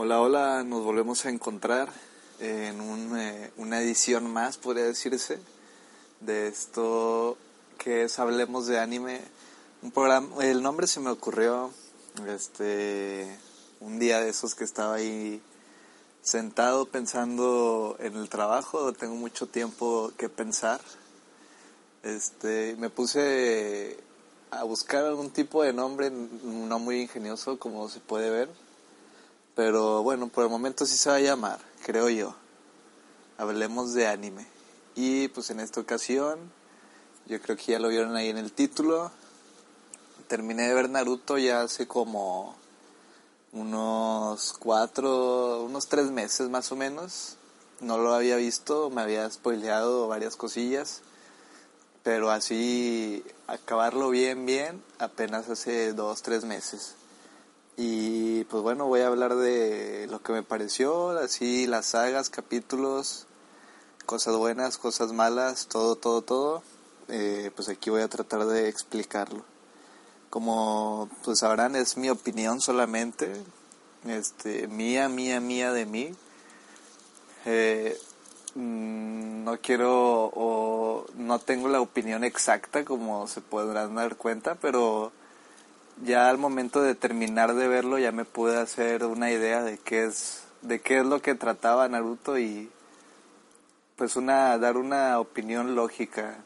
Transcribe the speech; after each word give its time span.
Hola, 0.00 0.20
hola, 0.20 0.62
nos 0.62 0.84
volvemos 0.84 1.26
a 1.26 1.28
encontrar 1.28 1.88
en 2.38 2.80
un, 2.80 3.18
eh, 3.18 3.50
una 3.56 3.80
edición 3.80 4.32
más, 4.32 4.56
podría 4.56 4.84
decirse, 4.84 5.40
de 6.20 6.46
esto 6.46 7.36
que 7.78 8.04
es 8.04 8.16
Hablemos 8.20 8.68
de 8.68 8.78
Anime. 8.78 9.20
Un 9.82 9.90
programa, 9.90 10.44
el 10.44 10.62
nombre 10.62 10.86
se 10.86 11.00
me 11.00 11.10
ocurrió 11.10 11.72
este 12.28 13.26
un 13.80 13.98
día 13.98 14.20
de 14.20 14.28
esos 14.28 14.54
que 14.54 14.62
estaba 14.62 14.94
ahí 14.94 15.42
sentado 16.22 16.86
pensando 16.86 17.96
en 17.98 18.14
el 18.14 18.28
trabajo, 18.28 18.92
tengo 18.92 19.16
mucho 19.16 19.48
tiempo 19.48 20.12
que 20.16 20.28
pensar. 20.28 20.80
Este, 22.04 22.76
me 22.78 22.88
puse 22.88 23.96
a 24.52 24.62
buscar 24.62 25.06
algún 25.06 25.30
tipo 25.30 25.64
de 25.64 25.72
nombre 25.72 26.12
no 26.12 26.78
muy 26.78 27.00
ingenioso 27.00 27.58
como 27.58 27.88
se 27.88 27.98
puede 27.98 28.30
ver 28.30 28.67
pero 29.58 30.04
bueno, 30.04 30.28
por 30.28 30.44
el 30.44 30.50
momento 30.50 30.86
sí 30.86 30.96
se 30.96 31.10
va 31.10 31.16
a 31.16 31.20
llamar, 31.20 31.58
creo 31.84 32.08
yo. 32.08 32.32
Hablemos 33.38 33.92
de 33.92 34.06
anime. 34.06 34.46
Y 34.94 35.26
pues 35.26 35.50
en 35.50 35.58
esta 35.58 35.80
ocasión, 35.80 36.38
yo 37.26 37.42
creo 37.42 37.56
que 37.56 37.72
ya 37.72 37.80
lo 37.80 37.88
vieron 37.88 38.14
ahí 38.14 38.28
en 38.28 38.38
el 38.38 38.52
título. 38.52 39.10
Terminé 40.28 40.68
de 40.68 40.74
ver 40.74 40.88
Naruto 40.88 41.38
ya 41.38 41.62
hace 41.62 41.88
como 41.88 42.54
unos 43.50 44.54
cuatro, 44.60 45.64
unos 45.64 45.88
tres 45.88 46.12
meses 46.12 46.48
más 46.48 46.70
o 46.70 46.76
menos. 46.76 47.36
No 47.80 47.98
lo 47.98 48.14
había 48.14 48.36
visto, 48.36 48.90
me 48.90 49.02
había 49.02 49.28
spoileado 49.28 50.06
varias 50.06 50.36
cosillas. 50.36 51.00
Pero 52.04 52.30
así, 52.30 53.24
acabarlo 53.48 54.10
bien, 54.10 54.46
bien, 54.46 54.80
apenas 55.00 55.48
hace 55.48 55.94
dos, 55.94 56.22
tres 56.22 56.44
meses. 56.44 56.94
Y 57.80 58.42
pues 58.46 58.60
bueno, 58.64 58.88
voy 58.88 59.02
a 59.02 59.06
hablar 59.06 59.36
de 59.36 60.08
lo 60.10 60.20
que 60.20 60.32
me 60.32 60.42
pareció, 60.42 61.10
así 61.10 61.68
las 61.68 61.86
sagas, 61.86 62.28
capítulos, 62.28 63.28
cosas 64.04 64.34
buenas, 64.36 64.78
cosas 64.78 65.12
malas, 65.12 65.68
todo, 65.68 65.94
todo, 65.94 66.22
todo. 66.22 66.62
Eh, 67.06 67.52
pues 67.54 67.68
aquí 67.68 67.88
voy 67.88 68.02
a 68.02 68.08
tratar 68.08 68.46
de 68.46 68.68
explicarlo. 68.68 69.44
Como 70.28 71.08
pues 71.22 71.38
sabrán, 71.38 71.76
es 71.76 71.96
mi 71.96 72.10
opinión 72.10 72.60
solamente, 72.60 73.32
este, 74.08 74.66
mía, 74.66 75.08
mía, 75.08 75.38
mía 75.38 75.72
de 75.72 75.86
mí. 75.86 76.10
Eh, 77.46 77.96
mm, 78.56 79.44
no 79.44 79.56
quiero 79.60 80.32
o 80.34 81.06
no 81.14 81.38
tengo 81.38 81.68
la 81.68 81.80
opinión 81.80 82.24
exacta 82.24 82.84
como 82.84 83.28
se 83.28 83.40
podrán 83.40 83.94
dar 83.94 84.16
cuenta, 84.16 84.56
pero 84.56 85.12
ya 86.04 86.28
al 86.28 86.38
momento 86.38 86.82
de 86.82 86.94
terminar 86.94 87.54
de 87.54 87.68
verlo 87.68 87.98
ya 87.98 88.12
me 88.12 88.24
pude 88.24 88.56
hacer 88.56 89.04
una 89.04 89.30
idea 89.30 89.62
de 89.62 89.78
qué 89.78 90.04
es 90.04 90.44
de 90.62 90.80
qué 90.80 90.98
es 90.98 91.06
lo 91.06 91.22
que 91.22 91.34
trataba 91.34 91.88
Naruto 91.88 92.38
y 92.38 92.70
pues 93.96 94.16
una 94.16 94.56
dar 94.58 94.76
una 94.76 95.18
opinión 95.18 95.74
lógica. 95.74 96.38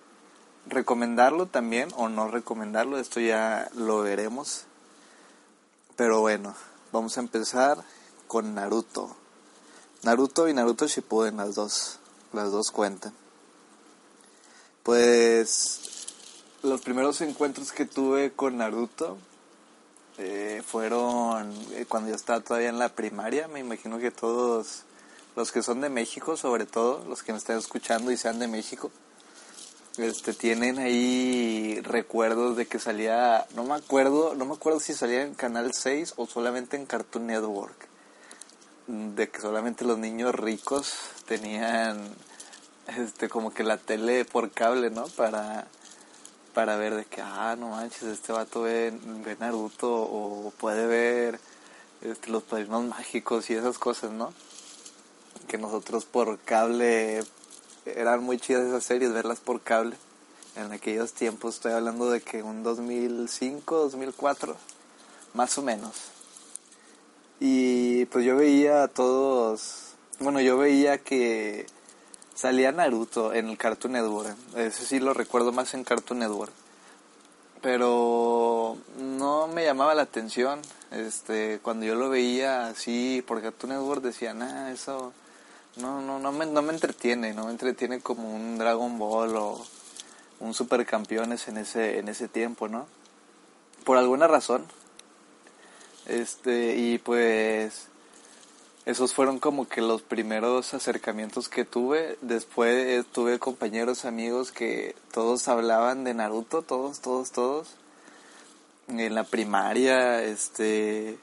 Recomendarlo 0.67 1.47
también 1.47 1.89
o 1.97 2.08
no 2.08 2.28
recomendarlo 2.28 2.98
esto 2.98 3.20
ya 3.20 3.69
lo 3.75 4.03
veremos. 4.03 4.64
Pero 5.97 6.20
bueno 6.20 6.55
vamos 6.92 7.17
a 7.17 7.20
empezar 7.20 7.78
con 8.28 8.55
Naruto. 8.55 9.17
Naruto 10.03 10.48
y 10.48 10.55
Naruto 10.55 10.86
Shippuden 10.86 11.36
las 11.36 11.55
dos 11.55 11.98
las 12.33 12.50
dos 12.50 12.70
cuentan. 12.70 13.12
Pues 14.83 15.80
los 16.62 16.80
primeros 16.80 17.20
encuentros 17.20 17.73
que 17.73 17.84
tuve 17.84 18.33
con 18.33 18.56
Naruto 18.56 19.19
eh, 20.25 20.62
fueron 20.65 21.53
eh, 21.73 21.84
cuando 21.89 22.11
yo 22.11 22.15
estaba 22.15 22.41
todavía 22.41 22.69
en 22.69 22.78
la 22.78 22.91
primaria. 22.91 23.48
Me 23.48 23.59
imagino 23.59 23.98
que 23.98 24.12
todos 24.12 24.84
los 25.34 25.51
que 25.51 25.62
son 25.62 25.81
de 25.81 25.89
México, 25.89 26.37
sobre 26.37 26.64
todo 26.64 27.05
los 27.09 27.25
que 27.25 27.33
me 27.33 27.39
están 27.39 27.59
escuchando 27.59 28.12
y 28.12 28.17
sean 28.17 28.39
de 28.39 28.47
México, 28.47 28.92
este, 29.98 30.33
tienen 30.33 30.79
ahí 30.79 31.80
recuerdos 31.83 32.57
de 32.57 32.67
que 32.67 32.79
salía, 32.79 33.46
no 33.57 33.64
me 33.64 33.74
acuerdo, 33.74 34.35
no 34.36 34.45
me 34.45 34.55
acuerdo 34.55 34.79
si 34.79 34.95
salía 34.95 35.23
en 35.23 35.35
Canal 35.35 35.73
6 35.74 36.14
o 36.17 36.27
solamente 36.27 36.77
en 36.77 36.86
Cartoon 36.86 37.27
Network, 37.27 37.89
de 38.86 39.29
que 39.29 39.41
solamente 39.41 39.85
los 39.85 39.98
niños 39.98 40.35
ricos 40.35 40.95
tenían 41.27 41.98
este 42.96 43.29
como 43.29 43.52
que 43.52 43.64
la 43.64 43.77
tele 43.77 44.25
por 44.25 44.52
cable, 44.52 44.91
¿no? 44.91 45.07
Para 45.08 45.67
para 46.55 46.77
ver 46.77 46.95
de 46.95 47.05
que, 47.05 47.20
ah, 47.20 47.57
no 47.58 47.68
manches, 47.68 48.05
este 48.05 48.33
vato 48.33 48.63
ve, 48.63 48.92
Naruto 49.39 49.90
o 49.90 50.52
puede 50.58 50.86
ver 50.86 51.40
este, 52.02 52.30
los 52.30 52.42
padrinos 52.42 52.85
mágicos 52.85 53.48
y 53.51 53.55
esas 53.55 53.79
cosas, 53.79 54.11
¿no? 54.11 54.33
Que 55.48 55.58
nosotros 55.58 56.05
por 56.05 56.39
cable, 56.40 57.23
eran 57.86 58.23
muy 58.23 58.39
chidas 58.39 58.67
esas 58.67 58.85
series, 58.85 59.13
verlas 59.13 59.40
por 59.40 59.61
cable. 59.61 59.96
En 60.57 60.70
aquellos 60.73 61.13
tiempos, 61.13 61.55
estoy 61.55 61.73
hablando 61.73 62.11
de 62.11 62.20
que 62.20 62.42
un 62.42 62.63
2005, 62.63 63.77
2004, 63.77 64.57
más 65.33 65.57
o 65.57 65.63
menos. 65.63 65.92
Y 67.40 68.05
pues 68.07 68.24
yo 68.24 68.36
veía 68.36 68.83
a 68.83 68.89
todos, 68.89 69.95
bueno, 70.20 70.40
yo 70.40 70.58
veía 70.58 70.98
que 70.98 71.67
Salía 72.35 72.73
Naruto 72.73 73.35
en 73.35 73.48
el 73.48 73.59
Cartoon 73.59 73.93
Network. 73.93 74.35
Ese 74.57 74.87
sí 74.87 74.98
lo 74.98 75.13
recuerdo 75.13 75.53
más 75.53 75.75
en 75.75 75.85
Cartoon 75.85 76.20
Network. 76.20 76.53
Pero 77.61 78.79
no 78.98 79.48
me 79.48 79.65
llamaba 79.65 79.95
la 79.95 80.03
atención. 80.03 80.61
Este, 80.91 81.61
cuando 81.63 81.87
yo 81.87 81.95
lo 81.95 82.09
veía 82.09 82.67
así 82.67 83.23
por 83.27 83.43
Cartoon 83.43 83.75
Network 83.75 84.03
decía, 84.03 84.35
nah, 84.35 84.70
eso 84.70 85.13
no, 85.77 86.01
no, 86.01 86.19
no 86.19 86.33
me, 86.33 86.47
no 86.47 86.63
me 86.63 86.73
entretiene, 86.73 87.35
no 87.35 87.45
me 87.47 87.53
entretiene 87.53 88.01
como 88.01 88.35
un 88.35 88.59
Dragon 88.59 88.99
Ball 88.99 89.37
o 89.37 89.64
un 90.41 90.55
Supercampeones 90.55 91.49
en 91.49 91.59
ese, 91.59 91.99
en 91.99 92.09
ese 92.09 92.29
tiempo, 92.29 92.67
¿no? 92.67 92.87
Por 93.85 93.99
alguna 93.99 94.27
razón. 94.27 94.67
Este, 96.07 96.77
y 96.77 96.99
pues 96.99 97.89
esos 98.85 99.15
fueron 99.15 99.39
como 99.39 99.69
que 99.69 99.81
los 99.81 100.03
primeros 100.03 100.75
acercamientos 100.75 101.48
que 101.48 101.65
tuve. 101.65 102.19
Después 102.20 103.07
tuve 103.13 103.39
compañeros, 103.39 104.05
amigos 104.05 104.51
que 104.51 104.97
todos 105.13 105.47
hablaban 105.47 106.03
de 106.03 106.15
Naruto, 106.15 106.63
todos, 106.63 107.01
todos, 107.01 107.31
todos. 107.31 107.77
En 108.89 109.15
la 109.15 109.25
primaria, 109.25 110.23
este... 110.25 111.19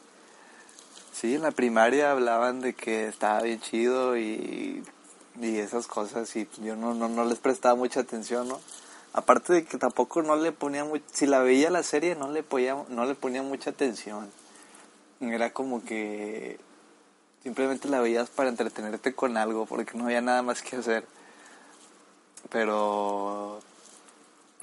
Sí, 1.11 1.35
en 1.35 1.41
la 1.41 1.51
primaria 1.51 2.11
hablaban 2.11 2.61
de 2.61 2.73
que 2.73 3.07
estaba 3.07 3.41
bien 3.41 3.59
chido 3.59 4.17
y, 4.17 4.81
y 5.41 5.57
esas 5.57 5.85
cosas 5.85 6.33
y 6.37 6.47
yo 6.61 6.77
no, 6.77 6.93
no, 6.93 7.09
no 7.09 7.25
les 7.25 7.39
prestaba 7.39 7.75
mucha 7.75 7.99
atención, 7.99 8.47
¿no? 8.47 8.61
Aparte 9.11 9.51
de 9.51 9.65
que 9.65 9.77
tampoco 9.77 10.21
no 10.21 10.37
le 10.37 10.53
ponía 10.53 10.85
mucho, 10.85 11.03
si 11.11 11.25
la 11.25 11.39
veía 11.39 11.69
la 11.71 11.83
serie 11.83 12.15
no 12.15 12.31
le 12.31 12.41
ponía, 12.41 12.77
no 12.87 13.03
le 13.03 13.15
ponía 13.15 13.43
mucha 13.43 13.71
atención. 13.71 14.29
Era 15.19 15.51
como 15.51 15.83
que 15.83 16.57
Simplemente 17.43 17.87
la 17.87 18.01
veías 18.01 18.29
para 18.29 18.49
entretenerte 18.49 19.15
con 19.15 19.37
algo, 19.37 19.65
porque 19.65 19.97
no 19.97 20.05
había 20.05 20.21
nada 20.21 20.41
más 20.41 20.61
que 20.61 20.75
hacer. 20.75 21.05
Pero 22.49 23.61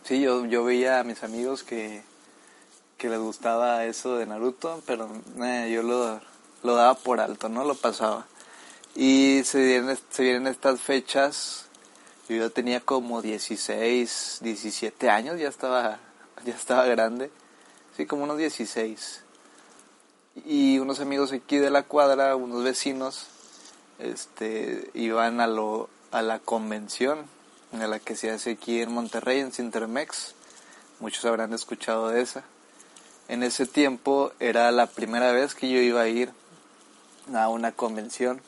sí, 0.05 0.21
yo, 0.21 0.45
yo 0.45 0.65
veía 0.65 1.01
a 1.01 1.05
mis 1.05 1.23
amigos 1.23 1.63
que, 1.63 2.03
que 2.99 3.09
les 3.09 3.19
gustaba 3.19 3.85
eso 3.87 4.17
de 4.17 4.27
Naruto, 4.27 4.83
pero 4.87 5.09
eh, 5.43 5.71
yo 5.73 5.83
lo, 5.83 6.21
lo 6.63 6.75
daba 6.75 6.95
por 6.95 7.21
alto, 7.21 7.49
no 7.49 7.65
lo 7.65 7.75
pasaba. 7.75 8.27
Y 8.95 9.43
se 9.45 9.65
vienen, 9.65 9.99
se 10.11 10.23
vienen 10.23 10.47
estas 10.47 10.81
fechas, 10.81 11.67
yo 12.29 12.37
ya 12.37 12.51
tenía 12.51 12.81
como 12.81 13.23
16, 13.23 14.39
17 14.43 15.09
años, 15.11 15.39
ya 15.39 15.49
estaba, 15.49 15.99
ya 16.45 16.55
estaba 16.55 16.85
grande, 16.87 17.31
sí, 17.97 18.05
como 18.05 18.25
unos 18.25 18.39
16 18.39 19.26
y 20.45 20.79
unos 20.79 21.01
amigos 21.01 21.33
aquí 21.33 21.57
de 21.57 21.71
la 21.71 21.83
cuadra, 21.83 22.37
unos 22.37 22.63
vecinos, 22.63 23.27
este, 23.99 24.91
iban 24.95 25.41
a, 25.41 25.47
lo, 25.47 25.89
a 26.11 26.21
la 26.23 26.39
convención 26.39 27.25
a 27.73 27.87
la 27.87 27.99
que 27.99 28.17
se 28.17 28.31
hace 28.31 28.53
aquí 28.53 28.81
en 28.81 28.93
Monterrey, 28.93 29.41
en 29.41 29.53
Cintermex. 29.53 30.35
Muchos 31.01 31.25
habrán 31.25 31.53
escuchado 31.53 32.09
de 32.09 32.23
esa. 32.23 32.43
En 33.29 33.43
ese 33.43 33.67
tiempo 33.67 34.33
era 34.41 34.71
la 34.71 34.87
primera 34.87 35.33
vez 35.33 35.55
que 35.55 35.69
yo 35.69 35.79
iba 35.81 36.01
a 36.03 36.09
ir 36.09 36.31
a 37.35 37.49
una 37.49 37.73
convención. 37.73 38.41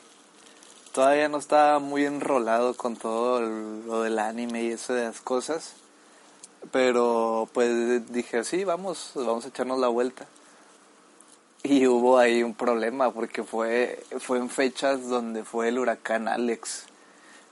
Todavía 0.93 1.29
no 1.29 1.39
estaba 1.39 1.79
muy 1.79 2.07
enrolado 2.07 2.75
con 2.75 2.97
todo 2.97 3.41
lo 3.41 4.03
del 4.03 4.19
anime 4.19 4.65
y 4.65 4.71
esas 4.71 5.21
cosas. 5.21 5.75
Pero 6.73 7.49
pues 7.53 8.11
dije, 8.13 8.45
sí, 8.45 8.65
vamos, 8.65 9.13
vamos 9.15 9.45
a 9.45 9.49
echarnos 9.49 9.79
la 9.79 9.89
vuelta 9.89 10.27
y 11.63 11.87
hubo 11.87 12.19
ahí 12.19 12.43
un 12.43 12.55
problema 12.55 13.11
porque 13.13 13.43
fue, 13.43 14.05
fue 14.21 14.39
en 14.39 14.51
fechas 14.51 15.09
donde 15.09 15.45
fue 15.45 15.69
el 15.69 15.79
huracán 15.79 16.29
Alex. 16.29 16.85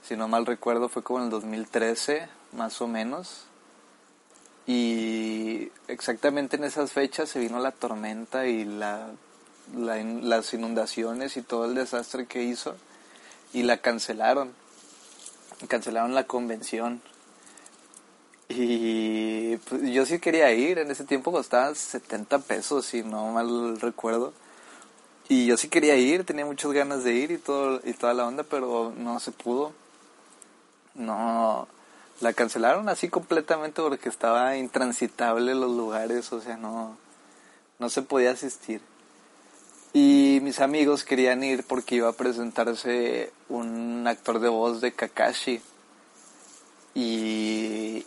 Si 0.03 0.15
no 0.15 0.27
mal 0.27 0.45
recuerdo 0.45 0.89
fue 0.89 1.03
como 1.03 1.19
en 1.19 1.25
el 1.25 1.31
2013, 1.31 2.27
más 2.53 2.81
o 2.81 2.87
menos. 2.87 3.45
Y 4.65 5.71
exactamente 5.87 6.57
en 6.57 6.63
esas 6.63 6.91
fechas 6.91 7.29
se 7.29 7.39
vino 7.39 7.59
la 7.59 7.71
tormenta 7.71 8.47
y 8.47 8.65
la 8.65 9.09
las 9.75 10.53
inundaciones 10.53 11.37
y 11.37 11.41
todo 11.41 11.65
el 11.65 11.75
desastre 11.75 12.25
que 12.25 12.43
hizo 12.43 12.75
y 13.53 13.63
la 13.63 13.77
cancelaron. 13.77 14.53
Cancelaron 15.67 16.13
la 16.13 16.25
convención. 16.25 17.01
Y 18.49 19.57
pues, 19.57 19.81
yo 19.91 20.05
sí 20.05 20.19
quería 20.19 20.51
ir, 20.53 20.79
en 20.79 20.91
ese 20.91 21.03
tiempo 21.03 21.31
costaba 21.31 21.73
70 21.75 22.39
pesos, 22.39 22.85
si 22.85 23.03
no 23.03 23.31
mal 23.31 23.79
recuerdo. 23.79 24.33
Y 25.29 25.45
yo 25.45 25.57
sí 25.57 25.69
quería 25.69 25.95
ir, 25.95 26.23
tenía 26.25 26.45
muchas 26.45 26.71
ganas 26.71 27.03
de 27.03 27.13
ir 27.13 27.31
y 27.31 27.37
todo 27.37 27.81
y 27.83 27.93
toda 27.93 28.13
la 28.13 28.25
onda, 28.25 28.43
pero 28.43 28.93
no 28.97 29.19
se 29.19 29.31
pudo. 29.31 29.73
No 30.95 31.67
la 32.21 32.33
cancelaron 32.33 32.89
así 32.89 33.09
completamente 33.09 33.81
porque 33.81 34.09
estaba 34.09 34.57
intransitable 34.57 35.53
los 35.53 35.71
lugares, 35.71 36.31
o 36.33 36.41
sea, 36.41 36.57
no 36.57 36.97
no 37.79 37.89
se 37.89 38.01
podía 38.01 38.31
asistir. 38.31 38.81
Y 39.93 40.39
mis 40.41 40.59
amigos 40.59 41.03
querían 41.03 41.43
ir 41.43 41.63
porque 41.63 41.95
iba 41.95 42.09
a 42.09 42.13
presentarse 42.13 43.31
un 43.49 44.05
actor 44.07 44.39
de 44.39 44.49
voz 44.49 44.81
de 44.81 44.91
Kakashi. 44.91 45.61
Y 46.93 48.05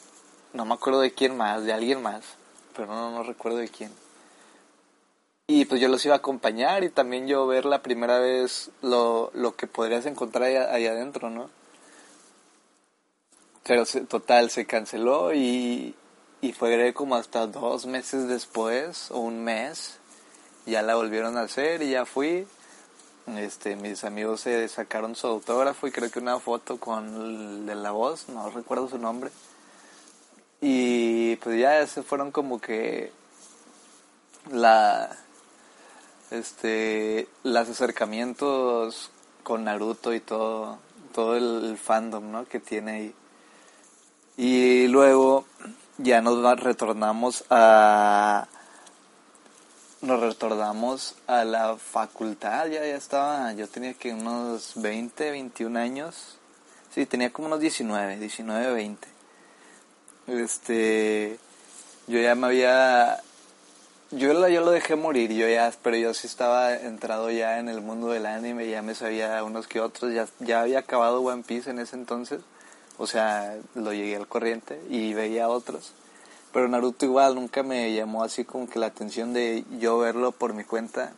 no 0.53 0.65
me 0.65 0.75
acuerdo 0.75 1.01
de 1.01 1.13
quién 1.13 1.37
más, 1.37 1.65
de 1.65 1.73
alguien 1.73 2.03
más, 2.03 2.25
pero 2.75 2.89
no, 2.89 3.11
no 3.11 3.23
recuerdo 3.23 3.59
de 3.59 3.69
quién. 3.69 3.93
Y 5.47 5.65
pues 5.65 5.81
yo 5.81 5.89
los 5.89 6.05
iba 6.05 6.15
a 6.15 6.19
acompañar 6.19 6.85
y 6.85 6.91
también 6.91 7.27
yo 7.27 7.47
ver 7.47 7.65
la 7.65 7.83
primera 7.83 8.21
vez 8.21 8.71
lo, 8.83 9.31
lo 9.35 9.57
que 9.57 9.67
podrías 9.67 10.07
encontrar 10.07 10.45
ahí, 10.45 10.87
adentro, 10.87 11.29
¿no? 11.29 11.51
Pero 13.65 13.85
total, 14.09 14.51
se 14.51 14.67
canceló 14.67 15.35
y, 15.35 15.95
y 16.41 16.53
fue 16.53 16.93
como 16.95 17.17
hasta 17.17 17.47
dos 17.47 17.87
meses 17.87 18.29
después 18.29 19.11
o 19.11 19.19
un 19.19 19.43
mes 19.43 19.99
ya 20.67 20.83
la 20.83 20.95
volvieron 20.95 21.37
a 21.37 21.43
hacer 21.43 21.83
y 21.83 21.91
ya 21.91 22.07
fui 22.07 22.47
este 23.39 23.77
mis 23.77 24.05
amigos 24.05 24.43
se 24.43 24.67
sacaron 24.69 25.15
su 25.15 25.27
autógrafo 25.27 25.87
y 25.87 25.93
creo 25.93 26.11
que 26.11 26.19
una 26.19 26.39
foto 26.39 26.79
con 26.79 27.67
de 27.67 27.75
la 27.75 27.91
voz 27.91 28.29
no 28.29 28.51
recuerdo 28.51 28.89
su 28.89 28.99
nombre 28.99 29.31
y 30.61 31.37
pues 31.37 31.59
ya 31.59 31.87
se 31.87 32.03
fueron 32.03 32.31
como 32.33 32.61
que 32.61 33.13
la 34.51 35.17
este 36.31 37.29
los 37.43 37.69
acercamientos 37.69 39.11
con 39.43 39.65
Naruto 39.65 40.15
y 40.15 40.21
todo 40.21 40.79
todo 41.13 41.37
el 41.37 41.77
fandom 41.79 42.31
¿no? 42.31 42.47
que 42.47 42.61
tiene 42.61 42.91
ahí 42.93 43.15
y 44.37 44.87
luego 44.89 45.45
ya 45.99 46.21
nos 46.21 46.61
retornamos 46.61 47.45
a 47.51 48.49
nos 50.03 50.21
retornamos 50.21 51.15
a 51.27 51.45
la 51.45 51.77
facultad, 51.77 52.67
ya, 52.69 52.81
ya 52.81 52.97
estaba, 52.97 53.53
yo 53.53 53.69
tenía 53.69 53.93
que 53.95 54.15
unos 54.15 54.73
20, 54.77 55.31
21 55.31 55.79
años, 55.79 56.39
sí, 56.95 57.05
tenía 57.05 57.31
como 57.33 57.49
unos 57.49 57.61
19, 57.61 58.17
19, 58.17 58.73
20. 58.73 59.09
Este, 60.31 61.39
yo 62.07 62.21
ya 62.21 62.37
me 62.37 62.47
había, 62.47 63.21
yo 64.13 64.33
lo, 64.33 64.49
yo 64.49 64.61
lo 64.61 64.71
dejé 64.71 64.95
morir, 64.95 65.33
yo 65.33 65.49
ya, 65.49 65.73
pero 65.83 65.97
yo 65.97 66.15
sí 66.15 66.29
estaba 66.29 66.75
entrado 66.75 67.31
ya 67.31 67.59
en 67.59 67.69
el 67.69 67.81
mundo 67.81 68.09
del 68.11 68.27
anime, 68.27 68.71
ya 68.71 68.81
me 68.81 68.95
sabía 68.95 69.43
unos 69.43 69.67
que 69.67 69.81
otros, 69.81 70.15
ya, 70.15 70.29
ya 70.39 70.61
había 70.61 70.79
acabado 70.79 71.21
One 71.23 71.43
Piece 71.43 71.71
en 71.71 71.81
ese 71.81 71.97
entonces, 71.97 72.41
o 72.97 73.09
sea, 73.09 73.57
lo 73.75 73.93
llegué 73.93 74.15
al 74.15 74.29
corriente 74.29 74.81
y 74.89 75.15
veía 75.15 75.49
otros. 75.49 75.95
Pero 76.53 76.69
Naruto 76.69 77.07
igual 77.07 77.35
nunca 77.35 77.63
me 77.63 77.93
llamó 77.93 78.23
así 78.23 78.45
como 78.45 78.69
que 78.69 78.79
la 78.79 78.87
atención 78.87 79.33
de 79.33 79.65
yo 79.79 79.99
verlo 79.99 80.33
por 80.33 80.53
mi 80.53 80.65
cuenta. 80.65 81.13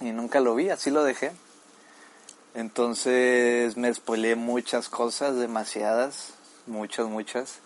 Y 0.00 0.12
nunca 0.12 0.40
lo 0.40 0.54
vi, 0.54 0.70
así 0.70 0.90
lo 0.90 1.04
dejé. 1.04 1.32
Entonces 2.54 3.76
me 3.76 3.92
spoileé 3.92 4.34
muchas 4.36 4.88
cosas, 4.88 5.36
demasiadas, 5.36 6.34
muchas, 6.66 7.06
muchas. 7.06 7.60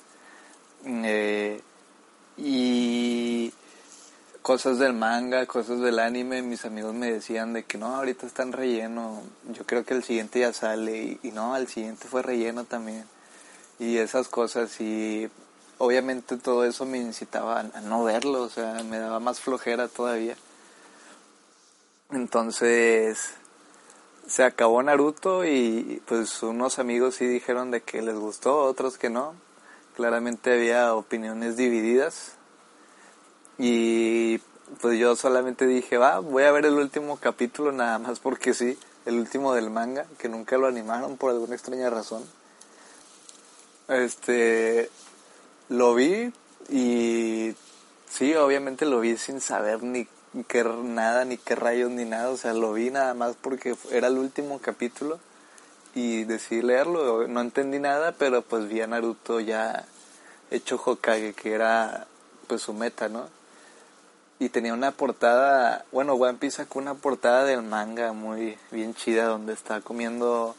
Eh, 0.87 1.61
y 2.37 3.53
cosas 4.43 4.79
del 4.79 4.93
manga, 4.93 5.47
cosas 5.47 5.81
del 5.81 5.99
anime, 5.99 6.43
mis 6.43 6.65
amigos 6.65 6.95
me 6.95 7.11
decían 7.11 7.53
de 7.55 7.65
que 7.65 7.79
no, 7.79 7.97
ahorita 7.97 8.27
están 8.27 8.53
relleno, 8.53 9.23
yo 9.51 9.65
creo 9.65 9.85
que 9.85 9.95
el 9.95 10.05
siguiente 10.05 10.41
ya 10.41 10.53
sale 10.53 11.19
y, 11.23 11.31
no, 11.31 11.57
el 11.57 11.69
siguiente 11.69 12.07
fue 12.09 12.23
relleno 12.23 12.65
también. 12.65 13.07
Y 13.79 13.97
esas 13.97 14.29
cosas 14.29 14.81
y 14.81 15.31
obviamente 15.79 16.37
todo 16.37 16.65
eso 16.65 16.85
me 16.85 16.99
incitaba 16.99 17.61
a 17.61 17.81
no 17.81 18.05
verlo, 18.05 18.43
o 18.43 18.51
sea, 18.51 18.83
me 18.85 18.99
daba 18.99 19.21
más 19.21 19.41
flojera 19.41 19.89
todavía. 19.89 20.37
Entonces 22.11 23.31
se 24.27 24.45
acabó 24.45 24.83
Naruto 24.83 25.45
y 25.45 26.03
pues 26.07 26.43
unos 26.43 26.79
amigos 26.79 27.17
sí 27.17 27.27
dijeron 27.27 27.71
de 27.71 27.83
que 27.83 28.03
les 28.03 28.17
gustó, 28.17 28.59
otros 28.65 28.99
que 28.99 29.11
no. 29.11 29.44
Claramente 29.97 30.53
había 30.53 30.95
opiniones 30.95 31.57
divididas. 31.57 32.33
Y 33.59 34.39
pues 34.81 34.99
yo 34.99 35.15
solamente 35.17 35.67
dije, 35.67 35.99
va, 35.99 36.19
voy 36.19 36.45
a 36.45 36.53
ver 36.53 36.67
el 36.67 36.75
último 36.75 37.19
capítulo 37.19 37.71
nada 37.73 37.99
más 37.99 38.19
porque 38.19 38.55
sí, 38.55 38.79
el 39.07 39.19
último 39.19 39.55
del 39.55 39.71
manga, 39.71 40.07
que 40.19 40.29
nunca 40.29 40.57
lo 40.59 40.67
animaron 40.67 41.17
por 41.17 41.31
alguna 41.31 41.55
extraña 41.55 41.91
razón. 41.91 42.25
Este, 43.89 44.91
lo 45.69 45.95
vi 45.95 46.33
y 46.69 47.55
sí, 48.09 48.35
obviamente 48.35 48.87
lo 48.87 49.01
vi 49.01 49.17
sin 49.17 49.41
saber 49.41 49.83
ni 49.83 50.09
qué 50.49 50.65
nada, 50.65 51.25
ni 51.25 51.37
qué 51.37 51.55
rayos, 51.55 51.91
ni 51.91 52.05
nada. 52.05 52.31
O 52.31 52.37
sea, 52.37 52.55
lo 52.55 52.73
vi 52.73 52.91
nada 52.91 53.15
más 53.15 53.37
porque 53.41 53.77
era 53.91 54.09
el 54.09 54.19
último 54.19 54.59
capítulo 54.61 55.21
y 55.95 56.25
decidí 56.25 56.63
leerlo. 56.63 57.27
No 57.29 57.41
entendí 57.41 57.79
nada, 57.79 58.13
pero 58.13 58.43
pues 58.43 58.69
vi 58.69 58.81
a 58.81 58.87
Naruto 58.87 59.41
ya 59.41 59.85
hecho 60.51 60.81
Hokage, 60.85 61.35
que 61.35 61.53
era 61.53 62.07
pues 62.47 62.63
su 62.63 62.73
meta, 62.73 63.09
¿no? 63.09 63.29
Y 64.39 64.49
tenía 64.49 64.75
una 64.75 64.91
portada, 64.91 65.85
bueno, 65.93 66.15
One 66.15 66.39
Piece 66.39 66.57
sacó 66.59 66.79
una 66.79 66.95
portada 66.95 67.45
del 67.45 67.63
manga 67.63 68.13
muy 68.13 68.59
bien 68.71 68.95
chida 68.95 69.27
donde 69.27 69.53
está 69.53 69.81
comiendo 69.81 70.57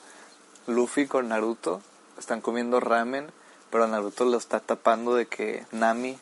Luffy 0.66 1.08
con 1.08 1.28
Naruto, 1.28 1.82
están 2.18 2.42
comiendo 2.42 2.80
ramen 2.80 3.32
pero 3.76 3.88
Naruto 3.88 4.24
lo 4.24 4.38
está 4.38 4.62
tapando 4.62 5.16
de 5.16 5.26
que 5.26 5.66
Nami 5.74 6.18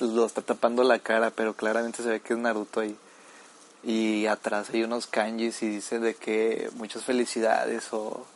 lo 0.00 0.26
está 0.26 0.42
tapando 0.42 0.84
la 0.84 0.98
cara, 0.98 1.30
pero 1.30 1.54
claramente 1.54 2.02
se 2.02 2.10
ve 2.10 2.20
que 2.20 2.34
es 2.34 2.38
Naruto 2.38 2.80
ahí. 2.80 2.94
Y 3.82 4.26
atrás 4.26 4.70
hay 4.70 4.82
unos 4.82 5.06
kanjis 5.06 5.62
y 5.62 5.68
dice 5.68 5.98
de 5.98 6.14
que 6.14 6.70
muchas 6.74 7.04
felicidades 7.04 7.92
o 7.92 8.26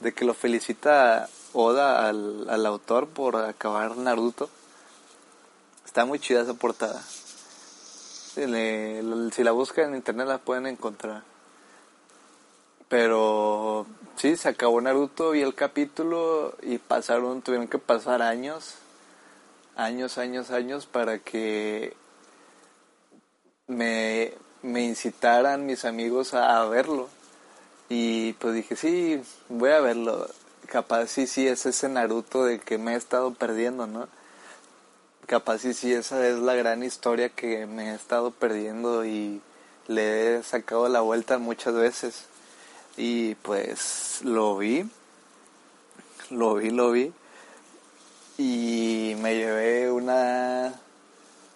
de 0.00 0.14
que 0.14 0.24
lo 0.24 0.34
felicita 0.34 1.28
Oda 1.52 2.06
al, 2.08 2.48
al 2.50 2.66
autor 2.66 3.08
por 3.08 3.36
acabar 3.36 3.96
Naruto. 3.96 4.50
Está 5.84 6.04
muy 6.04 6.18
chida 6.18 6.42
esa 6.42 6.54
portada. 6.54 7.02
si 8.34 8.44
la 9.42 9.52
buscan 9.52 9.88
en 9.88 9.96
internet 9.96 10.28
la 10.28 10.38
pueden 10.38 10.66
encontrar. 10.66 11.22
Pero 12.88 13.86
sí, 14.16 14.36
se 14.36 14.48
acabó 14.48 14.80
Naruto, 14.80 15.30
vi 15.30 15.42
el 15.42 15.54
capítulo 15.54 16.56
y 16.62 16.78
pasaron, 16.78 17.42
tuvieron 17.42 17.68
que 17.68 17.78
pasar 17.78 18.22
años, 18.22 18.76
años, 19.76 20.18
años, 20.18 20.50
años 20.50 20.86
para 20.86 21.18
que 21.18 21.94
me, 23.66 24.32
me 24.62 24.84
incitaran 24.84 25.66
mis 25.66 25.84
amigos 25.84 26.34
a, 26.34 26.64
verlo. 26.66 27.08
Y 27.88 28.34
pues 28.34 28.54
dije, 28.54 28.76
sí, 28.76 29.22
voy 29.48 29.70
a 29.70 29.80
verlo. 29.80 30.28
Capaz 30.66 31.06
sí, 31.08 31.26
sí, 31.26 31.46
es 31.46 31.64
ese 31.66 31.88
Naruto 31.88 32.44
de 32.44 32.58
que 32.58 32.78
me 32.78 32.94
he 32.94 32.96
estado 32.96 33.32
perdiendo, 33.32 33.86
¿no? 33.86 34.08
Capaz 35.26 35.58
sí, 35.58 35.74
sí, 35.74 35.92
esa 35.92 36.26
es 36.26 36.38
la 36.38 36.54
gran 36.54 36.82
historia 36.82 37.28
que 37.28 37.66
me 37.66 37.90
he 37.90 37.94
estado 37.94 38.30
perdiendo 38.30 39.04
y 39.04 39.40
le 39.86 40.36
he 40.38 40.42
sacado 40.42 40.88
la 40.88 41.00
vuelta 41.00 41.38
muchas 41.38 41.74
veces. 41.74 42.24
Y 42.96 43.34
pues 43.36 44.20
lo 44.24 44.56
vi, 44.58 44.88
lo 46.30 46.56
vi, 46.56 46.70
lo 46.70 46.90
vi. 46.92 47.12
Y 48.38 49.16
me 49.20 49.34
llevé 49.36 49.90
una, 49.90 50.80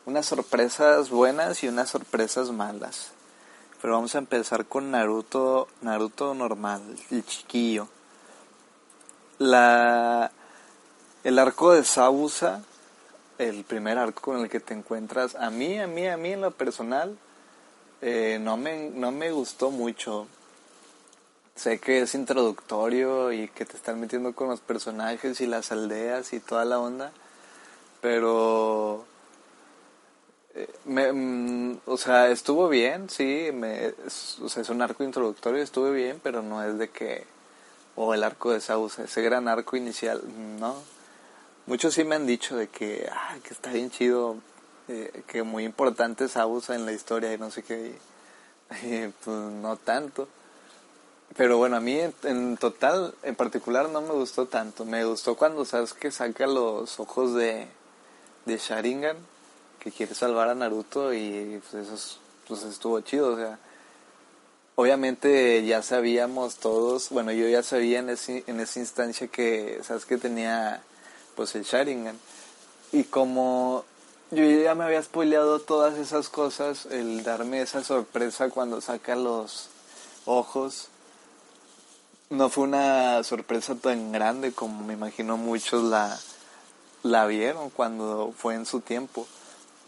unas 0.06 0.26
sorpresas 0.26 1.10
buenas 1.10 1.62
y 1.62 1.68
unas 1.68 1.90
sorpresas 1.90 2.50
malas. 2.50 3.12
Pero 3.80 3.94
vamos 3.94 4.14
a 4.14 4.18
empezar 4.18 4.66
con 4.66 4.90
Naruto, 4.90 5.68
Naruto 5.80 6.34
normal, 6.34 6.82
el 7.10 7.24
chiquillo. 7.24 7.88
La, 9.38 10.30
el 11.24 11.38
arco 11.38 11.72
de 11.72 11.84
Sabusa, 11.84 12.62
el 13.38 13.64
primer 13.64 13.98
arco 13.98 14.22
con 14.22 14.40
el 14.40 14.48
que 14.48 14.60
te 14.60 14.74
encuentras, 14.74 15.34
a 15.34 15.50
mí, 15.50 15.78
a 15.78 15.86
mí, 15.86 16.06
a 16.06 16.16
mí 16.16 16.32
en 16.32 16.42
lo 16.42 16.52
personal, 16.52 17.16
eh, 18.00 18.38
no, 18.40 18.56
me, 18.56 18.90
no 18.90 19.10
me 19.10 19.32
gustó 19.32 19.70
mucho 19.70 20.26
sé 21.54 21.78
que 21.78 22.00
es 22.02 22.14
introductorio 22.14 23.32
y 23.32 23.48
que 23.48 23.64
te 23.64 23.76
están 23.76 24.00
metiendo 24.00 24.34
con 24.34 24.48
los 24.48 24.60
personajes 24.60 25.40
y 25.40 25.46
las 25.46 25.70
aldeas 25.72 26.32
y 26.32 26.40
toda 26.40 26.64
la 26.64 26.78
onda, 26.78 27.12
pero 28.00 29.04
me, 30.84 31.12
mm, 31.12 31.80
o 31.86 31.96
sea, 31.96 32.30
estuvo 32.30 32.68
bien, 32.68 33.08
sí, 33.08 33.50
me, 33.52 33.86
es, 34.06 34.38
o 34.40 34.48
sea, 34.48 34.62
es 34.62 34.68
un 34.68 34.82
arco 34.82 35.04
introductorio, 35.04 35.62
estuvo 35.62 35.90
bien, 35.90 36.20
pero 36.22 36.42
no 36.42 36.62
es 36.62 36.78
de 36.78 36.90
que, 36.90 37.26
o 37.96 38.14
el 38.14 38.24
arco 38.24 38.52
de 38.52 38.60
Sausa, 38.60 39.04
ese 39.04 39.22
gran 39.22 39.48
arco 39.48 39.76
inicial, 39.76 40.22
no. 40.58 40.76
Muchos 41.66 41.94
sí 41.94 42.04
me 42.04 42.16
han 42.16 42.26
dicho 42.26 42.56
de 42.56 42.68
que, 42.68 43.08
ah, 43.10 43.36
que 43.42 43.54
está 43.54 43.72
bien 43.72 43.90
chido, 43.90 44.36
eh, 44.88 45.22
que 45.26 45.42
muy 45.42 45.64
importante 45.64 46.28
Sausa 46.28 46.74
en 46.74 46.86
la 46.86 46.92
historia 46.92 47.32
y 47.32 47.38
no 47.38 47.50
sé 47.50 47.62
qué, 47.62 47.98
pues 49.24 49.36
no 49.36 49.76
tanto. 49.76 50.28
Pero 51.36 51.56
bueno, 51.56 51.76
a 51.76 51.80
mí 51.80 51.98
en, 52.24 52.56
total, 52.58 53.14
en 53.22 53.34
particular, 53.36 53.88
no 53.88 54.02
me 54.02 54.12
gustó 54.12 54.46
tanto. 54.46 54.84
Me 54.84 55.04
gustó 55.04 55.34
cuando 55.36 55.64
sabes 55.64 55.94
que 55.94 56.10
saca 56.10 56.46
los 56.46 57.00
ojos 57.00 57.34
de, 57.34 57.68
de 58.44 58.58
Sharingan 58.58 59.16
que 59.82 59.90
quiere 59.90 60.14
salvar 60.14 60.48
a 60.48 60.54
Naruto 60.54 61.12
y 61.12 61.60
pues 61.70 61.88
eso 61.88 62.18
pues 62.46 62.62
estuvo 62.64 63.00
chido, 63.00 63.34
o 63.34 63.36
sea, 63.36 63.58
obviamente 64.76 65.64
ya 65.64 65.82
sabíamos 65.82 66.56
todos, 66.56 67.10
bueno, 67.10 67.32
yo 67.32 67.48
ya 67.48 67.62
sabía 67.62 67.98
en, 67.98 68.10
ese, 68.10 68.44
en 68.46 68.60
esa 68.60 68.78
instancia 68.78 69.28
que, 69.28 69.80
sabes 69.82 70.04
que 70.04 70.18
tenía 70.18 70.82
pues 71.34 71.54
el 71.54 71.64
Sharingan 71.64 72.18
y 72.92 73.04
como 73.04 73.84
yo 74.30 74.44
ya 74.44 74.74
me 74.74 74.84
había 74.84 75.02
spoileado 75.02 75.60
todas 75.60 75.98
esas 75.98 76.28
cosas, 76.28 76.86
el 76.86 77.22
darme 77.22 77.62
esa 77.62 77.82
sorpresa 77.82 78.50
cuando 78.50 78.80
saca 78.80 79.16
los 79.16 79.68
ojos 80.26 80.88
no 82.30 82.48
fue 82.48 82.64
una 82.64 83.22
sorpresa 83.24 83.74
tan 83.74 84.12
grande 84.12 84.52
como 84.52 84.84
me 84.84 84.94
imagino 84.94 85.36
muchos 85.36 85.82
la, 85.82 86.18
la 87.02 87.26
vieron 87.26 87.68
cuando 87.70 88.32
fue 88.36 88.54
en 88.54 88.64
su 88.64 88.80
tiempo. 88.80 89.26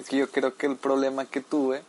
Es 0.00 0.08
que 0.08 0.16
yo 0.16 0.30
creo 0.30 0.56
que 0.56 0.66
el 0.66 0.76
problema 0.76 1.24
que 1.26 1.40
tuve 1.40 1.82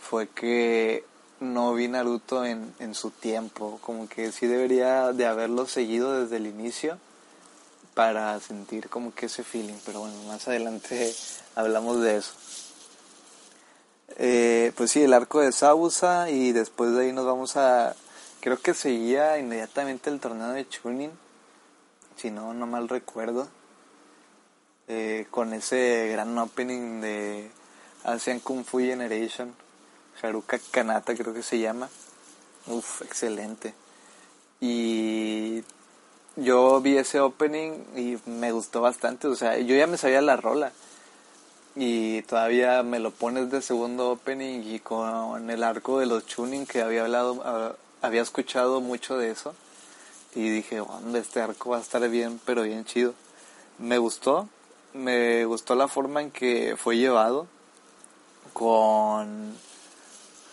fue 0.00 0.28
que 0.28 1.04
no 1.40 1.74
vi 1.74 1.88
Naruto 1.88 2.44
en, 2.44 2.74
en 2.78 2.94
su 2.94 3.10
tiempo. 3.10 3.78
Como 3.82 4.08
que 4.08 4.32
sí 4.32 4.46
debería 4.46 5.12
de 5.12 5.26
haberlo 5.26 5.66
seguido 5.66 6.20
desde 6.20 6.36
el 6.36 6.46
inicio 6.46 6.98
para 7.94 8.38
sentir 8.40 8.88
como 8.88 9.14
que 9.14 9.26
ese 9.26 9.42
feeling. 9.42 9.78
Pero 9.84 10.00
bueno, 10.00 10.16
más 10.28 10.48
adelante 10.48 11.14
hablamos 11.54 12.00
de 12.00 12.16
eso. 12.16 12.32
Eh, 14.16 14.72
pues 14.76 14.90
sí, 14.90 15.02
el 15.02 15.12
arco 15.12 15.40
de 15.40 15.52
Sabusa 15.52 16.30
y 16.30 16.52
después 16.52 16.92
de 16.92 17.04
ahí 17.04 17.12
nos 17.12 17.26
vamos 17.26 17.56
a... 17.56 17.94
Creo 18.40 18.58
que 18.60 18.74
seguía 18.74 19.38
inmediatamente 19.38 20.10
el 20.10 20.20
torneo 20.20 20.48
de 20.48 20.68
Chunin, 20.68 21.12
si 22.16 22.30
no, 22.30 22.52
no 22.54 22.66
mal 22.66 22.88
recuerdo. 22.88 23.48
Eh, 24.94 25.26
con 25.30 25.54
ese 25.54 26.08
gran 26.12 26.36
opening 26.36 27.00
de 27.00 27.50
Asian 28.04 28.40
Kung 28.40 28.62
Fu 28.62 28.78
Generation, 28.80 29.54
Haruka 30.20 30.58
Kanata 30.70 31.14
creo 31.14 31.32
que 31.32 31.42
se 31.42 31.58
llama. 31.58 31.88
Uf, 32.66 33.00
excelente. 33.00 33.72
Y 34.60 35.64
yo 36.36 36.82
vi 36.82 36.98
ese 36.98 37.20
opening 37.20 37.72
y 37.96 38.18
me 38.26 38.52
gustó 38.52 38.82
bastante, 38.82 39.28
o 39.28 39.34
sea, 39.34 39.56
yo 39.56 39.74
ya 39.74 39.86
me 39.86 39.96
sabía 39.96 40.20
la 40.20 40.36
rola. 40.36 40.72
Y 41.74 42.20
todavía 42.22 42.82
me 42.82 42.98
lo 42.98 43.12
pones 43.12 43.50
de 43.50 43.62
segundo 43.62 44.10
opening 44.10 44.60
y 44.62 44.78
con 44.80 45.48
el 45.48 45.62
arco 45.62 46.00
de 46.00 46.06
los 46.06 46.26
tuning 46.26 46.66
que 46.66 46.82
había 46.82 47.04
hablado, 47.04 47.40
ah, 47.46 47.72
había 48.02 48.20
escuchado 48.20 48.82
mucho 48.82 49.16
de 49.16 49.30
eso. 49.30 49.54
Y 50.34 50.50
dije, 50.50 50.80
bueno, 50.80 51.16
este 51.16 51.40
arco 51.40 51.70
va 51.70 51.78
a 51.78 51.80
estar 51.80 52.06
bien, 52.10 52.38
pero 52.44 52.64
bien 52.64 52.84
chido. 52.84 53.14
Me 53.78 53.96
gustó, 53.96 54.48
me 54.94 55.44
gustó 55.44 55.74
la 55.74 55.88
forma 55.88 56.20
en 56.22 56.30
que 56.30 56.76
fue 56.76 56.96
llevado 56.96 57.46
con 58.52 59.56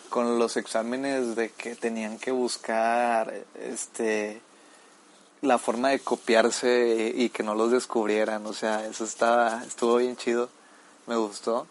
con 0.10 0.39
los 0.39 0.58
exámenes 0.58 1.36
de 1.36 1.51
que 1.51 1.75
tenían 1.75 2.17
que 2.17 2.31
buscar 2.31 3.34
este 3.55 4.41
la 5.41 5.58
forma 5.58 5.89
de 5.89 6.00
copiarse 6.00 7.13
y 7.15 7.29
que 7.29 7.43
no 7.43 7.55
los 7.55 7.72
descubrieran, 7.72 8.46
o 8.46 8.53
sea, 8.53 8.86
eso 8.86 9.05
estaba 9.05 9.63
estuvo 9.65 9.98
bien 9.98 10.17
chido, 10.17 10.50
me 11.08 11.15
gustó. 11.15 11.65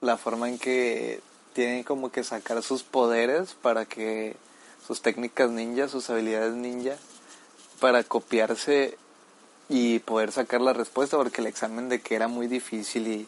La 0.00 0.16
forma 0.16 0.48
en 0.48 0.58
que 0.58 1.20
tienen 1.52 1.84
como 1.84 2.10
que 2.10 2.24
sacar 2.24 2.62
sus 2.62 2.82
poderes 2.82 3.54
para 3.54 3.84
que 3.84 4.36
sus 4.86 5.02
técnicas 5.02 5.50
ninja, 5.50 5.88
sus 5.88 6.08
habilidades 6.08 6.54
ninja 6.54 6.96
para 7.80 8.02
copiarse 8.02 8.96
y 9.72 10.00
poder 10.00 10.32
sacar 10.32 10.60
la 10.60 10.74
respuesta 10.74 11.16
porque 11.16 11.40
el 11.40 11.46
examen 11.46 11.88
de 11.88 12.02
que 12.02 12.14
era 12.14 12.28
muy 12.28 12.46
difícil 12.46 13.08
y, 13.08 13.26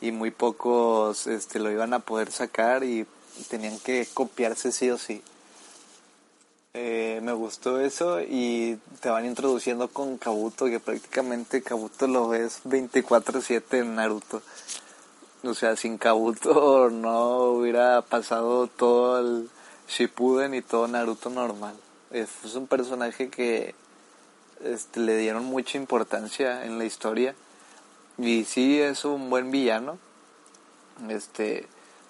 y 0.00 0.10
muy 0.10 0.32
pocos 0.32 1.28
este, 1.28 1.60
lo 1.60 1.70
iban 1.70 1.94
a 1.94 2.00
poder 2.00 2.32
sacar 2.32 2.82
y 2.82 3.06
tenían 3.48 3.78
que 3.78 4.06
copiarse 4.12 4.72
sí 4.72 4.90
o 4.90 4.98
sí. 4.98 5.22
Eh, 6.74 7.20
me 7.22 7.32
gustó 7.32 7.80
eso 7.80 8.20
y 8.20 8.78
te 9.00 9.10
van 9.10 9.26
introduciendo 9.26 9.88
con 9.88 10.18
Kabuto, 10.18 10.66
que 10.66 10.80
prácticamente 10.80 11.62
Kabuto 11.62 12.08
lo 12.08 12.28
ves 12.28 12.62
24/7 12.64 13.78
en 13.78 13.94
Naruto. 13.94 14.42
O 15.44 15.54
sea, 15.54 15.76
sin 15.76 15.98
Kabuto 15.98 16.90
no 16.92 17.44
hubiera 17.44 18.02
pasado 18.02 18.66
todo 18.66 19.20
el 19.20 19.50
Shippuden 19.88 20.52
y 20.54 20.62
todo 20.62 20.88
Naruto 20.88 21.30
normal. 21.30 21.76
Es, 22.10 22.28
un 22.56 22.66
personaje 22.66 23.30
que 23.30 23.74
este, 24.62 25.00
le 25.00 25.16
dieron 25.16 25.44
mucha 25.44 25.78
importancia 25.78 26.64
en 26.64 26.78
la 26.78 26.84
historia. 26.84 27.34
Y 28.18 28.44
sí 28.44 28.80
es 28.80 29.04
un 29.04 29.30
buen 29.30 29.50
villano. 29.50 29.98
Este 31.08 31.68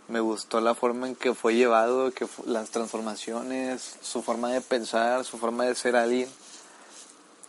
me 0.08 0.20
gustó 0.20 0.60
la 0.60 0.74
forma 0.74 1.08
en 1.08 1.16
que 1.16 1.34
fue 1.34 1.56
llevado, 1.56 2.12
que 2.12 2.28
las 2.44 2.70
transformaciones, 2.70 3.96
su 4.02 4.22
forma 4.22 4.52
de 4.52 4.60
pensar, 4.60 5.24
su 5.24 5.36
forma 5.36 5.64
de 5.64 5.74
ser 5.74 5.96
alguien, 5.96 6.28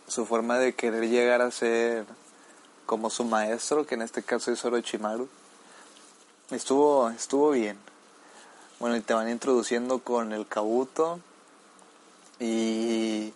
su 0.08 0.26
forma 0.26 0.58
de 0.58 0.74
querer 0.74 1.08
llegar 1.08 1.40
a 1.40 1.52
ser 1.52 2.04
como 2.84 3.10
su 3.10 3.24
maestro, 3.24 3.86
que 3.86 3.94
en 3.94 4.02
este 4.02 4.22
caso 4.22 4.50
es 4.50 4.64
Orochimaru. 4.64 5.28
Estuvo 6.50 7.10
estuvo 7.10 7.50
bien. 7.50 7.78
Bueno, 8.80 8.96
y 8.96 9.02
te 9.02 9.14
van 9.14 9.28
introduciendo 9.28 10.00
con 10.00 10.32
el 10.32 10.46
Kabuto 10.46 11.20
y 12.40 13.32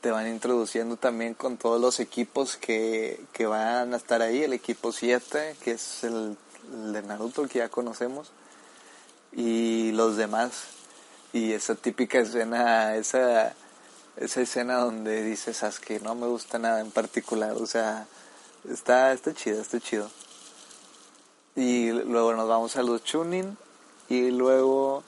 te 0.00 0.10
van 0.10 0.26
introduciendo 0.28 0.96
también 0.96 1.34
con 1.34 1.56
todos 1.56 1.80
los 1.80 2.00
equipos 2.00 2.56
que, 2.56 3.20
que 3.32 3.46
van 3.46 3.92
a 3.92 3.96
estar 3.96 4.22
ahí, 4.22 4.42
el 4.42 4.52
equipo 4.52 4.92
7, 4.92 5.56
que 5.62 5.72
es 5.72 6.04
el, 6.04 6.36
de 6.92 7.02
Naruto 7.02 7.46
que 7.46 7.58
ya 7.58 7.68
conocemos, 7.68 8.30
y 9.32 9.92
los 9.92 10.16
demás. 10.16 10.64
Y 11.32 11.52
esa 11.52 11.74
típica 11.74 12.18
escena, 12.18 12.96
esa, 12.96 13.54
esa 14.16 14.40
escena 14.40 14.78
donde 14.78 15.22
dices, 15.22 15.62
que 15.80 16.00
no 16.00 16.14
me 16.14 16.26
gusta 16.26 16.58
nada 16.58 16.80
en 16.80 16.90
particular, 16.90 17.52
o 17.52 17.66
sea, 17.66 18.06
está, 18.68 19.12
está 19.12 19.34
chido, 19.34 19.60
está 19.60 19.80
chido. 19.80 20.10
Y 21.56 21.90
luego 21.90 22.34
nos 22.34 22.48
vamos 22.48 22.76
a 22.76 22.82
los 22.82 23.02
tuning 23.02 23.56
y 24.08 24.30
luego 24.30 25.04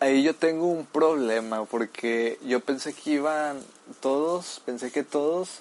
ahí 0.00 0.22
yo 0.22 0.34
tengo 0.34 0.66
un 0.66 0.86
problema 0.86 1.64
porque 1.66 2.38
yo 2.44 2.60
pensé 2.60 2.94
que 2.94 3.10
iban 3.12 3.62
todos, 4.00 4.62
pensé 4.64 4.90
que 4.90 5.04
todos 5.04 5.60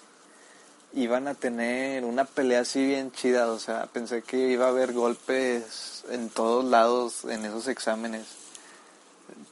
iban 0.93 1.27
a 1.27 1.36
tener 1.36 2.05
una 2.05 2.25
pelea 2.25 2.62
así 2.62 2.84
bien 2.84 3.12
chida, 3.12 3.51
o 3.51 3.60
sea, 3.60 3.88
pensé 3.88 4.24
que 4.24 4.38
iba 4.50 4.65
a 4.65 4.69
haber 4.69 4.93
golpes 4.93 6.03
en 6.10 6.29
todos 6.29 6.65
lados 6.65 7.25
en 7.25 7.46
esos 7.46 7.67
exámenes. 7.67 8.25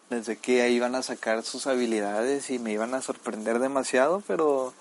Pensé 0.09 0.37
que 0.37 0.61
ahí 0.61 0.75
iban 0.75 0.95
a 0.95 1.03
sacar 1.03 1.43
sus 1.43 1.67
habilidades 1.67 2.49
y 2.49 2.59
me 2.59 2.71
iban 2.71 2.93
a 2.95 3.01
sorprender 3.01 3.59
demasiado, 3.59 4.23
pero 4.25 4.73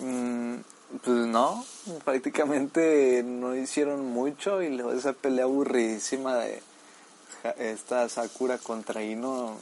mm, 0.00 0.54
pues 1.04 1.16
no, 1.26 1.64
prácticamente 2.04 3.22
no 3.24 3.54
hicieron 3.54 4.06
mucho 4.06 4.62
y 4.62 4.70
luego 4.70 4.92
esa 4.92 5.12
pelea 5.12 5.44
aburridísima 5.44 6.36
de 6.36 6.62
esta 7.58 8.08
Sakura 8.08 8.58
contra 8.58 9.02
Ino, 9.02 9.58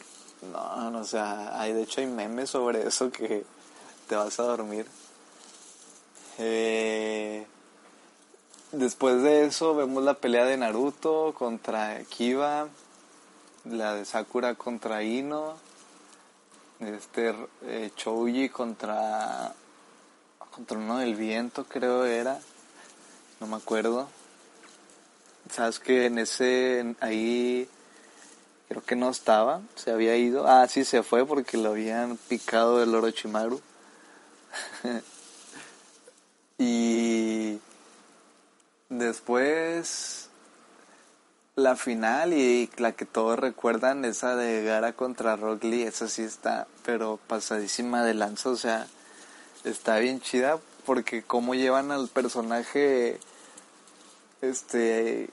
no, 0.52 0.90
no, 0.90 1.00
o 1.00 1.04
sea, 1.04 1.60
hay, 1.60 1.72
de 1.72 1.82
hecho 1.82 2.00
hay 2.00 2.06
memes 2.06 2.50
sobre 2.50 2.86
eso 2.86 3.10
que 3.10 3.44
te 4.08 4.16
vas 4.16 4.38
a 4.40 4.44
dormir. 4.44 4.86
Eh, 6.38 7.46
después 8.72 9.22
de 9.22 9.44
eso 9.44 9.74
vemos 9.74 10.02
la 10.02 10.14
pelea 10.14 10.44
de 10.44 10.56
Naruto 10.56 11.34
contra 11.38 12.02
Kiba, 12.04 12.68
la 13.64 13.94
de 13.94 14.04
Sakura 14.04 14.54
contra 14.54 15.02
Ino, 15.02 15.56
este 16.80 17.34
eh, 17.62 17.90
Chouji 17.94 18.48
contra 18.48 19.54
contra 20.50 20.76
uno 20.76 20.98
del 20.98 21.14
viento 21.14 21.64
creo 21.64 22.04
era, 22.04 22.38
no 23.40 23.46
me 23.46 23.56
acuerdo. 23.56 24.08
Sabes 25.50 25.78
que 25.78 26.06
en 26.06 26.18
ese, 26.18 26.94
ahí, 27.00 27.68
creo 28.68 28.82
que 28.82 28.96
no 28.96 29.10
estaba, 29.10 29.60
se 29.74 29.90
había 29.90 30.16
ido. 30.16 30.46
Ah, 30.46 30.66
sí, 30.68 30.84
se 30.84 31.02
fue 31.02 31.26
porque 31.26 31.56
lo 31.56 31.70
habían 31.70 32.16
picado 32.16 32.78
del 32.78 32.94
Orochimaru. 32.94 33.60
y 36.58 37.58
después, 38.88 40.28
la 41.56 41.76
final 41.76 42.32
y 42.32 42.70
la 42.78 42.92
que 42.92 43.04
todos 43.04 43.38
recuerdan, 43.38 44.04
esa 44.04 44.36
de 44.36 44.62
Gara 44.64 44.92
contra 44.92 45.36
Rock 45.36 45.64
esa 45.64 46.08
sí 46.08 46.22
está, 46.22 46.66
pero 46.84 47.18
pasadísima 47.26 48.04
de 48.04 48.14
lanza, 48.14 48.50
o 48.50 48.56
sea, 48.56 48.86
está 49.64 49.98
bien 49.98 50.20
chida 50.20 50.58
porque 50.86 51.22
cómo 51.22 51.54
llevan 51.54 51.92
al 51.92 52.08
personaje 52.08 53.20
este 54.42 55.30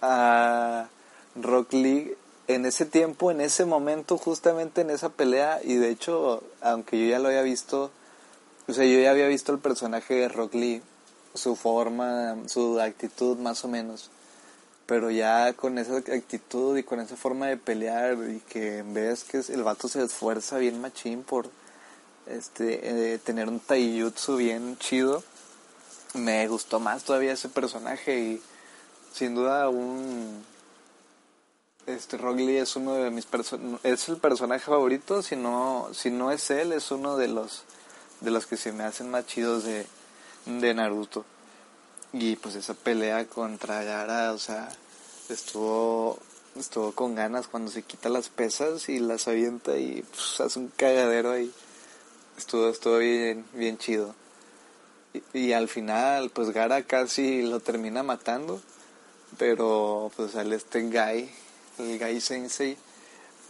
a 0.00 0.88
Rock 1.36 1.72
Lee 1.72 2.16
en 2.46 2.66
ese 2.66 2.86
tiempo, 2.86 3.30
en 3.30 3.40
ese 3.40 3.64
momento, 3.64 4.18
justamente 4.18 4.80
en 4.80 4.90
esa 4.90 5.08
pelea, 5.08 5.60
y 5.62 5.74
de 5.74 5.90
hecho, 5.90 6.42
aunque 6.60 7.00
yo 7.00 7.06
ya 7.10 7.18
lo 7.18 7.28
había 7.28 7.42
visto, 7.42 7.90
o 8.68 8.72
sea, 8.72 8.84
yo 8.84 8.98
ya 8.98 9.10
había 9.10 9.26
visto 9.28 9.52
el 9.52 9.58
personaje 9.58 10.14
de 10.14 10.28
Rock 10.28 10.54
Lee, 10.54 10.82
su 11.34 11.56
forma, 11.56 12.36
su 12.46 12.80
actitud 12.80 13.38
más 13.38 13.64
o 13.64 13.68
menos, 13.68 14.10
pero 14.86 15.10
ya 15.10 15.52
con 15.54 15.78
esa 15.78 15.96
actitud 15.96 16.76
y 16.76 16.82
con 16.82 17.00
esa 17.00 17.16
forma 17.16 17.46
de 17.46 17.56
pelear 17.56 18.16
y 18.30 18.40
que 18.40 18.84
ves 18.86 19.24
que 19.24 19.38
el 19.38 19.62
vato 19.62 19.88
se 19.88 20.02
esfuerza 20.02 20.58
bien 20.58 20.80
machín 20.80 21.22
por 21.22 21.48
este 22.26 23.14
eh, 23.14 23.18
tener 23.18 23.48
un 23.48 23.60
taijutsu 23.60 24.36
bien 24.36 24.76
chido, 24.78 25.22
me 26.14 26.46
gustó 26.48 26.80
más 26.80 27.04
todavía 27.04 27.32
ese 27.32 27.48
personaje 27.48 28.18
y 28.18 28.42
sin 29.12 29.34
duda 29.34 29.68
un 29.68 30.44
este 31.86 32.16
Rock 32.16 32.38
Lee 32.38 32.56
es 32.56 32.76
uno 32.76 32.94
de 32.94 33.10
mis 33.10 33.26
es 33.82 34.08
el 34.08 34.16
personaje 34.16 34.64
favorito, 34.64 35.22
si 35.22 35.36
no 35.36 35.88
si 35.92 36.10
no 36.10 36.32
es 36.32 36.50
él 36.50 36.72
es 36.72 36.90
uno 36.90 37.16
de 37.16 37.28
los 37.28 37.64
de 38.20 38.30
los 38.30 38.46
que 38.46 38.56
se 38.56 38.72
me 38.72 38.84
hacen 38.84 39.10
más 39.10 39.26
chidos 39.26 39.64
de, 39.64 39.86
de 40.46 40.74
Naruto. 40.74 41.24
Y 42.12 42.36
pues 42.36 42.54
esa 42.54 42.74
pelea 42.74 43.26
contra 43.26 43.84
Yara, 43.84 44.32
o 44.32 44.38
sea, 44.38 44.70
estuvo 45.28 46.18
estuvo 46.56 46.92
con 46.92 47.14
ganas 47.14 47.48
cuando 47.48 47.70
se 47.70 47.82
quita 47.82 48.08
las 48.08 48.28
pesas 48.28 48.88
y 48.88 49.00
las 49.00 49.26
avienta 49.28 49.76
y 49.76 50.02
pues, 50.02 50.40
hace 50.40 50.58
un 50.58 50.68
cagadero 50.68 51.32
ahí. 51.32 51.52
Estuvo 52.38 52.68
estuvo 52.68 52.98
bien 52.98 53.44
bien 53.52 53.78
chido. 53.78 54.14
Y, 55.32 55.52
al 55.52 55.68
final 55.68 56.30
pues 56.30 56.50
Gara 56.50 56.82
casi 56.82 57.42
lo 57.42 57.60
termina 57.60 58.02
matando, 58.02 58.60
pero 59.38 60.10
pues 60.16 60.32
sale 60.32 60.56
este 60.56 60.82
guy 60.82 61.30
el 61.78 61.98
Gai 61.98 62.20
Sensei, 62.20 62.76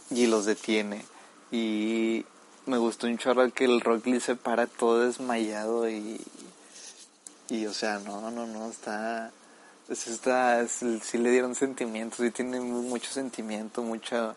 y 0.09 0.27
los 0.27 0.45
detiene. 0.45 1.05
Y 1.51 2.25
me 2.65 2.77
gustó 2.77 3.07
un 3.07 3.17
chorro 3.17 3.51
que 3.51 3.65
el 3.65 3.81
Rock 3.81 4.07
Lee 4.07 4.19
se 4.19 4.35
para 4.35 4.67
todo 4.67 5.01
desmayado 5.01 5.89
y, 5.89 6.19
y 7.49 7.65
o 7.65 7.73
sea, 7.73 7.99
no, 7.99 8.31
no, 8.31 8.45
no, 8.47 8.69
está, 8.69 9.31
está, 9.89 10.67
sí 10.67 11.17
le 11.17 11.31
dieron 11.31 11.55
sentimientos, 11.55 12.19
sí 12.19 12.31
tiene 12.31 12.59
mucho 12.59 13.11
sentimiento, 13.11 13.83
mucha, 13.83 14.35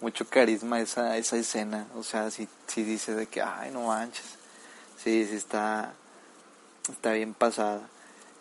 mucho 0.00 0.26
carisma 0.26 0.80
esa, 0.80 1.16
esa 1.16 1.36
escena, 1.36 1.86
o 1.96 2.02
sea, 2.02 2.30
sí, 2.30 2.48
sí 2.66 2.82
dice 2.82 3.14
de 3.14 3.26
que, 3.26 3.42
ay, 3.42 3.70
no 3.70 3.86
manches, 3.86 4.24
sí, 5.02 5.26
sí 5.26 5.36
está, 5.36 5.92
está 6.90 7.12
bien 7.12 7.34
pasada. 7.34 7.88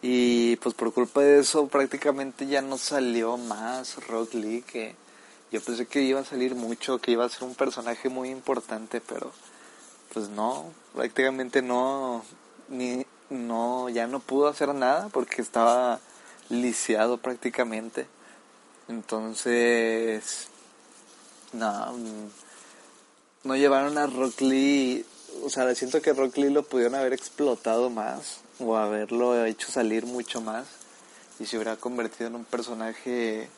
Y 0.01 0.58
pues 0.58 0.75
por 0.75 0.94
culpa 0.94 1.22
de 1.22 1.39
eso 1.39 1.68
prácticamente 1.68 2.46
ya 2.48 2.62
no 2.62 2.77
salió 2.77 3.38
más 3.38 4.06
Rock 4.08 4.36
Lee 4.36 4.62
que 4.62 4.96
yo 5.51 5.62
pensé 5.62 5.86
que 5.86 6.01
iba 6.01 6.20
a 6.20 6.25
salir 6.25 6.56
mucho, 6.56 7.00
que 7.00 7.12
iba 7.12 7.25
a 7.25 7.30
ser 7.30 7.44
un 7.44 7.56
personaje 7.56 8.10
muy 8.10 8.30
importante, 8.30 9.01
pero 9.01 9.32
pues 10.13 10.30
no, 10.30 10.72
prácticamente 10.94 11.62
no 11.62 12.24
ni 12.70 13.06
no 13.30 13.89
ya 13.89 14.08
no 14.08 14.20
pudo 14.20 14.48
hacer 14.48 14.74
nada 14.74 15.10
porque 15.10 15.42
estaba 15.42 16.00
lisiado 16.50 17.18
prácticamente. 17.18 18.08
Entonces 18.88 20.50
no 21.54 21.94
no 23.44 23.56
llevaron 23.56 23.98
a 23.98 24.08
Rock 24.08 24.42
Lee, 24.42 25.05
o 25.44 25.50
sea, 25.50 25.74
siento 25.76 26.02
que 26.02 26.14
Rock 26.14 26.38
Lee 26.38 26.50
lo 26.50 26.64
pudieron 26.64 26.96
haber 26.96 27.14
explotado 27.14 27.90
más 27.90 28.40
o 28.60 28.76
haberlo 28.78 29.46
hecho 29.46 29.72
salir 29.72 30.06
mucho 30.06 30.42
más 30.42 30.66
y 31.40 31.46
se 31.46 31.58
hubiera 31.58 31.76
convertido 31.76 32.28
en 32.28 32.36
un 32.36 32.46
personaje 32.46 33.50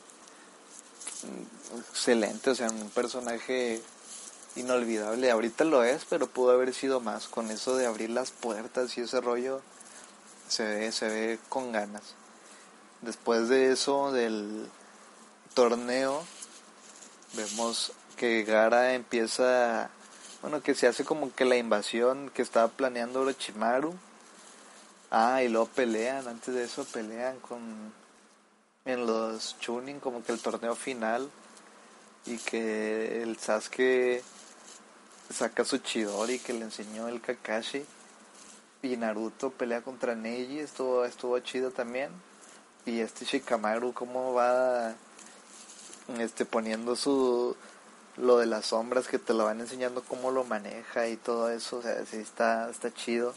excelente, 1.91 2.49
o 2.49 2.55
sea, 2.55 2.69
un 2.69 2.89
personaje 2.89 3.81
inolvidable. 4.55 5.31
Ahorita 5.31 5.63
lo 5.63 5.83
es, 5.83 6.05
pero 6.05 6.27
pudo 6.27 6.51
haber 6.51 6.73
sido 6.73 6.99
más. 6.99 7.27
Con 7.27 7.51
eso 7.51 7.75
de 7.75 7.85
abrir 7.85 8.09
las 8.09 8.31
puertas 8.31 8.97
y 8.97 9.01
ese 9.01 9.21
rollo, 9.21 9.61
se 10.47 10.63
ve, 10.63 10.91
se 10.91 11.07
ve 11.07 11.39
con 11.49 11.71
ganas. 11.71 12.15
Después 13.01 13.47
de 13.49 13.71
eso, 13.71 14.11
del 14.11 14.67
torneo, 15.53 16.23
vemos 17.33 17.93
que 18.17 18.43
Gara 18.43 18.93
empieza, 18.93 19.89
bueno, 20.41 20.61
que 20.61 20.75
se 20.75 20.87
hace 20.87 21.03
como 21.03 21.33
que 21.33 21.45
la 21.45 21.57
invasión 21.57 22.29
que 22.33 22.41
estaba 22.41 22.69
planeando 22.69 23.21
Orochimaru. 23.21 23.93
Ah, 25.11 25.43
y 25.43 25.49
luego 25.49 25.67
pelean, 25.67 26.27
antes 26.27 26.53
de 26.53 26.63
eso 26.63 26.85
pelean 26.85 27.39
con 27.39 27.93
en 28.85 29.05
los 29.05 29.55
tuning 29.55 29.99
como 29.99 30.23
que 30.23 30.31
el 30.31 30.39
torneo 30.39 30.75
final. 30.75 31.29
Y 32.25 32.37
que 32.37 33.23
el 33.23 33.37
Sasuke 33.37 34.23
saca 35.33 35.65
su 35.65 35.77
Chidori 35.79 36.39
que 36.39 36.53
le 36.53 36.61
enseñó 36.61 37.07
el 37.07 37.21
Kakashi. 37.21 37.85
Y 38.81 38.95
Naruto 38.97 39.51
pelea 39.51 39.81
contra 39.81 40.15
Neji, 40.15 40.59
estuvo, 40.59 41.03
estuvo 41.05 41.37
chido 41.39 41.71
también. 41.71 42.11
Y 42.85 42.99
este 42.99 43.25
Shikamaru 43.25 43.93
cómo 43.93 44.33
va 44.33 44.95
este 46.17 46.45
poniendo 46.45 46.95
su 46.95 47.55
lo 48.19 48.37
de 48.37 48.45
las 48.45 48.67
sombras 48.67 49.07
que 49.07 49.17
te 49.17 49.33
lo 49.33 49.45
van 49.45 49.61
enseñando 49.61 50.03
cómo 50.03 50.31
lo 50.31 50.43
maneja 50.43 51.07
y 51.07 51.15
todo 51.15 51.49
eso, 51.49 51.77
o 51.77 51.81
sea, 51.81 52.05
sí 52.05 52.17
está, 52.17 52.69
está 52.69 52.93
chido. 52.93 53.33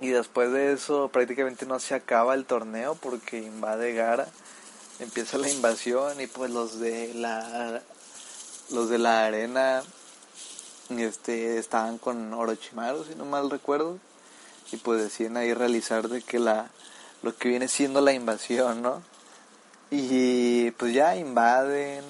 Y 0.00 0.08
después 0.08 0.52
de 0.52 0.72
eso 0.72 1.08
prácticamente 1.08 1.64
no 1.64 1.78
se 1.78 1.94
acaba 1.94 2.34
el 2.34 2.44
torneo 2.44 2.94
porque 2.96 3.38
invade 3.38 3.94
Gara. 3.94 4.26
Empieza 4.98 5.38
la 5.38 5.48
invasión 5.48 6.20
y 6.20 6.26
pues 6.26 6.50
los 6.50 6.78
de 6.78 7.14
la 7.14 7.80
los 8.70 8.88
de 8.88 8.98
la 8.98 9.26
arena 9.26 9.82
este 10.90 11.58
estaban 11.58 11.98
con 11.98 12.32
Orochimaru 12.34 13.04
si 13.04 13.14
no 13.14 13.24
mal 13.24 13.50
recuerdo 13.50 13.98
y 14.72 14.76
pues 14.76 15.02
deciden 15.02 15.36
ahí 15.36 15.54
realizar 15.54 16.08
de 16.08 16.22
que 16.22 16.38
la 16.38 16.70
lo 17.22 17.36
que 17.36 17.48
viene 17.48 17.68
siendo 17.68 18.00
la 18.00 18.12
invasión, 18.12 18.82
¿no? 18.82 19.02
Y 19.90 20.72
pues 20.72 20.92
ya 20.92 21.16
invaden 21.16 22.04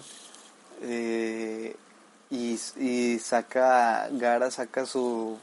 eh, 0.82 1.76
y, 2.30 2.58
y 2.76 3.18
saca 3.18 4.08
Gara 4.10 4.50
saca 4.50 4.86
su 4.86 5.38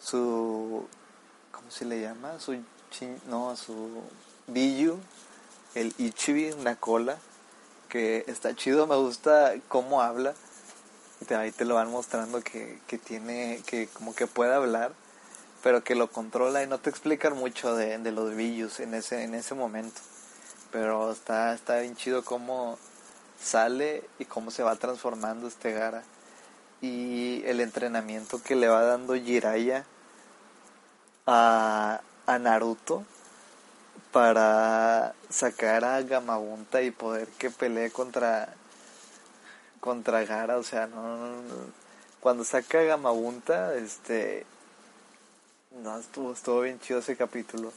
su 0.00 0.86
se 1.70 1.84
le 1.84 2.00
llama? 2.00 2.38
Su 2.40 2.56
no, 3.28 3.54
su 3.56 4.02
Biyu, 4.46 4.98
el 5.74 5.94
Ichibi, 5.98 6.50
una 6.52 6.76
cola, 6.76 7.18
que 7.88 8.24
está 8.26 8.54
chido, 8.54 8.86
me 8.86 8.96
gusta 8.96 9.54
cómo 9.68 10.02
habla. 10.02 10.34
Ahí 11.30 11.50
te 11.52 11.64
lo 11.64 11.74
van 11.74 11.90
mostrando 11.90 12.40
que, 12.40 12.78
que 12.86 12.96
tiene, 12.96 13.62
que 13.66 13.88
como 13.88 14.14
que 14.14 14.26
puede 14.26 14.54
hablar, 14.54 14.92
pero 15.62 15.84
que 15.84 15.94
lo 15.94 16.10
controla 16.10 16.62
y 16.62 16.66
no 16.66 16.78
te 16.78 16.90
explican 16.90 17.36
mucho 17.36 17.74
de, 17.74 17.98
de 17.98 18.12
los 18.12 18.34
Biyus 18.34 18.80
en 18.80 18.94
ese, 18.94 19.24
en 19.24 19.34
ese 19.34 19.54
momento. 19.54 20.00
Pero 20.70 21.12
está, 21.12 21.54
está 21.54 21.80
bien 21.80 21.96
chido 21.96 22.24
cómo 22.24 22.78
sale 23.40 24.04
y 24.18 24.24
cómo 24.24 24.50
se 24.50 24.62
va 24.62 24.76
transformando 24.76 25.48
este 25.48 25.72
Gara. 25.72 26.02
Y 26.80 27.42
el 27.46 27.60
entrenamiento 27.60 28.40
que 28.42 28.54
le 28.54 28.68
va 28.68 28.82
dando 28.82 29.14
Jiraiya 29.14 29.84
a, 31.26 32.00
a 32.26 32.38
Naruto 32.38 33.04
para 34.12 35.14
sacar 35.28 35.84
a 35.84 36.00
Gamabunta 36.02 36.82
y 36.82 36.90
poder 36.90 37.28
que 37.38 37.50
pelee 37.50 37.90
contra 37.90 38.54
contra 39.80 40.24
Gara, 40.24 40.58
o 40.58 40.62
sea, 40.62 40.86
no, 40.86 41.42
cuando 42.20 42.44
saca 42.44 42.82
Gamabunta, 42.82 43.74
este 43.74 44.44
no 45.82 45.98
estuvo 45.98 46.32
estuvo 46.32 46.62
bien 46.62 46.80
chido 46.80 47.00
ese 47.00 47.16
capítulo 47.16 47.72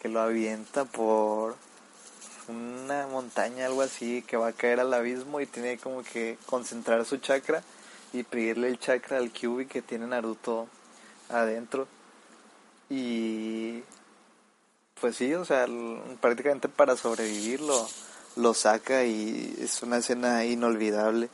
que 0.00 0.08
lo 0.08 0.20
avienta 0.20 0.84
por 0.84 1.56
una 2.48 3.06
montaña 3.06 3.66
algo 3.66 3.82
así 3.82 4.22
que 4.22 4.36
va 4.36 4.48
a 4.48 4.52
caer 4.52 4.80
al 4.80 4.94
abismo 4.94 5.40
y 5.40 5.46
tiene 5.46 5.78
como 5.78 6.02
que 6.02 6.38
concentrar 6.46 7.04
su 7.04 7.18
chakra 7.18 7.62
y 8.12 8.22
pedirle 8.22 8.68
el 8.68 8.78
chakra 8.78 9.18
al 9.18 9.30
Kyubi 9.30 9.66
que 9.66 9.82
tiene 9.82 10.06
Naruto 10.06 10.68
adentro 11.28 11.88
y 12.88 13.82
pues 15.00 15.16
sí, 15.16 15.34
o 15.34 15.44
sea, 15.44 15.66
prácticamente 16.20 16.68
para 16.68 16.96
sobrevivir 16.96 17.60
lo, 17.60 17.88
lo 18.36 18.54
saca 18.54 19.04
y 19.04 19.56
es 19.60 19.82
una 19.82 19.98
escena 19.98 20.44
inolvidable. 20.44 21.28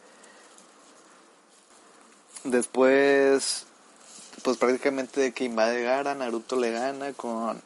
Después, 2.45 3.67
pues 4.43 4.57
prácticamente 4.57 5.21
de 5.21 5.33
que 5.33 5.45
invade 5.45 5.83
Gara, 5.83 6.15
Naruto 6.15 6.57
le 6.57 6.71
gana 6.73 7.13
con 7.13 7.61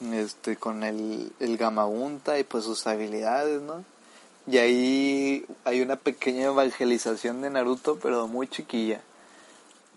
este 0.00 0.56
con 0.56 0.84
el, 0.84 1.32
el 1.40 1.58
y 2.38 2.44
pues 2.44 2.64
sus 2.64 2.86
habilidades, 2.86 3.60
¿no? 3.62 3.84
Y 4.46 4.58
ahí 4.58 5.46
hay 5.64 5.82
una 5.82 5.96
pequeña 5.96 6.46
evangelización 6.46 7.42
de 7.42 7.50
Naruto, 7.50 7.98
pero 8.00 8.26
muy 8.28 8.48
chiquilla. 8.48 9.02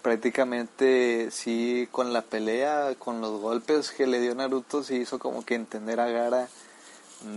Prácticamente 0.02 1.30
sí 1.32 1.88
con 1.92 2.12
la 2.12 2.24
pelea, 2.24 2.96
con 2.98 3.22
los 3.22 3.40
golpes 3.40 3.92
que 3.92 4.08
le 4.08 4.20
dio 4.20 4.36
Naruto, 4.36 4.84
sí 4.84 4.96
hizo 4.96 5.20
como 5.20 5.46
que 5.46 5.56
entender 5.56 6.00
a 6.00 6.10
Gara 6.10 6.50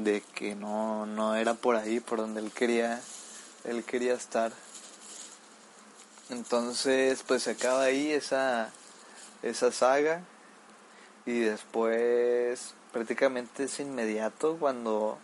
de 0.02 0.22
que 0.34 0.54
no, 0.54 1.06
no 1.06 1.36
era 1.36 1.54
por 1.54 1.76
ahí 1.76 2.00
por 2.00 2.18
donde 2.18 2.40
él 2.40 2.50
quería, 2.50 3.00
él 3.64 3.84
quería 3.84 4.14
estar. 4.14 4.52
Entonces 6.30 7.22
pues 7.26 7.42
se 7.42 7.52
acaba 7.52 7.82
ahí 7.82 8.10
esa, 8.10 8.70
esa 9.42 9.70
saga 9.70 10.22
y 11.26 11.40
después 11.40 12.74
prácticamente 12.92 13.64
es 13.64 13.80
inmediato 13.80 14.56
cuando 14.58 15.18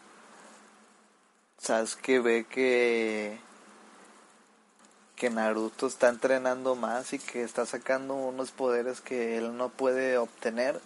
Sasuke 1.59 2.21
ve 2.21 2.47
que 2.49 3.39
que 5.17 5.29
Naruto 5.29 5.87
está 5.87 6.09
entrenando 6.09 6.75
más 6.77 7.13
y 7.13 7.19
que 7.19 7.43
está 7.43 7.67
sacando 7.67 8.15
unos 8.15 8.53
poderes 8.53 9.03
que 9.03 9.37
él 9.37 9.57
no 9.57 9.69
puede 9.69 10.17
obtener 10.17 10.81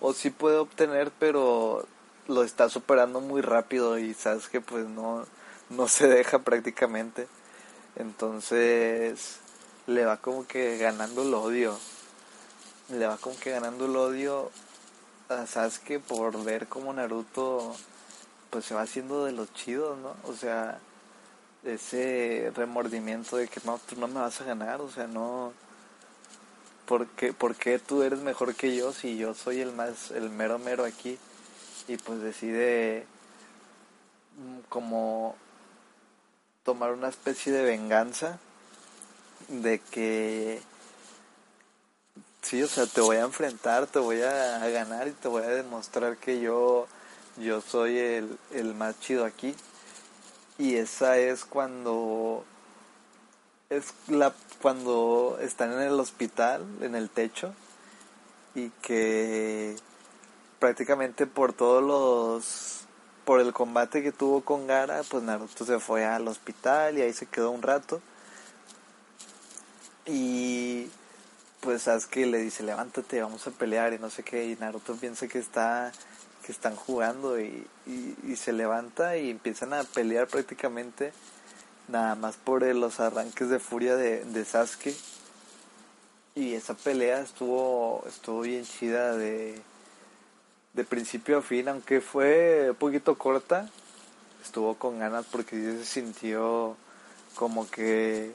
o 0.00 0.12
sí 0.12 0.30
puede 0.30 0.56
obtener 0.56 1.12
pero 1.20 1.86
lo 2.26 2.42
está 2.42 2.68
superando 2.68 3.20
muy 3.20 3.42
rápido 3.42 3.98
y 3.98 4.12
Sasuke 4.14 4.60
pues 4.60 4.86
no 4.86 5.24
no 5.70 5.88
se 5.88 6.08
deja 6.08 6.40
prácticamente. 6.40 7.26
Entonces 7.96 9.38
le 9.86 10.04
va 10.04 10.18
como 10.18 10.46
que 10.46 10.78
ganando 10.78 11.22
el 11.22 11.34
odio 11.34 11.78
le 12.88 13.06
va 13.06 13.16
como 13.16 13.36
que 13.38 13.50
ganando 13.50 13.86
el 13.86 13.96
odio 13.96 14.50
a 15.28 15.46
Sasuke 15.46 15.98
por 15.98 16.42
ver 16.44 16.68
como 16.68 16.92
Naruto 16.92 17.74
pues 18.50 18.64
se 18.64 18.74
va 18.74 18.82
haciendo 18.82 19.24
de 19.24 19.32
los 19.32 19.52
chidos, 19.52 19.98
¿no? 19.98 20.14
O 20.24 20.34
sea, 20.34 20.78
ese 21.64 22.52
remordimiento 22.54 23.36
de 23.36 23.48
que 23.48 23.60
no, 23.64 23.78
tú 23.78 23.96
no 23.96 24.08
me 24.08 24.20
vas 24.20 24.40
a 24.40 24.44
ganar, 24.44 24.80
o 24.80 24.90
sea, 24.90 25.06
no... 25.06 25.52
¿Por 26.86 27.08
qué, 27.08 27.32
¿Por 27.32 27.56
qué 27.56 27.80
tú 27.80 28.02
eres 28.02 28.20
mejor 28.20 28.54
que 28.54 28.76
yo 28.76 28.92
si 28.92 29.16
yo 29.16 29.34
soy 29.34 29.60
el 29.60 29.72
más, 29.72 30.12
el 30.12 30.30
mero 30.30 30.60
mero 30.60 30.84
aquí? 30.84 31.18
Y 31.88 31.96
pues 31.96 32.20
decide 32.20 33.06
mm, 34.38 34.60
como 34.68 35.34
tomar 36.62 36.92
una 36.92 37.08
especie 37.08 37.52
de 37.52 37.64
venganza 37.64 38.38
de 39.48 39.80
que 39.80 40.62
sí, 42.46 42.62
o 42.62 42.68
sea, 42.68 42.86
te 42.86 43.00
voy 43.00 43.16
a 43.16 43.22
enfrentar, 43.22 43.88
te 43.88 43.98
voy 43.98 44.22
a, 44.22 44.58
ganar 44.68 45.08
y 45.08 45.12
te 45.12 45.26
voy 45.26 45.42
a 45.42 45.48
demostrar 45.48 46.16
que 46.16 46.40
yo, 46.40 46.86
yo 47.38 47.60
soy 47.60 47.98
el, 47.98 48.38
el 48.52 48.74
más 48.74 48.98
chido 49.00 49.24
aquí. 49.24 49.54
Y 50.58 50.76
esa 50.76 51.18
es 51.18 51.44
cuando 51.44 52.44
es 53.68 53.92
la 54.08 54.32
cuando 54.62 55.38
están 55.40 55.72
en 55.72 55.80
el 55.80 55.98
hospital, 55.98 56.64
en 56.80 56.94
el 56.94 57.10
techo, 57.10 57.52
y 58.54 58.70
que 58.80 59.76
prácticamente 60.60 61.26
por 61.26 61.52
todos 61.52 61.82
los 61.82 62.86
por 63.24 63.40
el 63.40 63.52
combate 63.52 64.04
que 64.04 64.12
tuvo 64.12 64.42
con 64.42 64.68
Gara, 64.68 65.02
pues 65.10 65.24
Naruto 65.24 65.64
se 65.64 65.80
fue 65.80 66.04
al 66.06 66.28
hospital 66.28 66.96
y 66.96 67.02
ahí 67.02 67.12
se 67.12 67.26
quedó 67.26 67.50
un 67.50 67.62
rato. 67.62 68.00
Y 70.06 70.88
pues 71.66 71.82
Sasuke 71.82 72.26
le 72.26 72.38
dice, 72.38 72.62
levántate, 72.62 73.20
vamos 73.20 73.44
a 73.48 73.50
pelear 73.50 73.92
y 73.92 73.98
no 73.98 74.08
sé 74.08 74.22
qué, 74.22 74.46
y 74.46 74.54
Naruto 74.54 74.94
piensa 74.94 75.26
que 75.26 75.40
está 75.40 75.90
que 76.44 76.52
están 76.52 76.76
jugando 76.76 77.40
y, 77.40 77.66
y, 77.88 78.36
se 78.36 78.52
levanta 78.52 79.16
y 79.16 79.30
empiezan 79.30 79.72
a 79.72 79.82
pelear 79.82 80.28
prácticamente 80.28 81.12
nada 81.88 82.14
más 82.14 82.36
por 82.36 82.62
los 82.62 83.00
arranques 83.00 83.50
de 83.50 83.58
furia 83.58 83.96
de, 83.96 84.24
de 84.24 84.44
Sasuke. 84.44 84.94
Y 86.36 86.54
esa 86.54 86.74
pelea 86.74 87.20
estuvo 87.20 88.04
estuvo 88.06 88.42
bien 88.42 88.64
chida 88.64 89.16
de 89.16 89.60
de 90.72 90.84
principio 90.84 91.38
a 91.38 91.42
fin 91.42 91.68
aunque 91.68 92.00
fue 92.00 92.70
un 92.70 92.76
poquito 92.76 93.18
corta 93.18 93.68
estuvo 94.44 94.76
con 94.76 95.00
ganas 95.00 95.26
porque 95.32 95.56
se 95.56 95.84
sintió 95.84 96.76
como 97.34 97.68
que 97.68 98.34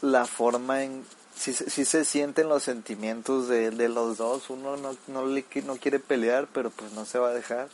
la 0.00 0.24
forma 0.24 0.84
en 0.84 1.04
sí, 1.38 1.84
se 1.84 2.04
sienten 2.04 2.48
los 2.48 2.62
sentimientos 2.62 3.48
de, 3.48 3.70
de 3.70 3.88
los 3.88 4.18
dos. 4.18 4.50
Uno 4.50 4.76
no, 4.76 4.96
no, 5.06 5.26
le, 5.26 5.44
no 5.64 5.76
quiere 5.76 5.98
pelear, 6.00 6.48
pero 6.52 6.70
pues 6.70 6.92
no 6.92 7.04
se 7.04 7.18
va 7.18 7.28
a 7.28 7.34
dejar. 7.34 7.68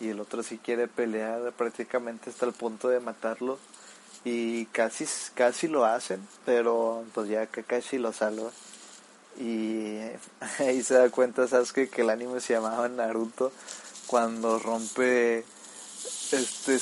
Y 0.00 0.08
el 0.08 0.20
otro 0.20 0.42
sí 0.42 0.58
quiere 0.58 0.88
pelear 0.88 1.52
prácticamente 1.52 2.30
hasta 2.30 2.46
el 2.46 2.52
punto 2.52 2.88
de 2.88 3.00
matarlo. 3.00 3.58
Y 4.24 4.66
casi, 4.66 5.06
casi 5.34 5.68
lo 5.68 5.84
hacen, 5.84 6.26
pero 6.44 7.04
pues 7.14 7.28
ya 7.28 7.46
Kakashi 7.46 7.98
lo 7.98 8.12
salva. 8.12 8.50
Y 9.38 9.98
ahí 10.58 10.82
se 10.82 10.94
da 10.94 11.10
cuenta 11.10 11.48
Sasuke 11.48 11.88
que 11.88 12.02
el 12.02 12.10
anime 12.10 12.40
se 12.40 12.54
llamaba 12.54 12.88
Naruto 12.88 13.52
cuando 14.06 14.58
rompe 14.58 15.44
este 16.32 16.78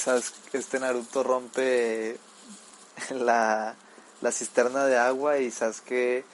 este 0.52 0.80
Naruto 0.80 1.22
rompe 1.22 2.18
la 3.10 3.76
la 4.20 4.32
cisterna 4.32 4.84
de 4.84 4.96
agua 4.96 5.38
y 5.38 5.50
Sasuke 5.50 6.24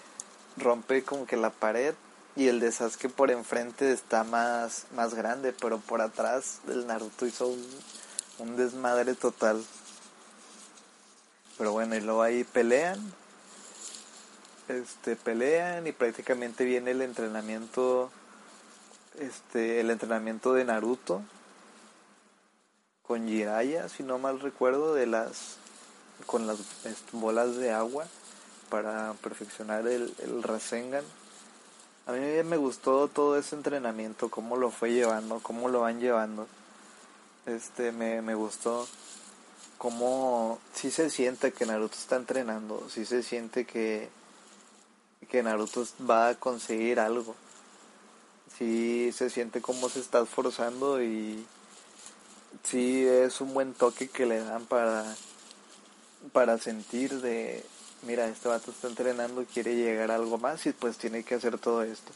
rompe 0.56 1.02
como 1.04 1.26
que 1.26 1.36
la 1.36 1.50
pared 1.50 1.94
y 2.36 2.48
el 2.48 2.60
de 2.60 2.72
Sasuke 2.72 3.08
por 3.08 3.30
enfrente 3.30 3.92
está 3.92 4.24
más, 4.24 4.86
más 4.94 5.14
grande, 5.14 5.52
pero 5.52 5.78
por 5.78 6.00
atrás 6.00 6.60
el 6.68 6.86
Naruto 6.86 7.26
hizo 7.26 7.48
un, 7.48 7.64
un 8.38 8.56
desmadre 8.56 9.14
total. 9.14 9.64
Pero 11.56 11.72
bueno, 11.72 11.94
y 11.94 12.00
luego 12.00 12.22
ahí 12.22 12.42
pelean. 12.44 12.98
Este, 14.68 15.14
pelean 15.14 15.86
y 15.86 15.92
prácticamente 15.92 16.64
viene 16.64 16.92
el 16.92 17.02
entrenamiento 17.02 18.10
este 19.20 19.80
el 19.80 19.90
entrenamiento 19.90 20.54
de 20.54 20.64
Naruto 20.64 21.22
con 23.02 23.28
Jiraiya, 23.28 23.90
si 23.90 24.02
no 24.02 24.18
mal 24.18 24.40
recuerdo, 24.40 24.94
de 24.94 25.06
las 25.06 25.58
con 26.26 26.46
las 26.46 26.58
bolas 27.12 27.56
de 27.56 27.72
agua 27.72 28.06
para 28.70 29.14
perfeccionar 29.14 29.86
el, 29.86 30.14
el 30.18 30.42
Rasengan. 30.42 31.04
A 32.06 32.12
mí 32.12 32.20
me 32.44 32.56
gustó 32.56 33.08
todo 33.08 33.38
ese 33.38 33.56
entrenamiento, 33.56 34.28
cómo 34.28 34.56
lo 34.56 34.70
fue 34.70 34.92
llevando, 34.92 35.40
cómo 35.40 35.68
lo 35.68 35.80
van 35.80 36.00
llevando. 36.00 36.46
Este, 37.46 37.92
me, 37.92 38.22
me 38.22 38.34
gustó 38.34 38.86
cómo 39.78 40.58
sí 40.72 40.90
se 40.90 41.10
siente 41.10 41.52
que 41.52 41.66
Naruto 41.66 41.96
está 41.96 42.16
entrenando, 42.16 42.86
sí 42.88 43.04
se 43.04 43.22
siente 43.22 43.66
que, 43.66 44.08
que 45.30 45.42
Naruto 45.42 45.86
va 46.08 46.28
a 46.28 46.34
conseguir 46.34 47.00
algo. 47.00 47.34
Sí 48.58 49.10
se 49.12 49.30
siente 49.30 49.60
como 49.60 49.88
se 49.88 50.00
está 50.00 50.22
esforzando 50.22 51.02
y 51.02 51.44
sí 52.62 53.04
es 53.04 53.40
un 53.40 53.52
buen 53.52 53.74
toque 53.74 54.08
que 54.08 54.26
le 54.26 54.40
dan 54.40 54.64
para 54.66 55.04
para 56.32 56.58
sentir 56.58 57.20
de, 57.20 57.64
mira, 58.02 58.26
este 58.26 58.48
vato 58.48 58.70
está 58.70 58.88
entrenando, 58.88 59.44
quiere 59.52 59.74
llegar 59.76 60.10
a 60.10 60.16
algo 60.16 60.38
más 60.38 60.64
y 60.66 60.72
pues 60.72 60.96
tiene 60.96 61.22
que 61.22 61.34
hacer 61.34 61.58
todo 61.58 61.82
esto. 61.82 62.12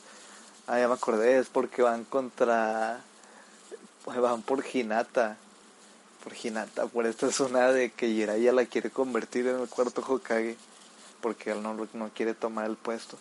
Ah, 0.67 0.79
ya 0.79 0.89
me 0.89 0.95
acordé, 0.95 1.39
es 1.39 1.49
porque 1.49 1.83
van 1.83 2.05
contra, 2.05 3.01
van 4.07 4.43
por 4.43 4.65
Hinata, 4.67 5.37
por 6.23 6.35
Hinata, 6.35 6.87
por 6.87 7.07
esta 7.07 7.31
zona 7.33 7.73
de 7.73 7.91
que 7.91 8.09
Jiraiya 8.09 8.53
la 8.53 8.67
quiere 8.67 8.91
convertir 8.91 9.47
en 9.47 9.61
el 9.61 9.69
cuarto 9.69 10.03
Hokage, 10.07 10.57
porque 11.21 11.53
él 11.53 11.63
no, 11.63 11.75
no 11.93 12.11
quiere 12.15 12.35
tomar 12.35 12.67
el 12.67 12.77
puesto. 12.77 13.19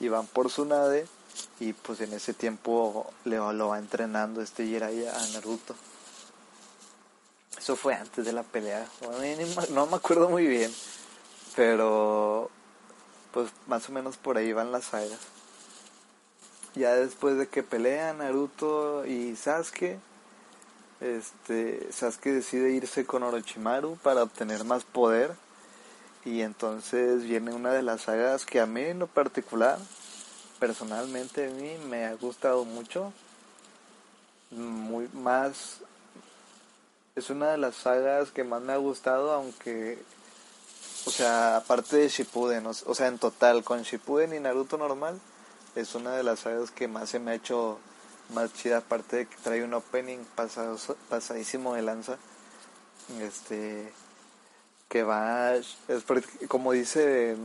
Y 0.00 0.08
van 0.08 0.26
por 0.26 0.48
Tsunade 0.48 1.06
y 1.60 1.72
pues 1.72 2.00
en 2.00 2.12
ese 2.12 2.34
tiempo 2.34 3.12
le, 3.24 3.36
lo 3.36 3.68
va 3.68 3.78
entrenando 3.78 4.40
este 4.40 4.66
Jiraiya 4.66 5.16
a 5.16 5.26
Naruto. 5.28 5.74
Eso 7.58 7.76
fue 7.76 7.94
antes 7.94 8.24
de 8.24 8.32
la 8.32 8.42
pelea. 8.42 8.86
No 9.70 9.86
me 9.86 9.96
acuerdo 9.96 10.28
muy 10.28 10.46
bien. 10.46 10.72
Pero 11.56 12.50
pues 13.32 13.50
más 13.66 13.88
o 13.88 13.92
menos 13.92 14.16
por 14.16 14.36
ahí 14.36 14.52
van 14.52 14.72
las 14.72 14.86
sagas. 14.86 15.18
Ya 16.74 16.94
después 16.94 17.38
de 17.38 17.48
que 17.48 17.62
pelean 17.62 18.18
Naruto 18.18 19.06
y 19.06 19.36
Sasuke, 19.36 19.98
este 21.00 21.92
Sasuke 21.92 22.32
decide 22.32 22.70
irse 22.70 23.06
con 23.06 23.22
Orochimaru 23.22 23.96
para 23.98 24.22
obtener 24.22 24.64
más 24.64 24.84
poder. 24.84 25.34
Y 26.24 26.40
entonces 26.40 27.22
viene 27.24 27.52
una 27.52 27.72
de 27.72 27.82
las 27.82 28.02
sagas 28.02 28.46
que 28.46 28.60
a 28.60 28.66
mí 28.66 28.82
en 28.82 28.98
lo 28.98 29.06
particular, 29.06 29.78
personalmente 30.58 31.48
a 31.48 31.50
mí 31.50 31.76
me 31.88 32.06
ha 32.06 32.14
gustado 32.14 32.64
mucho. 32.64 33.12
Muy 34.50 35.08
más 35.12 35.78
es 37.16 37.30
una 37.30 37.52
de 37.52 37.58
las 37.58 37.76
sagas 37.76 38.32
que 38.32 38.42
más 38.42 38.60
me 38.60 38.72
ha 38.72 38.76
gustado, 38.76 39.30
aunque, 39.32 39.98
o 41.06 41.10
sea, 41.10 41.58
aparte 41.58 41.96
de 41.96 42.08
Shippuden, 42.08 42.66
o, 42.66 42.74
sea, 42.94 43.06
en 43.06 43.18
total, 43.18 43.62
con 43.62 43.82
Shippuden 43.82 44.34
y 44.34 44.40
Naruto 44.40 44.76
normal, 44.76 45.20
es 45.76 45.94
una 45.94 46.16
de 46.16 46.24
las 46.24 46.40
sagas 46.40 46.72
que 46.72 46.88
más 46.88 47.10
se 47.10 47.20
me 47.20 47.30
ha 47.30 47.34
hecho 47.34 47.78
más 48.34 48.52
chida, 48.54 48.78
aparte 48.78 49.16
de 49.16 49.26
que 49.26 49.36
trae 49.36 49.62
un 49.62 49.74
opening 49.74 50.24
pasado, 50.34 50.76
pasadísimo 51.08 51.74
de 51.74 51.82
lanza. 51.82 52.18
Este 53.20 53.92
que 54.88 55.02
va 55.02 55.54
es 55.56 55.76
como 56.48 56.72
dice 56.72 57.36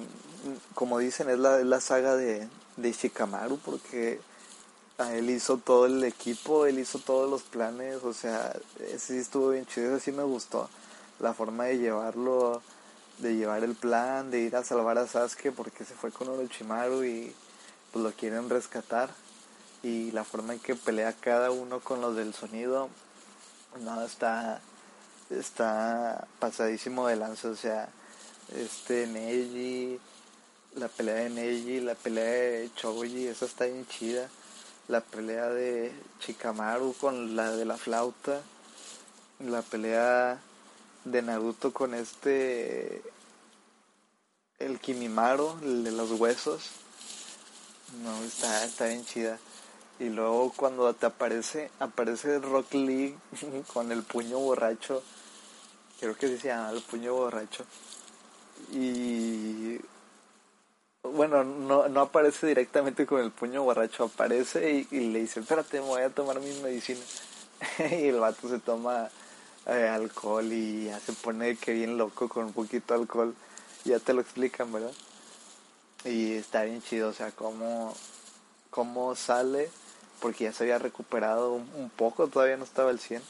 como 0.73 0.99
dicen 0.99 1.29
es 1.29 1.39
la, 1.39 1.58
la 1.63 1.82
saga 1.82 2.15
de, 2.15 2.47
de 2.77 2.91
Shikamaru 2.91 3.58
porque 3.58 4.21
él 5.08 5.30
hizo 5.30 5.58
todo 5.58 5.86
el 5.86 6.04
equipo, 6.04 6.66
él 6.66 6.80
hizo 6.80 7.00
todos 7.00 7.30
los 7.30 7.44
planes, 7.44 8.04
o 8.04 8.14
sea, 8.14 8.54
ese 8.80 9.00
sí 9.00 9.18
estuvo 9.18 9.50
bien 9.52 9.66
chido, 9.66 9.96
ese 9.96 10.06
sí 10.06 10.12
me 10.12 10.24
gustó. 10.24 10.70
La 11.20 11.34
forma 11.34 11.66
de 11.66 11.78
llevarlo, 11.78 12.62
de 13.20 13.36
llevar 13.36 13.64
el 13.64 13.76
plan, 13.76 14.30
de 14.30 14.42
ir 14.42 14.56
a 14.56 14.64
salvar 14.64 14.98
a 14.98 15.08
Sasuke 15.08 15.52
porque 15.52 15.86
se 15.86 15.94
fue 15.94 16.12
con 16.12 16.28
Orochimaru 16.28 17.04
y 17.04 17.34
pues 17.92 18.04
lo 18.04 18.12
quieren 18.12 18.50
rescatar. 18.50 19.10
Y 19.84 20.12
la 20.12 20.26
forma 20.26 20.54
en 20.54 20.60
que 20.60 20.76
pelea 20.76 21.14
cada 21.14 21.52
uno 21.52 21.80
con 21.80 22.02
los 22.02 22.16
del 22.18 22.34
sonido, 22.34 22.90
no, 23.82 24.02
está, 24.04 24.60
está 25.30 26.28
pasadísimo 26.40 27.08
de 27.08 27.16
lanza, 27.16 27.50
o 27.50 27.56
sea, 27.56 27.88
este 28.54 29.08
Neji, 29.08 29.98
la 30.76 30.90
pelea 30.90 31.16
de 31.16 31.30
Neji, 31.30 31.80
la 31.80 31.96
pelea 31.96 32.26
de 32.26 32.72
Choji, 32.76 33.28
esa 33.28 33.46
está 33.46 33.66
bien 33.66 33.88
chida 33.88 34.30
la 34.89 35.02
pelea 35.02 35.49
de 35.49 35.93
Chikamaru 36.19 36.95
con 36.95 37.36
la 37.36 37.52
de 37.52 37.63
la 37.63 37.78
flauta, 37.78 38.41
la 39.39 39.62
pelea 39.62 40.41
de 41.06 41.21
Naruto 41.21 41.71
con 41.71 41.93
este 41.93 43.04
el 44.58 44.80
Kimimaro, 44.80 45.58
el 45.62 45.84
de 45.84 45.91
los 45.91 46.12
huesos. 46.19 46.71
No, 48.04 48.23
está, 48.23 48.65
está 48.65 48.88
bien 48.88 49.06
chida. 49.06 49.38
Y 49.99 50.10
luego 50.10 50.52
cuando 50.56 50.91
te 50.95 51.06
aparece, 51.06 51.69
aparece 51.80 52.39
Rock 52.39 52.73
League 52.73 53.15
con 53.73 53.91
el 53.91 54.02
puño 54.02 54.39
borracho. 54.39 55.04
Creo 55.99 56.17
que 56.17 56.36
se 56.36 56.47
llama 56.47 56.71
el 56.71 56.82
puño 56.82 57.13
borracho. 57.13 57.63
Y 58.71 59.80
bueno, 61.04 61.44
no, 61.44 61.88
no 61.88 62.02
aparece 62.02 62.48
directamente 62.48 63.06
con 63.06 63.22
el 63.22 63.32
puño 63.32 63.64
borracho, 63.64 64.06
aparece 64.06 64.88
y, 64.92 65.00
le 65.12 65.20
dice, 65.20 65.40
espérate, 65.40 65.80
me 65.80 65.88
voy 65.88 66.02
a 66.02 66.10
tomar 66.10 66.40
mis 66.40 66.62
medicinas. 66.62 67.22
y 67.92 68.08
el 68.08 68.20
vato 68.20 68.50
se 68.50 68.60
toma 68.60 69.10
eh, 69.66 69.88
alcohol 69.88 70.52
y 70.52 70.86
ya 70.86 71.00
se 71.00 71.14
pone 71.14 71.56
que 71.56 71.74
bien 71.74 71.98
loco 71.98 72.30
con 72.30 72.46
un 72.46 72.54
poquito 72.54 72.94
de 72.94 73.02
alcohol. 73.02 73.36
Ya 73.86 74.00
te 74.00 74.14
lo 74.14 74.22
explican, 74.22 74.72
¿verdad? 74.72 74.92
Y 76.06 76.34
está 76.34 76.64
bien 76.64 76.82
chido, 76.82 77.10
o 77.10 77.14
sea, 77.14 77.32
cómo, 77.32 77.94
cómo 78.70 79.16
sale, 79.16 79.70
porque 80.22 80.46
ya 80.46 80.54
se 80.54 80.64
había 80.64 80.80
recuperado 80.80 81.54
un, 81.54 81.90
poco, 81.96 82.28
todavía 82.28 82.58
no 82.58 82.64
estaba 82.64 82.90
al 82.90 83.00
100 83.00 83.22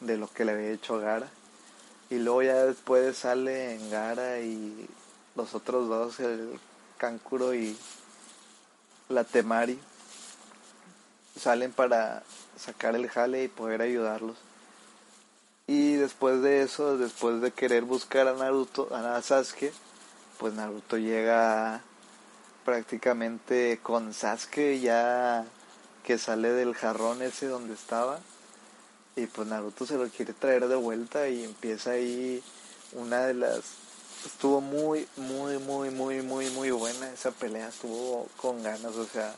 de 0.00 0.16
lo 0.16 0.28
que 0.28 0.44
le 0.44 0.52
había 0.52 0.70
hecho 0.70 0.98
Gara. 0.98 1.28
Y 2.10 2.16
luego 2.16 2.42
ya 2.42 2.64
después 2.64 3.16
sale 3.16 3.74
en 3.74 3.90
Gara 3.90 4.40
y 4.40 4.88
los 5.34 5.54
otros 5.54 5.88
dos, 5.88 6.20
el 6.20 6.58
Kankuro 7.00 7.54
y 7.54 7.78
la 9.08 9.24
Temari 9.24 9.78
salen 11.34 11.72
para 11.72 12.22
sacar 12.58 12.94
el 12.94 13.08
jale 13.08 13.42
y 13.42 13.48
poder 13.48 13.80
ayudarlos. 13.80 14.36
Y 15.66 15.94
después 15.94 16.42
de 16.42 16.62
eso, 16.62 16.98
después 16.98 17.40
de 17.40 17.52
querer 17.52 17.84
buscar 17.84 18.28
a 18.28 18.34
Naruto, 18.34 18.94
a 18.94 19.22
Sasuke, 19.22 19.72
pues 20.38 20.52
Naruto 20.52 20.98
llega 20.98 21.80
prácticamente 22.66 23.80
con 23.82 24.12
Sasuke 24.12 24.78
ya 24.78 25.46
que 26.04 26.18
sale 26.18 26.50
del 26.50 26.74
jarrón 26.74 27.22
ese 27.22 27.46
donde 27.46 27.72
estaba. 27.72 28.20
Y 29.16 29.24
pues 29.26 29.48
Naruto 29.48 29.86
se 29.86 29.96
lo 29.96 30.06
quiere 30.08 30.34
traer 30.34 30.68
de 30.68 30.76
vuelta 30.76 31.30
y 31.30 31.44
empieza 31.44 31.92
ahí 31.92 32.42
una 32.92 33.20
de 33.20 33.34
las 33.34 33.89
estuvo 34.24 34.60
muy, 34.60 35.08
muy, 35.16 35.58
muy, 35.58 35.90
muy, 35.90 36.22
muy, 36.22 36.50
muy 36.50 36.70
buena 36.70 37.10
esa 37.10 37.30
pelea, 37.30 37.68
estuvo 37.68 38.26
con 38.36 38.62
ganas, 38.62 38.96
o 38.96 39.06
sea, 39.06 39.34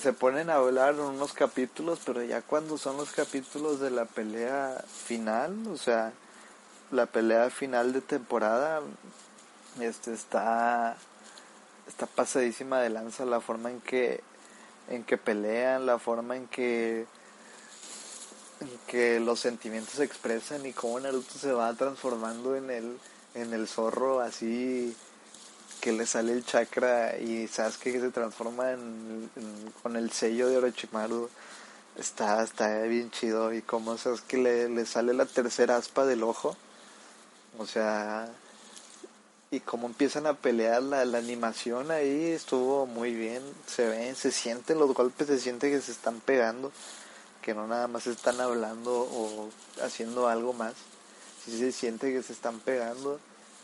se 0.00 0.12
ponen 0.12 0.50
a 0.50 0.54
hablar 0.54 0.94
unos 0.98 1.32
capítulos, 1.32 2.00
pero 2.04 2.22
ya 2.22 2.42
cuando 2.42 2.78
son 2.78 2.96
los 2.96 3.12
capítulos 3.12 3.80
de 3.80 3.90
la 3.90 4.04
pelea 4.04 4.84
final, 5.04 5.66
o 5.68 5.76
sea, 5.76 6.12
la 6.90 7.06
pelea 7.06 7.50
final 7.50 7.92
de 7.92 8.00
temporada, 8.00 8.80
este 9.80 10.12
está 10.12 10.96
está 11.86 12.06
pasadísima 12.06 12.80
de 12.80 12.90
lanza 12.90 13.24
la 13.24 13.40
forma 13.40 13.70
en 13.70 13.80
que 13.80 14.20
en 14.88 15.04
que 15.04 15.18
pelean, 15.18 15.86
la 15.86 15.98
forma 15.98 16.36
en 16.36 16.46
que 16.46 17.06
que 18.86 19.20
los 19.20 19.40
sentimientos 19.40 19.94
se 19.94 20.04
expresan 20.04 20.64
y 20.66 20.72
cómo 20.72 20.98
Naruto 21.00 21.38
se 21.38 21.52
va 21.52 21.72
transformando 21.74 22.56
en 22.56 22.70
el, 22.70 22.98
en 23.34 23.52
el 23.52 23.68
zorro 23.68 24.20
así 24.20 24.96
que 25.80 25.92
le 25.92 26.06
sale 26.06 26.32
el 26.32 26.44
chakra 26.44 27.18
y 27.18 27.46
Sasuke 27.48 27.92
que 27.92 28.00
se 28.00 28.10
transforma 28.10 28.72
en, 28.72 29.30
con 29.82 29.96
el 29.96 30.10
sello 30.10 30.48
de 30.48 30.56
Orochimaru. 30.56 31.28
Está, 31.96 32.42
está 32.42 32.82
bien 32.82 33.10
chido 33.10 33.52
y 33.54 33.62
cómo 33.62 33.96
Sasuke 33.96 34.34
le, 34.34 34.68
le 34.68 34.86
sale 34.86 35.14
la 35.14 35.26
tercera 35.26 35.76
aspa 35.76 36.04
del 36.06 36.22
ojo. 36.22 36.56
O 37.58 37.66
sea 37.66 38.28
y 39.48 39.60
cómo 39.60 39.86
empiezan 39.86 40.26
a 40.26 40.34
pelear 40.34 40.82
la, 40.82 41.04
la 41.04 41.18
animación 41.18 41.90
ahí 41.92 42.32
estuvo 42.32 42.86
muy 42.86 43.14
bien. 43.14 43.42
Se 43.66 43.86
ven 43.86 44.16
se 44.16 44.32
sienten 44.32 44.78
los 44.78 44.92
golpes 44.92 45.28
se 45.28 45.38
siente 45.38 45.70
que 45.70 45.80
se 45.80 45.92
están 45.92 46.20
pegando 46.20 46.72
que 47.46 47.54
no 47.54 47.68
nada 47.68 47.86
más 47.86 48.08
están 48.08 48.40
hablando 48.40 48.92
o 48.92 49.48
haciendo 49.80 50.26
algo 50.26 50.52
más, 50.52 50.74
si 51.44 51.56
se 51.56 51.70
siente 51.70 52.12
que 52.12 52.20
se 52.24 52.32
están 52.32 52.58
pegando, 52.58 53.20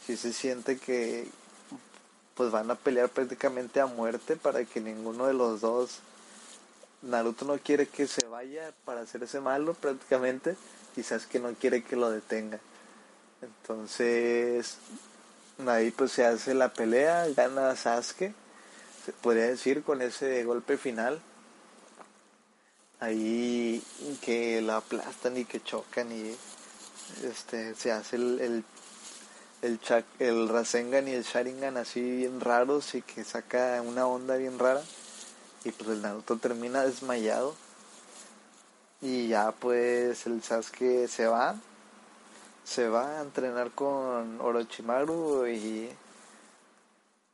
si 0.06 0.16
se 0.16 0.32
siente 0.32 0.78
que 0.78 1.26
pues 2.36 2.52
van 2.52 2.70
a 2.70 2.76
pelear 2.76 3.08
prácticamente 3.08 3.80
a 3.80 3.86
muerte 3.86 4.36
para 4.36 4.64
que 4.64 4.80
ninguno 4.80 5.26
de 5.26 5.34
los 5.34 5.62
dos 5.62 5.98
Naruto 7.02 7.44
no 7.44 7.58
quiere 7.58 7.88
que 7.88 8.06
se 8.06 8.24
vaya 8.26 8.72
para 8.84 9.00
hacerse 9.00 9.40
malo 9.40 9.74
prácticamente 9.74 10.54
y 10.96 11.02
que 11.02 11.40
no 11.40 11.52
quiere 11.54 11.82
que 11.82 11.96
lo 11.96 12.08
detenga. 12.08 12.60
Entonces 13.42 14.76
ahí 15.66 15.90
pues 15.90 16.12
se 16.12 16.24
hace 16.24 16.54
la 16.54 16.72
pelea, 16.72 17.26
gana 17.36 17.74
Sasuke, 17.74 18.32
se 19.04 19.12
podría 19.12 19.46
decir 19.46 19.82
con 19.82 20.02
ese 20.02 20.44
golpe 20.44 20.76
final 20.76 21.20
ahí 23.02 23.82
que 24.20 24.62
la 24.62 24.76
aplastan 24.76 25.36
y 25.36 25.44
que 25.44 25.60
chocan 25.60 26.12
y 26.12 26.36
este 27.24 27.74
se 27.74 27.90
hace 27.90 28.16
el 28.16 28.40
el 28.40 28.64
el, 29.62 29.80
el 30.20 30.48
Rasengan 30.48 31.08
y 31.08 31.12
el 31.12 31.24
Sharingan 31.24 31.76
así 31.76 32.00
bien 32.00 32.40
raros 32.40 32.94
y 32.94 33.02
que 33.02 33.24
saca 33.24 33.82
una 33.82 34.06
onda 34.06 34.36
bien 34.36 34.58
rara. 34.58 34.82
Y 35.64 35.70
pues 35.70 35.90
el 35.90 36.02
Naruto 36.02 36.36
termina 36.38 36.82
desmayado. 36.84 37.54
Y 39.00 39.28
ya 39.28 39.52
pues 39.52 40.26
el 40.26 40.42
Sasuke 40.42 41.06
se 41.08 41.26
va. 41.26 41.56
Se 42.64 42.88
va 42.88 43.18
a 43.18 43.22
entrenar 43.22 43.70
con 43.72 44.40
Orochimaru 44.40 45.46
y 45.48 45.90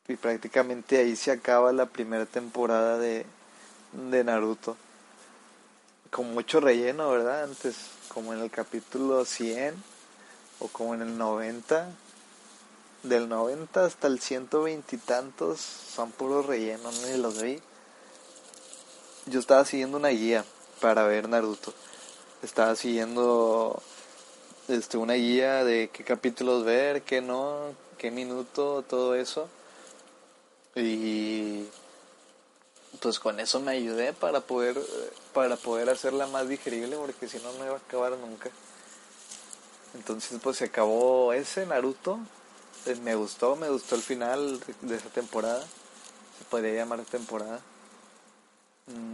y 0.08 0.16
prácticamente 0.16 0.98
ahí 0.98 1.16
se 1.16 1.30
acaba 1.30 1.70
la 1.72 1.86
primera 1.86 2.24
temporada 2.24 2.98
de, 2.98 3.26
de 4.10 4.24
Naruto 4.24 4.76
con 6.10 6.32
mucho 6.32 6.60
relleno, 6.60 7.10
¿verdad? 7.10 7.44
Antes, 7.44 7.76
como 8.08 8.32
en 8.32 8.40
el 8.40 8.50
capítulo 8.50 9.24
100 9.24 9.74
o 10.60 10.68
como 10.68 10.94
en 10.94 11.02
el 11.02 11.18
90, 11.18 11.90
del 13.02 13.28
90 13.28 13.84
hasta 13.84 14.06
el 14.08 14.20
120 14.20 14.96
y 14.96 14.98
tantos 14.98 15.60
son 15.60 16.10
puros 16.10 16.46
rellenos, 16.46 17.02
ni 17.06 17.16
los 17.16 17.40
vi. 17.40 17.60
Yo 19.26 19.40
estaba 19.40 19.64
siguiendo 19.64 19.96
una 19.96 20.08
guía 20.08 20.44
para 20.80 21.04
ver 21.04 21.28
Naruto. 21.28 21.72
Estaba 22.42 22.74
siguiendo 22.76 23.82
este, 24.68 24.96
una 24.96 25.14
guía 25.14 25.64
de 25.64 25.90
qué 25.92 26.04
capítulos 26.04 26.64
ver, 26.64 27.02
qué 27.02 27.20
no, 27.20 27.74
qué 27.98 28.10
minuto, 28.10 28.84
todo 28.88 29.14
eso. 29.14 29.48
Y 30.74 31.64
pues 33.00 33.18
con 33.18 33.38
eso 33.40 33.60
me 33.60 33.72
ayudé 33.72 34.12
para 34.12 34.40
poder 34.40 34.80
para 35.32 35.56
poder 35.56 35.90
hacerla 35.90 36.26
más 36.26 36.48
digerible 36.48 36.96
porque 36.96 37.28
si 37.28 37.38
no 37.38 37.52
no 37.52 37.64
iba 37.64 37.74
a 37.74 37.78
acabar 37.78 38.12
nunca. 38.12 38.50
Entonces 39.94 40.38
pues 40.42 40.56
se 40.56 40.64
acabó 40.64 41.32
ese 41.32 41.66
Naruto. 41.66 42.18
Eh, 42.86 42.96
me 42.96 43.14
gustó 43.14 43.56
me 43.56 43.68
gustó 43.68 43.94
el 43.94 44.02
final 44.02 44.60
de 44.82 44.96
esa 44.96 45.08
temporada. 45.10 45.62
Se 46.38 46.44
podría 46.50 46.74
llamar 46.74 47.04
temporada. 47.04 47.60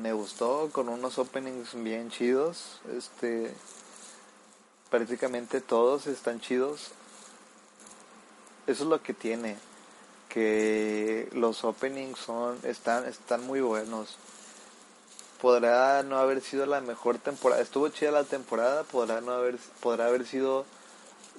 Me 0.00 0.12
gustó 0.12 0.70
con 0.72 0.88
unos 0.88 1.18
openings 1.18 1.74
bien 1.74 2.10
chidos. 2.10 2.80
Este 2.96 3.54
prácticamente 4.88 5.60
todos 5.60 6.06
están 6.06 6.40
chidos. 6.40 6.92
Eso 8.66 8.84
es 8.84 8.88
lo 8.88 9.02
que 9.02 9.12
tiene 9.12 9.56
que 10.34 11.28
los 11.32 11.62
openings 11.62 12.18
son 12.18 12.58
están 12.64 13.06
están 13.06 13.46
muy 13.46 13.60
buenos 13.60 14.18
podrá 15.44 16.02
no 16.02 16.16
haber 16.18 16.40
sido 16.40 16.64
la 16.64 16.80
mejor 16.80 17.18
temporada. 17.18 17.60
Estuvo 17.60 17.90
chida 17.90 18.10
la 18.10 18.24
temporada, 18.24 18.82
podrá 18.82 19.20
no 19.20 19.32
haber 19.32 19.58
podrá 19.80 20.06
haber 20.06 20.26
sido 20.26 20.64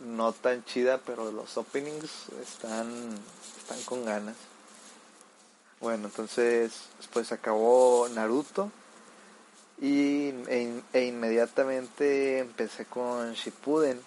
no 0.06 0.32
tan 0.32 0.64
chida, 0.64 1.00
pero 1.06 1.32
los 1.32 1.58
openings 1.58 2.30
están 2.40 2.88
están 3.58 3.82
con 3.86 4.06
ganas. 4.06 4.36
Bueno, 5.82 6.06
entonces 6.06 6.84
pues 7.14 7.32
acabó 7.32 8.08
Naruto 8.14 8.72
y 9.82 10.30
e, 10.50 10.82
e 10.94 11.06
inmediatamente 11.06 12.38
empecé 12.38 12.86
con 12.86 13.34
Shippuden, 13.34 14.00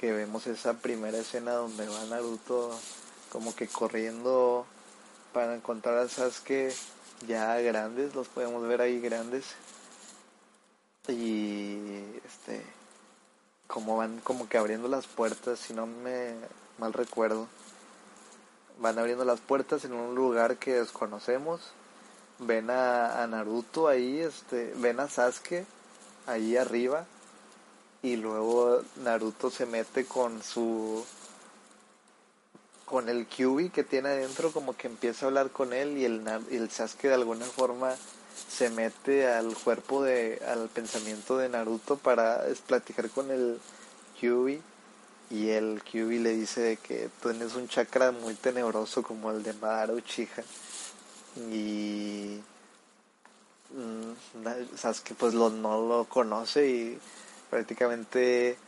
que 0.00 0.12
vemos 0.12 0.46
esa 0.46 0.72
primera 0.78 1.18
escena 1.18 1.52
donde 1.52 1.86
va 1.86 2.02
Naruto 2.06 2.70
como 3.32 3.56
que 3.56 3.66
corriendo 3.66 4.66
para 5.32 5.54
encontrar 5.54 5.96
a 5.96 6.06
Sasuke 6.06 6.70
ya 7.26 7.58
grandes, 7.60 8.14
los 8.14 8.28
podemos 8.28 8.68
ver 8.68 8.82
ahí 8.82 9.00
grandes. 9.00 9.46
Y 11.08 11.78
este 12.26 12.62
como 13.66 13.96
van 13.96 14.20
como 14.20 14.50
que 14.50 14.58
abriendo 14.58 14.86
las 14.86 15.06
puertas, 15.06 15.58
si 15.58 15.72
no 15.72 15.86
me 15.86 16.34
mal 16.76 16.92
recuerdo. 16.92 17.48
Van 18.78 18.98
abriendo 18.98 19.24
las 19.24 19.40
puertas 19.40 19.86
en 19.86 19.94
un 19.94 20.14
lugar 20.14 20.58
que 20.58 20.74
desconocemos. 20.74 21.72
Ven 22.38 22.68
a, 22.68 23.26
Naruto 23.26 23.88
ahí, 23.88 24.20
este, 24.20 24.74
ven 24.76 25.00
a 25.00 25.08
Sasuke 25.08 25.64
ahí 26.26 26.58
arriba 26.58 27.06
y 28.02 28.16
luego 28.16 28.82
Naruto 28.96 29.50
se 29.50 29.64
mete 29.64 30.04
con 30.04 30.42
su 30.42 31.02
con 32.92 33.08
el 33.08 33.26
QB 33.26 33.70
que 33.72 33.84
tiene 33.84 34.10
adentro, 34.10 34.52
como 34.52 34.76
que 34.76 34.86
empieza 34.86 35.24
a 35.24 35.28
hablar 35.28 35.48
con 35.48 35.72
él 35.72 35.96
y 35.96 36.04
el, 36.04 36.22
el 36.50 36.70
Sasuke 36.70 37.08
de 37.08 37.14
alguna 37.14 37.46
forma 37.46 37.94
se 38.50 38.68
mete 38.68 39.26
al 39.26 39.54
cuerpo 39.54 40.02
de, 40.02 40.42
al 40.46 40.68
pensamiento 40.68 41.38
de 41.38 41.48
Naruto 41.48 41.96
para 41.96 42.44
platicar 42.66 43.08
con 43.08 43.30
el 43.30 43.58
QB 44.20 44.60
y 45.30 45.48
el 45.48 45.82
QB 45.82 46.20
le 46.20 46.36
dice 46.36 46.78
que 46.82 47.08
tienes 47.22 47.54
un 47.54 47.66
chakra 47.66 48.12
muy 48.12 48.34
tenebroso 48.34 49.02
como 49.02 49.30
el 49.30 49.42
de 49.42 49.54
Madara 49.54 49.94
Uchiha 49.94 50.44
y 51.50 52.42
mm, 53.70 54.76
Sasuke 54.76 55.14
pues 55.14 55.32
lo, 55.32 55.48
no 55.48 55.80
lo 55.80 56.04
conoce 56.04 56.68
y 56.68 56.98
prácticamente 57.48 58.58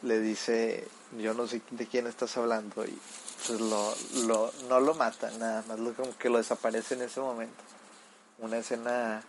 le 0.00 0.18
dice 0.18 0.88
yo 1.18 1.34
no 1.34 1.46
sé 1.46 1.60
de 1.72 1.86
quién 1.86 2.06
estás 2.06 2.38
hablando 2.38 2.86
y 2.86 2.98
pues 3.44 3.60
lo, 3.60 3.94
lo, 4.26 4.52
no 4.68 4.80
lo 4.80 4.94
mata, 4.94 5.30
nada 5.38 5.62
más 5.68 5.78
lo, 5.78 5.92
como 5.94 6.16
que 6.16 6.28
lo 6.28 6.38
desaparece 6.38 6.94
en 6.94 7.02
ese 7.02 7.20
momento. 7.20 7.62
Una 8.38 8.58
escena 8.58 9.22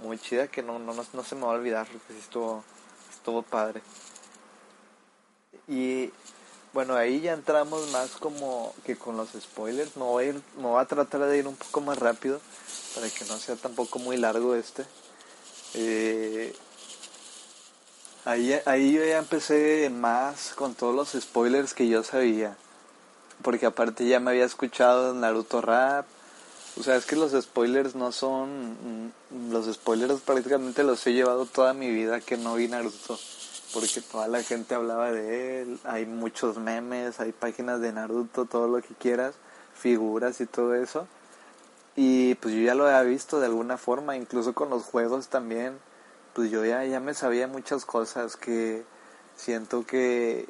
muy 0.00 0.18
chida 0.18 0.48
que 0.48 0.62
no, 0.62 0.78
no, 0.78 0.92
no, 0.94 1.24
se 1.24 1.34
me 1.34 1.42
va 1.42 1.52
a 1.52 1.54
olvidar 1.54 1.86
porque 1.86 2.12
sí 2.12 2.18
estuvo, 2.20 2.64
estuvo 3.10 3.42
padre. 3.42 3.80
Y 5.68 6.12
bueno, 6.72 6.96
ahí 6.96 7.20
ya 7.20 7.32
entramos 7.32 7.90
más 7.90 8.10
como 8.12 8.74
que 8.84 8.96
con 8.96 9.16
los 9.16 9.30
spoilers. 9.30 9.96
Me 9.96 10.02
voy 10.02 10.24
a, 10.24 10.28
ir, 10.28 10.42
a 10.78 10.84
tratar 10.84 11.22
de 11.22 11.38
ir 11.38 11.48
un 11.48 11.56
poco 11.56 11.80
más 11.80 11.98
rápido 11.98 12.40
para 12.94 13.08
que 13.08 13.24
no 13.24 13.38
sea 13.38 13.56
tampoco 13.56 13.98
muy 13.98 14.16
largo 14.16 14.54
este. 14.54 14.84
Eh, 15.74 16.54
ahí, 18.24 18.60
ahí 18.66 18.92
yo 18.92 19.04
ya 19.04 19.18
empecé 19.18 19.88
más 19.90 20.52
con 20.54 20.74
todos 20.74 20.94
los 20.94 21.22
spoilers 21.22 21.72
que 21.74 21.88
yo 21.88 22.02
sabía 22.02 22.56
porque 23.44 23.66
aparte 23.66 24.06
ya 24.06 24.18
me 24.18 24.30
había 24.30 24.46
escuchado 24.46 25.12
Naruto 25.14 25.60
Rap. 25.60 26.06
O 26.80 26.82
sea, 26.82 26.96
es 26.96 27.04
que 27.04 27.14
los 27.14 27.30
spoilers 27.40 27.94
no 27.94 28.10
son... 28.10 28.72
Mm, 28.72 29.52
los 29.52 29.72
spoilers 29.72 30.20
prácticamente 30.22 30.82
los 30.82 31.06
he 31.06 31.12
llevado 31.12 31.44
toda 31.44 31.74
mi 31.74 31.90
vida 31.90 32.20
que 32.20 32.38
no 32.38 32.54
vi 32.54 32.66
Naruto. 32.66 33.18
Porque 33.74 34.00
toda 34.00 34.26
la 34.28 34.42
gente 34.42 34.74
hablaba 34.74 35.12
de 35.12 35.60
él. 35.60 35.78
Hay 35.84 36.06
muchos 36.06 36.56
memes, 36.56 37.20
hay 37.20 37.32
páginas 37.32 37.80
de 37.80 37.92
Naruto, 37.92 38.46
todo 38.46 38.66
lo 38.66 38.82
que 38.82 38.94
quieras. 38.94 39.34
Figuras 39.74 40.40
y 40.40 40.46
todo 40.46 40.74
eso. 40.74 41.06
Y 41.96 42.36
pues 42.36 42.54
yo 42.54 42.62
ya 42.62 42.74
lo 42.74 42.86
había 42.86 43.02
visto 43.02 43.40
de 43.40 43.46
alguna 43.46 43.76
forma. 43.76 44.16
Incluso 44.16 44.54
con 44.54 44.70
los 44.70 44.84
juegos 44.84 45.28
también. 45.28 45.78
Pues 46.32 46.50
yo 46.50 46.64
ya, 46.64 46.82
ya 46.84 46.98
me 46.98 47.12
sabía 47.12 47.46
muchas 47.46 47.84
cosas 47.84 48.36
que 48.36 48.84
siento 49.36 49.84
que 49.84 50.48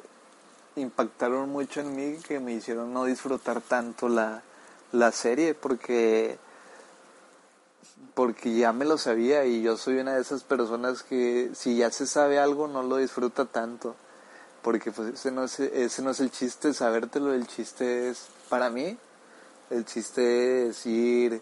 impactaron 0.75 1.49
mucho 1.49 1.81
en 1.81 1.95
mí 1.95 2.17
que 2.27 2.39
me 2.39 2.53
hicieron 2.53 2.93
no 2.93 3.05
disfrutar 3.05 3.61
tanto 3.61 4.09
la, 4.09 4.41
la 4.91 5.11
serie 5.11 5.53
porque 5.53 6.37
porque 8.13 8.55
ya 8.55 8.71
me 8.71 8.85
lo 8.85 8.97
sabía 8.97 9.45
y 9.45 9.61
yo 9.61 9.77
soy 9.77 9.97
una 9.97 10.15
de 10.15 10.21
esas 10.21 10.43
personas 10.43 11.03
que 11.03 11.51
si 11.53 11.77
ya 11.77 11.91
se 11.91 12.07
sabe 12.07 12.39
algo 12.39 12.67
no 12.67 12.81
lo 12.81 12.97
disfruta 12.97 13.45
tanto. 13.45 13.95
Porque 14.61 14.91
pues 14.91 15.13
ese 15.13 15.31
no 15.31 15.43
es, 15.43 15.59
ese 15.59 16.01
no 16.01 16.11
es 16.11 16.19
el 16.21 16.31
chiste 16.31 16.73
sabértelo 16.73 17.33
el 17.33 17.45
chiste 17.45 18.09
es 18.09 18.27
para 18.49 18.69
mí. 18.69 18.97
El 19.69 19.85
chiste 19.85 20.69
es 20.69 20.85
ir 20.85 21.41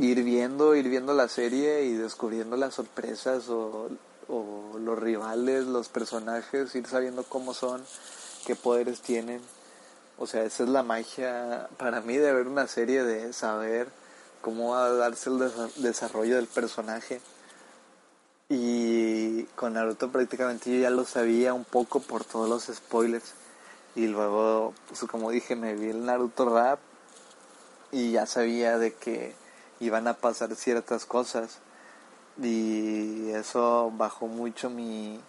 ir 0.00 0.22
viendo 0.22 0.74
ir 0.74 0.88
viendo 0.88 1.14
la 1.14 1.28
serie 1.28 1.84
y 1.84 1.92
descubriendo 1.94 2.56
las 2.56 2.74
sorpresas 2.74 3.48
o, 3.48 3.88
o 4.28 4.78
los 4.78 4.98
rivales 4.98 5.66
los 5.66 5.88
personajes 5.88 6.74
ir 6.74 6.86
sabiendo 6.86 7.24
cómo 7.24 7.52
son 7.52 7.82
qué 8.46 8.56
poderes 8.56 9.00
tienen. 9.00 9.40
O 10.18 10.26
sea, 10.26 10.42
esa 10.44 10.64
es 10.64 10.68
la 10.68 10.82
magia 10.82 11.68
para 11.76 12.00
mí 12.00 12.16
de 12.16 12.32
ver 12.32 12.48
una 12.48 12.66
serie, 12.66 13.04
de 13.04 13.32
saber 13.32 13.88
cómo 14.40 14.72
va 14.72 14.86
a 14.86 14.92
darse 14.92 15.30
el 15.30 15.38
desarrollo 15.76 16.36
del 16.36 16.46
personaje. 16.46 17.20
Y 18.48 19.44
con 19.54 19.74
Naruto 19.74 20.10
prácticamente 20.10 20.72
yo 20.72 20.80
ya 20.80 20.90
lo 20.90 21.04
sabía 21.04 21.54
un 21.54 21.64
poco 21.64 22.00
por 22.00 22.24
todos 22.24 22.48
los 22.48 22.64
spoilers. 22.74 23.32
Y 23.94 24.06
luego, 24.06 24.74
pues 24.88 25.00
como 25.10 25.30
dije, 25.30 25.54
me 25.54 25.74
vi 25.74 25.90
el 25.90 26.04
Naruto 26.04 26.48
Rap 26.48 26.80
y 27.92 28.12
ya 28.12 28.26
sabía 28.26 28.78
de 28.78 28.94
que 28.94 29.34
iban 29.80 30.08
a 30.08 30.14
pasar 30.14 30.54
ciertas 30.56 31.04
cosas. 31.04 31.58
Y 32.42 33.30
eso 33.30 33.92
bajó 33.96 34.26
mucho 34.26 34.70
mi 34.70 35.20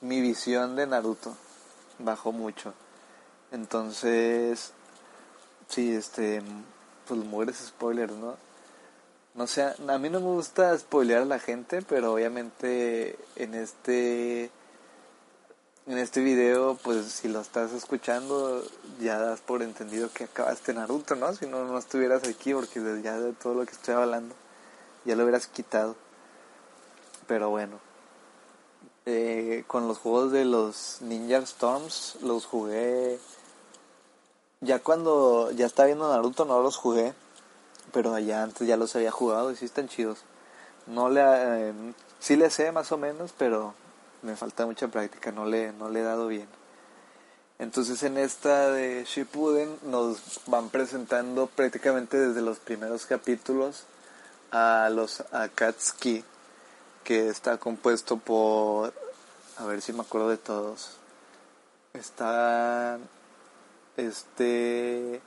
mi 0.00 0.20
visión 0.20 0.76
de 0.76 0.86
Naruto 0.86 1.34
bajó 1.98 2.32
mucho. 2.32 2.74
Entonces, 3.52 4.72
sí, 5.68 5.94
este, 5.94 6.42
pues 7.06 7.20
mueres 7.20 7.56
spoilers, 7.58 8.12
¿no? 8.12 8.36
No 9.34 9.46
sé, 9.46 9.62
a 9.62 9.98
mí 9.98 10.08
no 10.08 10.20
me 10.20 10.26
gusta 10.26 10.76
spoilear 10.78 11.22
a 11.22 11.26
la 11.26 11.38
gente, 11.38 11.82
pero 11.82 12.14
obviamente 12.14 13.18
en 13.36 13.54
este 13.54 14.50
en 15.86 15.98
este 15.98 16.20
video, 16.20 16.76
pues 16.82 17.06
si 17.06 17.28
lo 17.28 17.40
estás 17.40 17.72
escuchando, 17.72 18.62
ya 18.98 19.18
das 19.18 19.40
por 19.40 19.62
entendido 19.62 20.10
que 20.12 20.24
acabaste 20.24 20.74
Naruto, 20.74 21.14
¿no? 21.14 21.32
Si 21.32 21.46
no, 21.46 21.64
no 21.64 21.78
estuvieras 21.78 22.26
aquí, 22.26 22.52
porque 22.54 22.80
ya 23.02 23.20
de 23.20 23.32
todo 23.34 23.54
lo 23.54 23.64
que 23.64 23.72
estoy 23.72 23.94
hablando, 23.94 24.34
ya 25.04 25.14
lo 25.14 25.22
hubieras 25.22 25.46
quitado. 25.46 25.94
Pero 27.28 27.50
bueno, 27.50 27.78
eh, 29.08 29.62
con 29.68 29.86
los 29.86 29.98
juegos 29.98 30.32
de 30.32 30.44
los 30.44 30.98
Ninja 31.00 31.38
Storms 31.38 32.18
los 32.22 32.44
jugué 32.44 33.20
ya 34.60 34.80
cuando 34.80 35.52
ya 35.52 35.66
estaba 35.66 35.86
viendo 35.86 36.12
Naruto 36.12 36.44
no 36.44 36.60
los 36.60 36.76
jugué 36.76 37.14
pero 37.92 38.14
allá 38.14 38.42
antes 38.42 38.66
ya 38.66 38.76
los 38.76 38.96
había 38.96 39.12
jugado 39.12 39.52
y 39.52 39.56
sí 39.56 39.64
están 39.64 39.88
chidos. 39.88 40.24
No 40.86 41.08
le 41.08 41.22
eh, 41.24 41.72
sí 42.18 42.34
le 42.34 42.50
sé 42.50 42.72
más 42.72 42.90
o 42.90 42.98
menos 42.98 43.32
pero 43.38 43.74
me 44.22 44.34
falta 44.34 44.66
mucha 44.66 44.88
práctica 44.88 45.30
no 45.30 45.46
le 45.46 45.72
no 45.72 45.88
le 45.88 46.00
he 46.00 46.02
dado 46.02 46.26
bien. 46.26 46.48
Entonces 47.60 48.02
en 48.02 48.18
esta 48.18 48.70
de 48.70 49.04
Shippuden 49.04 49.78
nos 49.84 50.40
van 50.46 50.68
presentando 50.68 51.46
prácticamente 51.46 52.18
desde 52.18 52.42
los 52.42 52.58
primeros 52.58 53.06
capítulos 53.06 53.84
a 54.50 54.90
los 54.90 55.22
Akatsuki 55.32 56.24
que 57.06 57.28
está 57.28 57.56
compuesto 57.56 58.16
por, 58.16 58.92
a 59.58 59.64
ver 59.64 59.80
si 59.80 59.92
me 59.92 60.02
acuerdo 60.02 60.28
de 60.28 60.36
todos, 60.36 60.96
está 61.94 62.98
este 63.96 65.20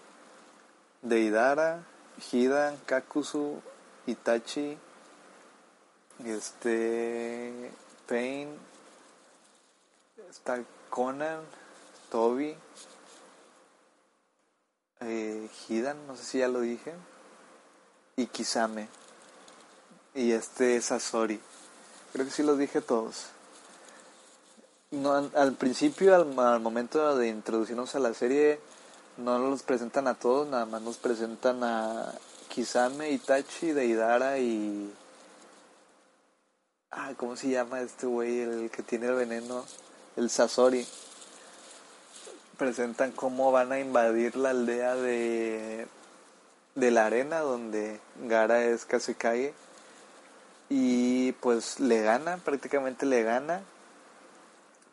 Deidara, 1.01 1.83
Hidan, 2.31 2.77
Kakuzu, 2.85 3.59
Itachi, 4.05 4.77
este 6.25 7.71
Pain, 8.07 8.49
está 10.29 10.61
Conan, 10.89 11.41
Toby, 12.11 12.55
eh, 14.99 15.49
Hidan, 15.67 16.05
no 16.05 16.15
sé 16.15 16.23
si 16.23 16.37
ya 16.39 16.47
lo 16.47 16.61
dije, 16.61 16.93
y 18.15 18.27
Kisame, 18.27 18.89
y 20.13 20.33
este 20.33 20.79
Sasori. 20.81 21.39
Creo 22.13 22.25
que 22.25 22.31
sí 22.31 22.43
los 22.43 22.57
dije 22.59 22.81
todos. 22.81 23.27
No, 24.91 25.13
al, 25.13 25.53
principio, 25.53 26.15
al, 26.15 26.59
momento 26.59 27.15
de 27.15 27.27
introducirnos 27.27 27.93
a 27.93 27.99
la 27.99 28.15
serie, 28.15 28.59
no 29.17 29.37
los 29.37 29.61
presentan 29.61 30.07
a 30.07 30.15
todos, 30.15 30.47
nada 30.47 30.65
más 30.65 30.81
nos 30.81 30.97
presentan 30.97 31.63
a 31.63 32.11
Kisame, 32.47 33.11
Itachi, 33.11 33.71
Deidara 33.71 34.39
y... 34.39 34.91
Ah, 36.89 37.13
¿cómo 37.17 37.35
se 37.35 37.49
llama 37.49 37.81
este 37.81 38.07
güey? 38.07 38.39
El 38.39 38.71
que 38.71 38.81
tiene 38.81 39.05
el 39.05 39.13
veneno, 39.13 39.63
el 40.15 40.31
Sasori. 40.31 40.87
Presentan 42.57 43.11
cómo 43.11 43.51
van 43.51 43.71
a 43.71 43.79
invadir 43.79 44.35
la 44.37 44.49
aldea 44.49 44.95
de, 44.95 45.87
de 46.73 46.91
la 46.91 47.05
arena 47.05 47.41
donde 47.41 47.99
Gara 48.23 48.63
es 48.63 48.87
cae 49.19 49.53
y 50.67 51.33
pues 51.33 51.79
le 51.79 52.01
gana, 52.01 52.37
prácticamente 52.37 53.05
le 53.05 53.21
gana 53.21 53.61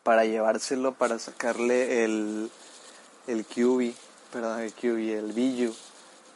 para 0.07 0.23
llevárselo, 0.23 0.93
para 0.93 1.19
sacarle 1.19 2.05
el, 2.05 2.49
el 3.27 3.45
QB, 3.45 3.93
perdón, 4.31 4.61
el 4.61 4.71
QB, 4.71 5.17
el 5.17 5.33
Biju, 5.33 5.75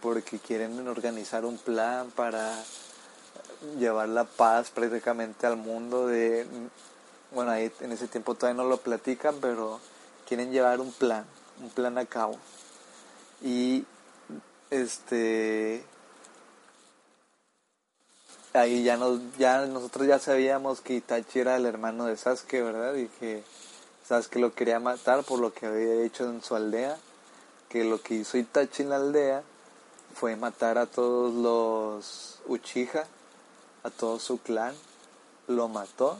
porque 0.01 0.39
quieren 0.39 0.85
organizar 0.89 1.45
un 1.45 1.57
plan 1.57 2.11
para 2.11 2.53
llevar 3.79 4.09
la 4.09 4.25
paz 4.25 4.71
prácticamente 4.71 5.47
al 5.47 5.55
mundo 5.55 6.05
de, 6.05 6.45
bueno, 7.33 7.51
ahí 7.51 7.71
en 7.79 7.93
ese 7.93 8.09
tiempo 8.09 8.35
todavía 8.35 8.61
no 8.61 8.67
lo 8.67 8.75
platican, 8.75 9.35
pero 9.39 9.79
quieren 10.27 10.51
llevar 10.51 10.81
un 10.81 10.91
plan, 10.91 11.23
un 11.61 11.69
plan 11.69 11.97
a 11.97 12.05
cabo. 12.05 12.37
Y 13.41 13.85
este 14.69 15.85
ahí 18.51 18.83
ya 18.83 18.97
nos 18.97 19.21
ya 19.37 19.65
nosotros 19.65 20.07
ya 20.07 20.19
sabíamos 20.19 20.81
que 20.81 20.95
Itachi 20.95 21.39
era 21.39 21.55
el 21.55 21.65
hermano 21.65 22.03
de 22.07 22.17
Sasuke, 22.17 22.61
¿verdad? 22.61 22.95
Y 22.95 23.07
que 23.07 23.45
Sasuke 24.11 24.41
lo 24.41 24.53
quería 24.53 24.81
matar 24.81 25.23
por 25.23 25.39
lo 25.39 25.53
que 25.53 25.67
había 25.67 26.03
hecho 26.03 26.25
en 26.29 26.43
su 26.43 26.53
aldea, 26.53 26.97
que 27.69 27.85
lo 27.85 28.01
que 28.01 28.15
hizo 28.15 28.37
Itachi 28.37 28.83
en 28.83 28.89
la 28.89 28.97
aldea 28.97 29.41
fue 30.13 30.35
matar 30.35 30.77
a 30.77 30.85
todos 30.85 31.33
los 31.33 32.39
Uchiha, 32.45 33.05
a 33.83 33.89
todo 33.89 34.19
su 34.19 34.37
clan, 34.39 34.75
lo 35.47 35.69
mató, 35.69 36.19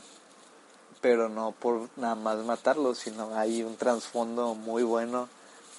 pero 1.01 1.27
no 1.27 1.51
por 1.51 1.89
nada 1.97 2.15
más 2.15 2.37
matarlo, 2.45 2.95
sino 2.95 3.37
hay 3.37 3.61
un 3.61 3.75
trasfondo 3.75 4.55
muy 4.55 4.83
bueno 4.83 5.27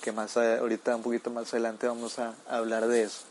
que 0.03 0.13
más 0.13 0.37
ahorita 0.37 0.97
un 0.97 1.03
poquito 1.03 1.31
más 1.31 1.55
adelante 1.55 1.89
vamos 1.89 2.19
a 2.19 2.35
hablar 2.47 2.89
de 2.89 3.05
eso. 3.05 3.23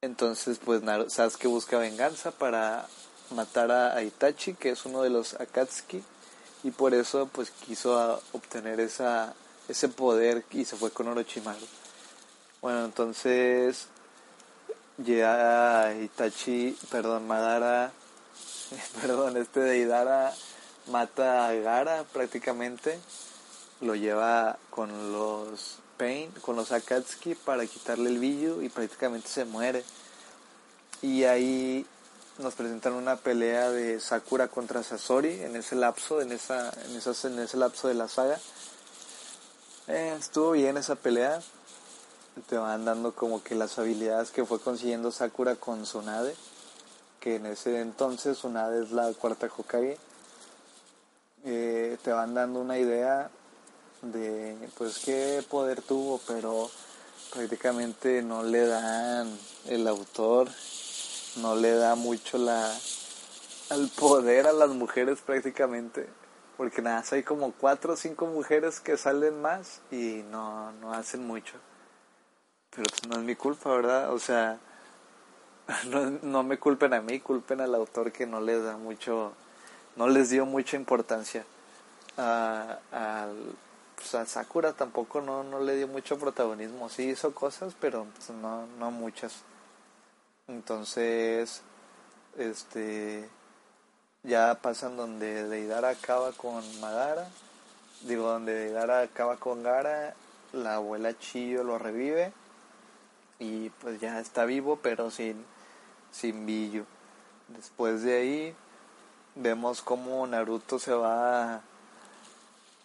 Entonces, 0.00 0.58
pues 0.64 0.80
Sasuke 1.12 1.46
busca 1.46 1.76
venganza 1.76 2.30
para 2.30 2.88
matar 3.32 3.70
a, 3.70 4.02
Itachi, 4.02 4.54
que 4.54 4.70
es 4.70 4.86
uno 4.86 5.02
de 5.02 5.10
los 5.10 5.34
Akatsuki, 5.34 6.02
y 6.62 6.70
por 6.70 6.94
eso 6.94 7.28
pues 7.32 7.50
quiso 7.50 8.22
obtener 8.32 8.80
esa, 8.80 9.34
ese 9.68 9.88
poder 9.88 10.44
y 10.50 10.64
se 10.64 10.76
fue 10.76 10.90
con 10.90 11.08
Orochimaru. 11.08 11.66
Bueno, 12.60 12.84
entonces 12.84 13.86
llega 15.02 15.94
Itachi, 15.94 16.76
perdón, 16.90 17.26
Madara, 17.26 17.92
perdón, 19.00 19.36
este 19.36 19.60
de 19.60 19.78
Idara 19.78 20.34
mata 20.86 21.48
a 21.48 21.54
Gara 21.54 22.04
prácticamente, 22.12 22.98
lo 23.80 23.94
lleva 23.94 24.58
con 24.70 25.12
los 25.12 25.78
Pain 26.00 26.30
con 26.40 26.56
los 26.56 26.72
Akatsuki 26.72 27.34
para 27.34 27.66
quitarle 27.66 28.08
el 28.08 28.18
billo 28.18 28.62
y 28.62 28.70
prácticamente 28.70 29.28
se 29.28 29.44
muere. 29.44 29.84
Y 31.02 31.24
ahí 31.24 31.84
nos 32.40 32.54
presentan 32.54 32.94
una 32.94 33.16
pelea 33.16 33.70
de 33.70 34.00
Sakura 34.00 34.48
contra 34.48 34.82
Sasori 34.82 35.42
en 35.42 35.56
ese 35.56 35.76
lapso, 35.76 36.20
en, 36.20 36.32
esa, 36.32 36.70
en, 36.86 37.32
en 37.32 37.38
ese 37.38 37.56
lapso 37.56 37.88
de 37.88 37.94
la 37.94 38.08
saga. 38.08 38.38
Eh, 39.88 40.16
estuvo 40.18 40.52
bien 40.52 40.76
esa 40.76 40.96
pelea. 40.96 41.40
Te 42.48 42.56
van 42.56 42.84
dando 42.84 43.14
como 43.14 43.42
que 43.42 43.54
las 43.54 43.78
habilidades 43.78 44.30
que 44.30 44.44
fue 44.44 44.60
consiguiendo 44.60 45.12
Sakura 45.12 45.56
con 45.56 45.82
Tsunade. 45.82 46.34
Que 47.20 47.36
en 47.36 47.46
ese 47.46 47.80
entonces 47.80 48.38
Tsunade 48.38 48.82
es 48.82 48.92
la 48.92 49.12
cuarta 49.12 49.48
Hokage. 49.54 49.98
Eh, 51.44 51.98
te 52.02 52.12
van 52.12 52.34
dando 52.34 52.60
una 52.60 52.78
idea 52.78 53.30
de 54.02 54.56
pues 54.76 54.98
qué 54.98 55.44
poder 55.48 55.82
tuvo, 55.82 56.20
pero 56.26 56.70
prácticamente 57.32 58.22
no 58.22 58.42
le 58.42 58.66
dan 58.66 59.38
el 59.66 59.86
autor, 59.86 60.48
no 61.36 61.54
le 61.54 61.72
da 61.72 61.94
mucho 61.94 62.38
la 62.38 62.72
al 63.70 63.88
poder 63.88 64.46
a 64.46 64.52
las 64.52 64.70
mujeres 64.70 65.20
prácticamente, 65.20 66.08
porque 66.56 66.82
nada, 66.82 67.04
hay 67.12 67.22
como 67.22 67.52
cuatro 67.52 67.92
o 67.92 67.96
cinco 67.96 68.26
mujeres 68.26 68.80
que 68.80 68.96
salen 68.96 69.40
más 69.40 69.80
y 69.90 70.24
no, 70.30 70.72
no 70.72 70.92
hacen 70.92 71.26
mucho. 71.26 71.54
Pero 72.70 72.84
pues 72.90 73.08
no 73.08 73.20
es 73.20 73.24
mi 73.24 73.36
culpa, 73.36 73.70
¿verdad? 73.70 74.12
O 74.12 74.18
sea, 74.18 74.58
no, 75.88 76.10
no 76.22 76.42
me 76.42 76.58
culpen 76.58 76.94
a 76.94 77.00
mí, 77.00 77.20
culpen 77.20 77.60
al 77.60 77.74
autor 77.74 78.12
que 78.12 78.26
no 78.26 78.40
les 78.40 78.62
da 78.64 78.76
mucho, 78.76 79.32
no 79.96 80.08
les 80.08 80.30
dio 80.30 80.46
mucha 80.46 80.76
importancia 80.76 81.44
al 82.16 83.54
pues 84.00 84.14
a 84.14 84.24
Sakura 84.24 84.72
tampoco 84.72 85.20
no, 85.20 85.44
no 85.44 85.60
le 85.60 85.76
dio 85.76 85.86
mucho 85.86 86.18
protagonismo. 86.18 86.88
Sí 86.88 87.10
hizo 87.10 87.34
cosas, 87.34 87.74
pero 87.78 88.06
pues, 88.16 88.30
no, 88.30 88.66
no 88.78 88.90
muchas. 88.90 89.42
Entonces, 90.50 91.62
este, 92.36 93.28
ya 94.24 94.58
pasan 94.60 94.96
donde 94.96 95.48
Deidara 95.48 95.90
acaba 95.90 96.32
con 96.32 96.62
Madara, 96.80 97.28
digo, 98.02 98.28
donde 98.28 98.52
Deidara 98.52 99.02
acaba 99.02 99.36
con 99.36 99.62
Gara, 99.62 100.14
la 100.52 100.74
abuela 100.74 101.16
Chillo 101.16 101.62
lo 101.62 101.78
revive 101.78 102.32
y 103.38 103.70
pues 103.70 104.00
ya 104.00 104.18
está 104.18 104.44
vivo, 104.44 104.80
pero 104.82 105.12
sin, 105.12 105.44
sin 106.10 106.46
Billo. 106.46 106.84
Después 107.46 108.02
de 108.02 108.18
ahí, 108.18 108.54
vemos 109.36 109.82
como 109.82 110.26
Naruto 110.26 110.80
se 110.80 110.92
va 110.92 111.62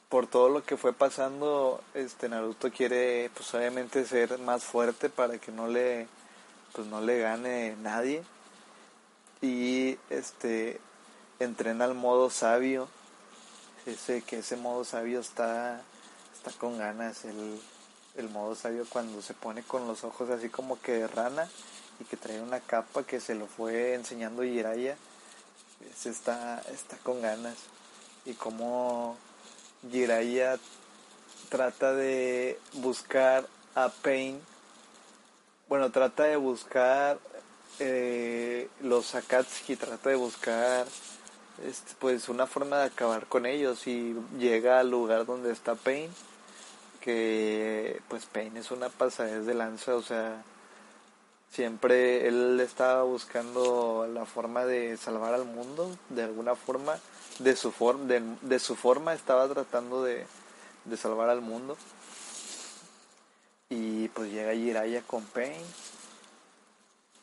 por 0.08 0.28
todo 0.28 0.50
lo 0.50 0.64
que 0.64 0.78
fue 0.78 0.94
pasando, 0.94 1.82
este 1.96 2.30
Naruto 2.30 2.70
quiere 2.70 3.32
pues 3.34 3.52
obviamente 3.56 4.06
ser 4.06 4.38
más 4.38 4.64
fuerte 4.64 5.10
para 5.10 5.40
que 5.40 5.52
no 5.52 5.68
le 5.68 6.08
pues 6.76 6.88
no 6.88 7.02
le 7.02 7.20
gane 7.20 7.76
nadie. 7.82 8.24
Y 9.42 9.98
este 10.10 10.80
entrena 11.40 11.86
al 11.86 11.96
modo 11.96 12.30
sabio. 12.30 12.88
Ese 13.86 14.22
que 14.22 14.40
ese 14.40 14.58
modo 14.58 14.84
sabio 14.84 15.20
está 15.20 15.82
está 16.34 16.52
con 16.52 16.78
ganas. 16.78 17.26
El, 17.26 17.60
el 18.18 18.30
modo 18.30 18.56
sabio 18.56 18.86
cuando 18.90 19.22
se 19.22 19.34
pone 19.34 19.64
con 19.64 19.88
los 19.88 20.04
ojos 20.04 20.30
así 20.30 20.50
como 20.50 20.80
que 20.82 20.94
de 20.94 21.08
rana 21.08 21.50
y 22.00 22.04
que 22.04 22.18
trae 22.18 22.42
una 22.42 22.60
capa 22.60 23.04
que 23.04 23.20
se 23.20 23.36
lo 23.36 23.48
fue 23.48 23.94
enseñando 23.94 24.44
Jiraiya 24.44 24.98
ese 25.92 26.10
está 26.10 26.62
está 26.72 26.98
con 26.98 27.22
ganas. 27.22 27.56
Y 28.26 28.34
como 28.34 29.18
Jiraiya 29.92 30.58
trata 31.50 31.94
de 31.94 32.60
buscar 32.74 33.48
a 33.76 33.90
Pain. 33.90 34.40
Bueno, 35.68 35.92
trata 35.92 36.26
de 36.26 36.36
buscar 36.36 37.18
eh, 37.80 38.70
los 38.82 39.16
Akatsuki, 39.16 39.76
trata 39.76 40.10
de 40.10 40.16
buscar 40.16 40.86
este, 41.66 41.94
pues 42.00 42.30
una 42.30 42.46
forma 42.46 42.78
de 42.78 42.86
acabar 42.86 43.26
con 43.26 43.46
ellos 43.46 43.88
y 43.88 44.16
llega 44.38 44.80
al 44.80 44.92
lugar 44.92 45.26
donde 45.26 45.52
está 45.52 45.74
Pain, 45.74 46.12
que 47.02 48.00
pues 48.10 48.26
Pain 48.28 48.56
es 48.58 48.70
una 48.70 48.90
pasadez 48.90 49.46
de 49.48 49.56
lanza, 49.56 49.96
o 49.96 50.04
sea, 50.04 50.44
siempre 51.50 52.28
él 52.28 52.60
estaba 52.60 53.04
buscando 53.04 54.08
la 54.14 54.26
forma 54.26 54.66
de 54.66 54.98
salvar 54.98 55.34
al 55.34 55.46
mundo 55.46 55.98
de 56.10 56.24
alguna 56.24 56.56
forma 56.56 57.00
de 57.40 57.56
su, 57.56 57.72
forma 57.72 58.06
de, 58.42 58.60
su 58.60 58.76
forma 58.76 59.14
estaba 59.14 59.48
tratando 59.48 60.04
de, 60.04 60.26
salvar 60.96 61.30
al 61.30 61.42
mundo. 61.42 61.78
Y 63.70 64.10
pues 64.10 64.32
llega 64.32 64.54
Jiraiya 64.54 65.02
con 65.02 65.24
Pain. 65.24 65.62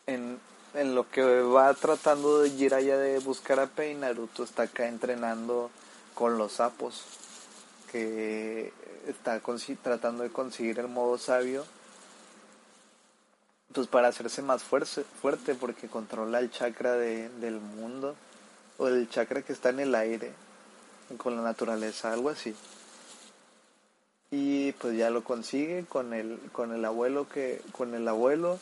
En, 0.07 0.41
en 0.75 0.95
lo 0.95 1.09
que 1.09 1.23
va 1.43 1.73
tratando 1.75 2.41
de 2.41 2.51
Jiraiya 2.51 2.97
de 2.97 3.21
buscar 3.21 3.61
a 3.61 3.67
Pain, 3.67 4.01
Naruto 4.01 4.43
está 4.43 4.65
acá 4.65 4.89
entrenando 4.89 5.71
con 6.15 6.39
los 6.39 6.55
sapos. 6.55 7.05
Que 7.91 8.73
está 9.07 9.41
tratando 9.83 10.23
de 10.25 10.31
conseguir 10.31 10.79
el 10.79 10.89
modo 10.89 11.19
sabio. 11.19 11.65
Pues 13.73 13.87
para 13.87 14.09
hacerse 14.09 14.43
más 14.43 14.63
fuerte, 14.63 15.55
porque 15.55 15.89
controla 15.89 16.41
el 16.41 16.51
chakra 16.51 16.93
de, 16.93 17.29
del 17.41 17.59
mundo 17.61 18.17
o 18.79 18.89
el 18.89 19.09
chakra 19.09 19.43
que 19.43 19.53
está 19.53 19.71
en 19.71 19.81
el 19.81 19.95
aire 19.95 20.33
con 21.17 21.37
la 21.37 21.43
naturaleza, 21.43 22.13
algo 22.13 22.29
así. 22.29 22.55
Y 24.33 24.73
pues 24.73 24.97
ya 24.97 25.11
lo 25.11 25.23
consigue 25.23 25.85
con 25.87 26.15
el 26.15 26.41
con 26.53 26.73
el 26.73 26.85
abuelo 26.87 27.29
que 27.29 27.61
con 27.71 27.95
el 27.95 28.09
abuelo 28.09 28.59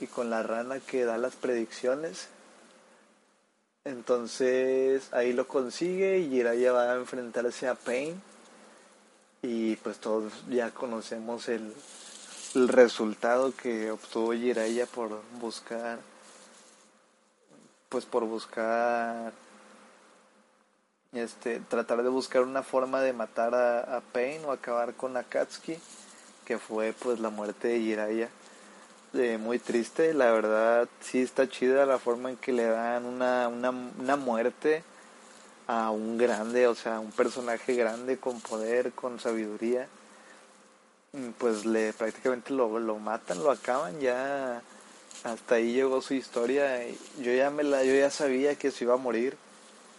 y 0.00 0.06
con 0.06 0.30
la 0.30 0.44
rana 0.44 0.78
que 0.78 1.04
da 1.04 1.18
las 1.18 1.34
predicciones. 1.34 2.28
Entonces 3.84 5.12
ahí 5.12 5.32
lo 5.32 5.48
consigue 5.48 6.18
y 6.20 6.30
Jiraiya 6.30 6.70
va 6.70 6.92
a 6.92 6.96
enfrentarse 6.96 7.66
a 7.66 7.74
Pain. 7.74 8.22
Y 9.42 9.74
pues 9.76 9.98
todos 9.98 10.32
ya 10.48 10.70
conocemos 10.70 11.48
el, 11.48 11.74
el 12.54 12.68
resultado 12.68 13.52
que 13.56 13.90
obtuvo 13.90 14.32
Jiraiya 14.32 14.86
por 14.86 15.20
buscar 15.40 15.98
pues 17.88 18.06
por 18.06 18.24
buscar 18.24 19.32
este 21.12 21.60
tratar 21.60 22.02
de 22.02 22.08
buscar 22.08 22.42
una 22.42 22.62
forma 22.62 23.00
de 23.00 23.12
matar 23.12 23.54
a, 23.54 23.96
a 23.96 24.02
o 24.46 24.52
acabar 24.52 24.94
con 24.94 25.16
Akatsuki 25.16 25.76
que 26.44 26.58
fue 26.58 26.92
pues 26.92 27.20
la 27.20 27.30
muerte 27.30 27.68
de 27.68 27.80
Jiraiya 27.80 28.28
muy 29.40 29.58
triste 29.58 30.14
la 30.14 30.30
verdad 30.30 30.88
sí 31.00 31.20
está 31.20 31.48
chida 31.48 31.84
la 31.86 31.98
forma 31.98 32.30
en 32.30 32.36
que 32.36 32.52
le 32.52 32.64
dan 32.64 33.06
una, 33.06 33.48
una, 33.48 33.70
una 33.70 34.16
muerte 34.16 34.84
a 35.66 35.90
un 35.90 36.16
grande 36.16 36.66
o 36.66 36.74
sea 36.74 37.00
un 37.00 37.10
personaje 37.10 37.74
grande 37.74 38.18
con 38.18 38.40
poder 38.40 38.92
con 38.92 39.18
sabiduría 39.18 39.88
Mm, 41.12 41.30
pues 41.38 41.66
le 41.66 41.92
prácticamente 41.92 42.52
lo, 42.52 42.78
lo 42.78 42.98
matan, 42.98 43.42
lo 43.42 43.50
acaban, 43.50 43.98
ya 44.00 44.62
hasta 45.24 45.56
ahí 45.56 45.72
llegó 45.72 46.00
su 46.02 46.14
historia. 46.14 46.86
Yo 47.18 47.32
ya 47.32 47.50
me 47.50 47.64
la, 47.64 47.84
yo 47.84 47.94
ya 47.94 48.10
sabía 48.10 48.54
que 48.54 48.70
se 48.70 48.84
iba 48.84 48.94
a 48.94 48.96
morir. 48.96 49.36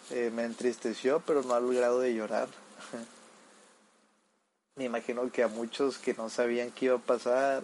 Eh, 0.09 0.31
me 0.33 0.43
entristeció, 0.43 1.21
pero 1.25 1.43
no 1.43 1.53
al 1.53 1.73
grado 1.73 1.99
de 1.99 2.13
llorar. 2.13 2.49
me 4.75 4.85
imagino 4.85 5.31
que 5.31 5.43
a 5.43 5.47
muchos 5.47 5.97
que 5.97 6.13
no 6.13 6.29
sabían 6.29 6.71
qué 6.71 6.85
iba 6.85 6.95
a 6.95 6.99
pasar, 6.99 7.63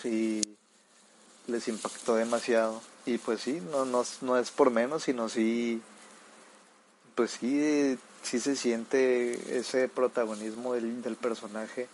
sí 0.00 0.40
les 1.46 1.68
impactó 1.68 2.16
demasiado. 2.16 2.80
Y 3.06 3.18
pues 3.18 3.42
sí, 3.42 3.62
no, 3.70 3.84
no, 3.84 4.02
no 4.22 4.38
es 4.38 4.50
por 4.50 4.70
menos, 4.70 5.04
sino 5.04 5.28
sí, 5.28 5.82
pues 7.14 7.32
sí, 7.32 7.98
sí 8.22 8.40
se 8.40 8.56
siente 8.56 9.58
ese 9.58 9.88
protagonismo 9.88 10.74
del, 10.74 11.02
del 11.02 11.16
personaje 11.16 11.88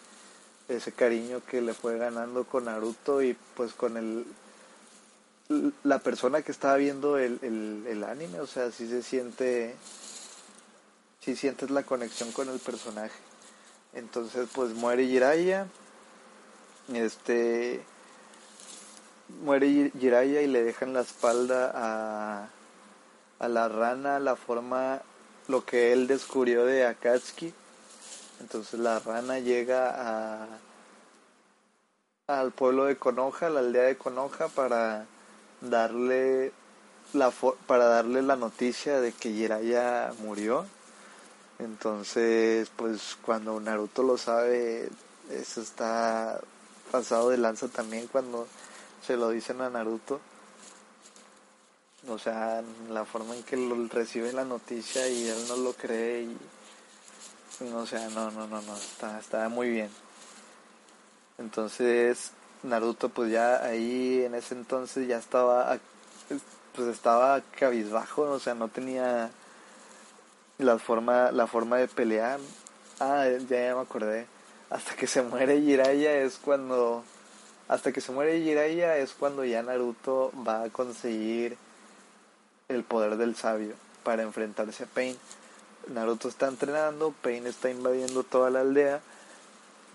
ese 0.76 0.92
cariño 0.92 1.42
que 1.46 1.60
le 1.60 1.74
fue 1.74 1.98
ganando 1.98 2.44
con 2.44 2.66
Naruto 2.66 3.22
y 3.22 3.36
pues 3.56 3.72
con 3.72 3.96
el 3.96 4.24
la 5.82 5.98
persona 5.98 6.42
que 6.42 6.52
estaba 6.52 6.76
viendo 6.76 7.18
el, 7.18 7.38
el, 7.42 8.04
anime, 8.04 8.40
o 8.40 8.46
sea, 8.46 8.70
sí 8.70 8.88
se 8.88 9.02
siente, 9.02 9.74
sí 11.20 11.34
sientes 11.34 11.70
la 11.70 11.82
conexión 11.82 12.30
con 12.32 12.48
el 12.48 12.60
personaje. 12.60 13.18
Entonces, 13.92 14.48
pues 14.54 14.72
muere 14.74 15.06
Jiraiya, 15.06 15.66
este, 16.94 17.82
muere 19.42 19.90
Jiraiya 19.98 20.42
y 20.42 20.46
le 20.46 20.62
dejan 20.62 20.92
la 20.92 21.00
espalda 21.00 21.72
a, 21.74 22.48
a 23.40 23.48
la 23.48 23.68
rana, 23.68 24.20
la 24.20 24.36
forma, 24.36 25.02
lo 25.48 25.64
que 25.64 25.92
él 25.92 26.06
descubrió 26.06 26.64
de 26.64 26.86
Akatsuki, 26.86 27.52
entonces 28.40 28.78
la 28.78 29.00
rana 29.00 29.40
llega 29.40 29.90
a 29.96 30.46
al 32.28 32.52
pueblo 32.52 32.84
de 32.84 32.96
Conoja, 32.96 33.50
la 33.50 33.58
aldea 33.58 33.82
de 33.82 33.98
Conoja, 33.98 34.46
para 34.46 35.06
darle 35.60 36.52
la 37.12 37.30
para 37.66 37.86
darle 37.86 38.22
la 38.22 38.36
noticia 38.36 39.00
de 39.00 39.12
que 39.12 39.32
Jiraiya 39.32 40.12
murió. 40.20 40.66
Entonces, 41.58 42.70
pues 42.76 43.18
cuando 43.22 43.60
Naruto 43.60 44.02
lo 44.02 44.16
sabe, 44.16 44.88
eso 45.30 45.60
está 45.60 46.40
pasado 46.90 47.30
de 47.30 47.38
lanza 47.38 47.68
también 47.68 48.06
cuando 48.06 48.46
se 49.06 49.16
lo 49.16 49.30
dicen 49.30 49.60
a 49.60 49.70
Naruto. 49.70 50.20
O 52.08 52.18
sea, 52.18 52.62
la 52.88 53.04
forma 53.04 53.36
en 53.36 53.42
que 53.42 53.56
lo 53.56 53.76
recibe 53.88 54.32
la 54.32 54.44
noticia 54.44 55.06
y 55.08 55.28
él 55.28 55.44
no 55.48 55.56
lo 55.56 55.74
cree 55.74 56.22
y 56.22 56.36
o 57.74 57.86
sea, 57.86 58.08
no, 58.08 58.30
no, 58.30 58.46
no, 58.46 58.62
no, 58.62 58.76
está, 58.76 59.18
está 59.18 59.48
muy 59.50 59.68
bien. 59.68 59.90
Entonces, 61.36 62.32
Naruto 62.62 63.08
pues 63.08 63.32
ya 63.32 63.64
ahí 63.64 64.22
en 64.24 64.34
ese 64.34 64.54
entonces 64.54 65.08
ya 65.08 65.18
estaba 65.18 65.78
pues 66.74 66.88
estaba 66.88 67.40
cabizbajo, 67.58 68.22
o 68.22 68.38
sea, 68.38 68.54
no 68.54 68.68
tenía 68.68 69.30
la 70.58 70.78
forma 70.78 71.30
la 71.32 71.46
forma 71.46 71.78
de 71.78 71.88
pelear. 71.88 72.38
Ah, 73.00 73.26
ya, 73.48 73.74
me 73.74 73.80
acordé. 73.80 74.26
Hasta 74.68 74.94
que 74.94 75.06
se 75.06 75.22
muere 75.22 75.60
Jiraiya 75.60 76.18
es 76.18 76.38
cuando 76.38 77.02
hasta 77.68 77.92
que 77.92 78.00
se 78.00 78.12
muere 78.12 78.40
Jiraiya 78.40 78.98
es 78.98 79.12
cuando 79.12 79.44
ya 79.44 79.62
Naruto 79.62 80.32
va 80.46 80.64
a 80.64 80.70
conseguir 80.70 81.56
el 82.68 82.84
poder 82.84 83.16
del 83.16 83.36
sabio 83.36 83.74
para 84.04 84.22
enfrentarse 84.22 84.84
a 84.84 84.86
Pain. 84.86 85.16
Naruto 85.88 86.28
está 86.28 86.46
entrenando, 86.48 87.14
Pain 87.22 87.46
está 87.46 87.70
invadiendo 87.70 88.22
toda 88.22 88.50
la 88.50 88.60
aldea, 88.60 89.00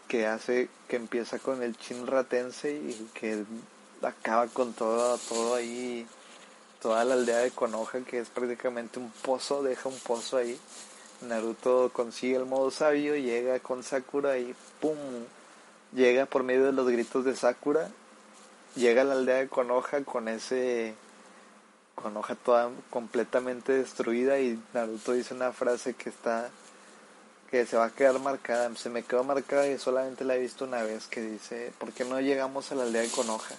que 0.08 0.28
hace 0.28 0.70
que 0.88 0.96
empieza 0.96 1.40
con 1.40 1.64
el 1.64 1.76
Shinratense 1.78 2.72
y 2.72 3.10
que 3.14 3.44
acaba 4.02 4.48
con 4.48 4.74
todo, 4.74 5.18
todo 5.18 5.56
ahí, 5.56 6.06
toda 6.82 7.04
la 7.06 7.16
aldea 7.16 7.40
de 7.40 7.52
Konoha, 7.52 8.02
que 8.08 8.20
es 8.20 8.30
prácticamente 8.30 9.00
un 9.00 9.10
pozo, 9.10 9.64
deja 9.64 9.90
un 9.90 10.00
pozo 10.00 10.38
ahí. 10.38 10.60
Naruto 11.22 11.92
consigue 11.94 12.36
el 12.36 12.46
modo 12.46 12.72
sabio, 12.72 13.16
llega 13.16 13.60
con 13.60 13.84
Sakura 13.84 14.38
y 14.38 14.56
¡pum! 14.80 14.98
Llega 15.94 16.26
por 16.26 16.44
medio 16.44 16.66
de 16.66 16.74
los 16.74 16.88
gritos 16.90 17.24
de 17.24 17.36
Sakura, 17.36 17.90
llega 18.76 19.02
a 19.02 19.06
la 19.06 19.14
aldea 19.14 19.38
de 19.38 19.48
Konoha 19.48 20.04
con 20.04 20.28
ese 20.28 20.94
con 21.96 22.18
hoja 22.18 22.36
toda 22.36 22.70
completamente 22.90 23.72
destruida 23.72 24.40
y 24.40 24.62
Naruto 24.74 25.14
dice 25.14 25.34
una 25.34 25.54
frase 25.54 25.94
que 25.94 26.10
está 26.10 26.50
que 27.56 27.66
se 27.66 27.78
va 27.78 27.86
a 27.86 27.90
quedar 27.90 28.20
marcada, 28.20 28.70
se 28.76 28.90
me 28.90 29.04
quedó 29.04 29.24
marcada 29.24 29.66
y 29.66 29.80
solamente 29.80 30.26
la 30.26 30.36
he 30.36 30.40
visto 30.40 30.66
una 30.66 30.84
vez 30.84 31.08
que 31.08 31.22
dice, 31.22 31.72
¿por 31.78 31.94
qué 31.94 32.04
no 32.04 32.20
llegamos 32.20 32.70
a 32.70 32.76
la 32.76 32.84
aldea 32.84 33.04
de 33.04 33.08
Konoha? 33.08 33.56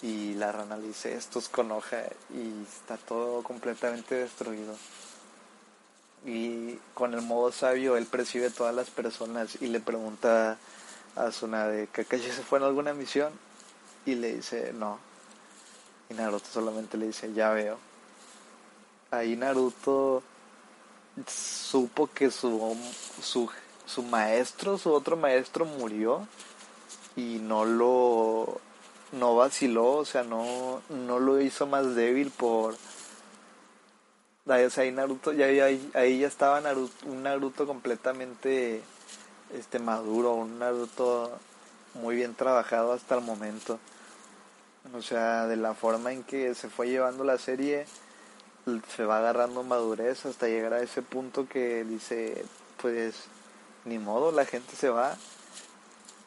Y 0.00 0.32
la 0.32 0.50
rana 0.50 0.78
le 0.78 0.86
dice, 0.86 1.14
esto 1.14 1.38
es 1.38 1.50
Konoha 1.50 2.06
y 2.30 2.62
está 2.62 2.96
todo 2.96 3.42
completamente 3.42 4.14
destruido. 4.14 4.74
Y 6.24 6.78
con 6.94 7.12
el 7.12 7.20
modo 7.20 7.52
sabio 7.52 7.98
él 7.98 8.06
percibe 8.06 8.48
todas 8.48 8.74
las 8.74 8.88
personas 8.88 9.60
y 9.60 9.66
le 9.66 9.80
pregunta 9.80 10.56
a 11.14 11.28
Tsunade, 11.28 11.88
¿Kakashi 11.88 12.30
se 12.30 12.42
fue 12.42 12.60
en 12.60 12.64
alguna 12.64 12.94
misión? 12.94 13.30
Y 14.06 14.14
le 14.14 14.36
dice, 14.36 14.72
no, 14.72 14.98
y 16.08 16.14
Naruto 16.14 16.46
solamente 16.50 16.96
le 16.96 17.08
dice, 17.08 17.30
ya 17.34 17.50
veo. 17.50 17.78
Ahí 19.10 19.36
Naruto 19.36 20.22
supo 21.26 22.08
que 22.12 22.30
su, 22.30 22.76
su, 23.22 23.50
su 23.86 24.02
maestro, 24.02 24.78
su 24.78 24.92
otro 24.92 25.16
maestro 25.16 25.64
murió 25.64 26.26
y 27.16 27.38
no 27.40 27.64
lo 27.64 28.60
no 29.12 29.36
vaciló, 29.36 29.92
o 29.92 30.04
sea, 30.06 30.22
no, 30.22 30.80
no 30.88 31.18
lo 31.18 31.40
hizo 31.40 31.66
más 31.66 31.94
débil 31.94 32.30
por 32.30 32.74
ahí 34.48 34.90
Naruto, 34.90 35.32
ya 35.32 35.46
ahí, 35.46 35.90
ahí 35.94 36.18
ya 36.20 36.26
estaba 36.26 36.60
Naruto, 36.60 37.06
un 37.06 37.22
Naruto 37.22 37.66
completamente 37.66 38.82
este 39.54 39.78
maduro, 39.78 40.34
un 40.34 40.58
Naruto 40.58 41.38
muy 41.94 42.16
bien 42.16 42.34
trabajado 42.34 42.92
hasta 42.92 43.16
el 43.16 43.20
momento. 43.22 43.78
O 44.94 45.02
sea, 45.02 45.46
de 45.46 45.56
la 45.56 45.74
forma 45.74 46.12
en 46.12 46.24
que 46.24 46.54
se 46.54 46.68
fue 46.68 46.88
llevando 46.88 47.22
la 47.22 47.38
serie, 47.38 47.86
se 48.94 49.04
va 49.04 49.18
agarrando 49.18 49.62
madurez 49.62 50.24
hasta 50.26 50.48
llegar 50.48 50.74
a 50.74 50.82
ese 50.82 51.02
punto 51.02 51.48
que 51.48 51.84
dice, 51.84 52.44
pues, 52.80 53.14
ni 53.84 53.98
modo, 53.98 54.32
la 54.32 54.44
gente 54.44 54.76
se 54.76 54.88
va 54.88 55.16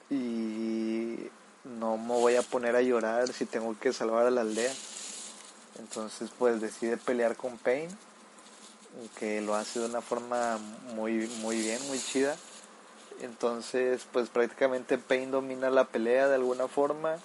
y 0.09 1.29
no 1.63 1.97
me 1.97 2.13
voy 2.13 2.35
a 2.35 2.41
poner 2.41 2.75
a 2.75 2.81
llorar 2.81 3.31
si 3.31 3.45
tengo 3.45 3.77
que 3.79 3.93
salvar 3.93 4.25
a 4.25 4.31
la 4.31 4.41
aldea. 4.41 4.73
Entonces, 5.79 6.29
pues, 6.37 6.61
decide 6.61 6.97
pelear 6.97 7.35
con 7.35 7.57
Pain, 7.57 7.89
que 9.19 9.41
lo 9.41 9.55
hace 9.55 9.79
de 9.79 9.85
una 9.85 10.01
forma 10.01 10.57
muy, 10.95 11.27
muy 11.41 11.57
bien, 11.59 11.85
muy 11.87 11.99
chida. 11.99 12.35
Entonces, 13.21 14.05
pues 14.11 14.29
prácticamente 14.29 14.97
Pain 14.97 15.31
domina 15.31 15.69
la 15.69 15.85
pelea 15.85 16.27
de 16.27 16.35
alguna 16.35 16.67
forma 16.67 17.17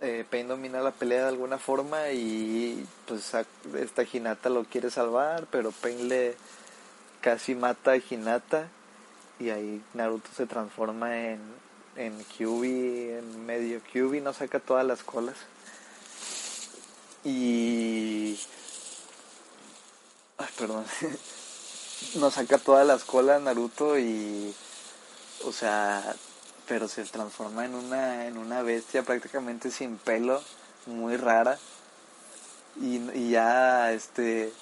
eh, 0.00 0.44
domina 0.46 0.80
la 0.80 0.90
pelea 0.90 1.22
de 1.22 1.28
alguna 1.28 1.58
forma 1.58 2.10
y 2.10 2.86
pues 3.06 3.32
esta 3.74 4.02
Hinata 4.02 4.48
lo 4.48 4.64
quiere 4.64 4.90
salvar, 4.90 5.46
pero 5.50 5.72
Pain 5.72 6.08
le 6.08 6.36
casi 7.20 7.54
mata 7.54 7.92
a 7.92 7.96
Hinata 7.96 8.68
y 9.38 9.50
ahí 9.50 9.82
Naruto 9.94 10.28
se 10.36 10.46
transforma 10.46 11.18
en, 11.18 11.40
en 11.96 12.24
Kyubi, 12.24 13.10
en 13.10 13.46
medio 13.46 13.82
Kyubi, 13.82 14.20
no 14.20 14.32
saca 14.32 14.60
todas 14.60 14.86
las 14.86 15.02
colas. 15.02 15.36
Y... 17.24 18.38
Ay, 20.38 20.48
perdón. 20.58 20.84
no 22.16 22.30
saca 22.30 22.58
todas 22.58 22.86
las 22.86 23.04
colas 23.04 23.40
Naruto 23.42 23.98
y... 23.98 24.54
O 25.44 25.52
sea, 25.52 26.14
pero 26.68 26.88
se 26.88 27.04
transforma 27.04 27.64
en 27.64 27.74
una, 27.74 28.26
en 28.26 28.38
una 28.38 28.62
bestia 28.62 29.02
prácticamente 29.02 29.70
sin 29.70 29.96
pelo, 29.96 30.42
muy 30.86 31.16
rara. 31.16 31.58
Y, 32.80 33.30
ya, 33.30 33.92
este, 33.92 34.52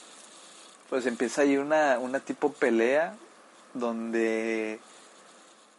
pues 0.88 1.06
empieza 1.06 1.42
ahí 1.42 1.56
una, 1.56 1.98
una 1.98 2.20
tipo 2.20 2.52
pelea 2.52 3.16
donde 3.72 4.78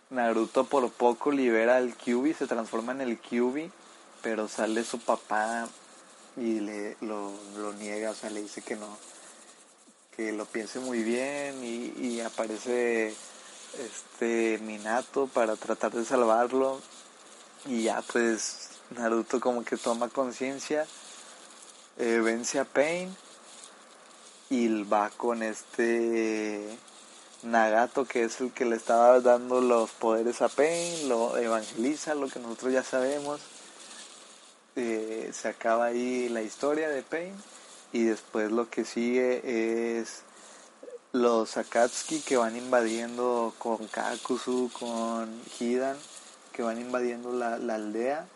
Naruto 0.10 0.66
por 0.66 0.92
poco 0.92 1.32
libera 1.32 1.78
al 1.78 1.96
Kyubi, 1.96 2.34
se 2.34 2.48
transforma 2.48 2.92
en 2.92 3.02
el 3.02 3.18
Kyubi, 3.18 3.72
pero 4.22 4.48
sale 4.50 4.84
su 4.84 5.00
papá 5.00 5.68
y 6.36 6.60
le 6.60 6.98
lo, 7.00 7.32
niega, 7.80 8.12
o 8.12 8.16
sea, 8.16 8.30
le 8.30 8.42
dice 8.42 8.62
que 8.62 8.76
no, 8.76 8.98
que 10.16 10.34
lo 10.34 10.46
piense 10.46 10.80
muy 10.80 11.04
bien 11.04 11.64
y, 11.64 11.94
y 12.06 12.20
aparece 12.20 13.16
este 13.80 14.60
Minato 14.64 15.28
para 15.28 15.56
tratar 15.56 15.92
de 15.92 16.06
salvarlo 16.06 16.82
y 17.66 17.84
ya 17.84 18.02
pues 18.02 18.70
Naruto 18.92 19.40
como 19.40 19.64
que 19.64 19.78
toma 19.78 20.10
conciencia, 20.10 20.86
eh, 21.98 22.22
vence 22.24 22.60
a 22.60 22.66
Pain 22.66 23.16
y 24.50 24.84
va 24.84 25.10
con 25.10 25.42
este 25.42 26.78
Nagato 27.44 28.06
que 28.06 28.24
es 28.24 28.42
el 28.42 28.52
que 28.52 28.66
le 28.66 28.76
estaba 28.76 29.20
dando 29.22 29.62
los 29.62 29.92
poderes 29.92 30.42
a 30.42 30.50
Pain, 30.50 31.10
lo 31.10 31.38
evangeliza, 31.38 32.16
lo 32.16 32.28
que 32.28 32.40
nosotros 32.40 32.74
ya 32.74 32.84
sabemos. 32.84 33.42
Eh, 34.76 35.32
se 35.34 35.48
acaba 35.48 35.86
ahí 35.86 36.28
la 36.30 36.42
historia 36.42 36.90
de 36.90 37.02
Pain 37.02 37.34
y 37.94 38.04
después 38.04 38.52
lo 38.52 38.70
que 38.70 38.84
sigue 38.84 40.00
es 40.00 40.25
los 41.16 41.56
Akatsuki 41.56 42.20
que 42.20 42.36
van 42.36 42.58
invadiendo 42.58 43.54
con 43.58 43.88
Kakuzu, 43.88 44.70
con 44.78 45.42
Hidan, 45.58 45.98
que 46.52 46.62
van 46.62 46.78
invadiendo 46.78 47.32
la, 47.32 47.58
la 47.58 47.76
aldea. 47.76 48.28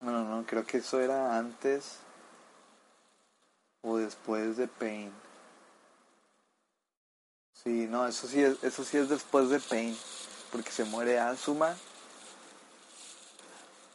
No, 0.00 0.24
no, 0.24 0.44
creo 0.46 0.66
que 0.66 0.78
eso 0.78 1.00
era 1.00 1.38
antes 1.38 2.00
o 3.80 3.96
después 3.96 4.58
de 4.58 4.68
Pain. 4.68 5.10
Sí, 7.54 7.86
no, 7.88 8.06
eso 8.06 8.28
sí 8.28 8.42
es, 8.42 8.62
eso 8.62 8.84
sí 8.84 8.98
es 8.98 9.08
después 9.08 9.48
de 9.48 9.58
Pain, 9.58 9.96
porque 10.52 10.70
se 10.70 10.84
muere 10.84 11.18
Asuma 11.18 11.76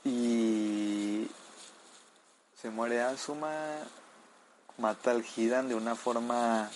y 0.03 1.29
se 2.59 2.71
muere 2.71 3.01
Asuma 3.01 3.51
mata 4.77 5.11
al 5.11 5.25
Hidan 5.35 5.69
de 5.69 5.75
una 5.75 5.95
forma 5.95 6.69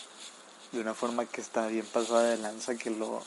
de 0.72 0.82
una 0.82 0.94
forma 0.94 1.26
que 1.26 1.42
está 1.42 1.68
bien 1.68 1.86
pasada 1.86 2.24
de 2.24 2.38
lanza 2.38 2.76
que 2.76 2.92
lo 2.92 3.22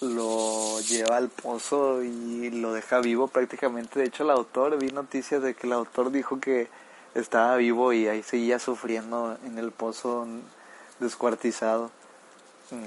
lo 0.00 0.80
lleva 0.80 1.16
al 1.16 1.28
pozo 1.28 2.02
y 2.02 2.50
lo 2.50 2.72
deja 2.72 3.00
vivo 3.00 3.28
prácticamente. 3.28 4.00
De 4.00 4.06
hecho 4.06 4.24
el 4.24 4.30
autor 4.30 4.78
vi 4.78 4.88
noticias 4.88 5.42
de 5.42 5.54
que 5.54 5.66
el 5.66 5.72
autor 5.72 6.10
dijo 6.10 6.40
que 6.40 6.68
estaba 7.14 7.56
vivo 7.56 7.92
y 7.92 8.08
ahí 8.08 8.22
seguía 8.22 8.58
sufriendo 8.58 9.38
en 9.44 9.58
el 9.58 9.70
pozo 9.70 10.26
descuartizado. 10.98 11.90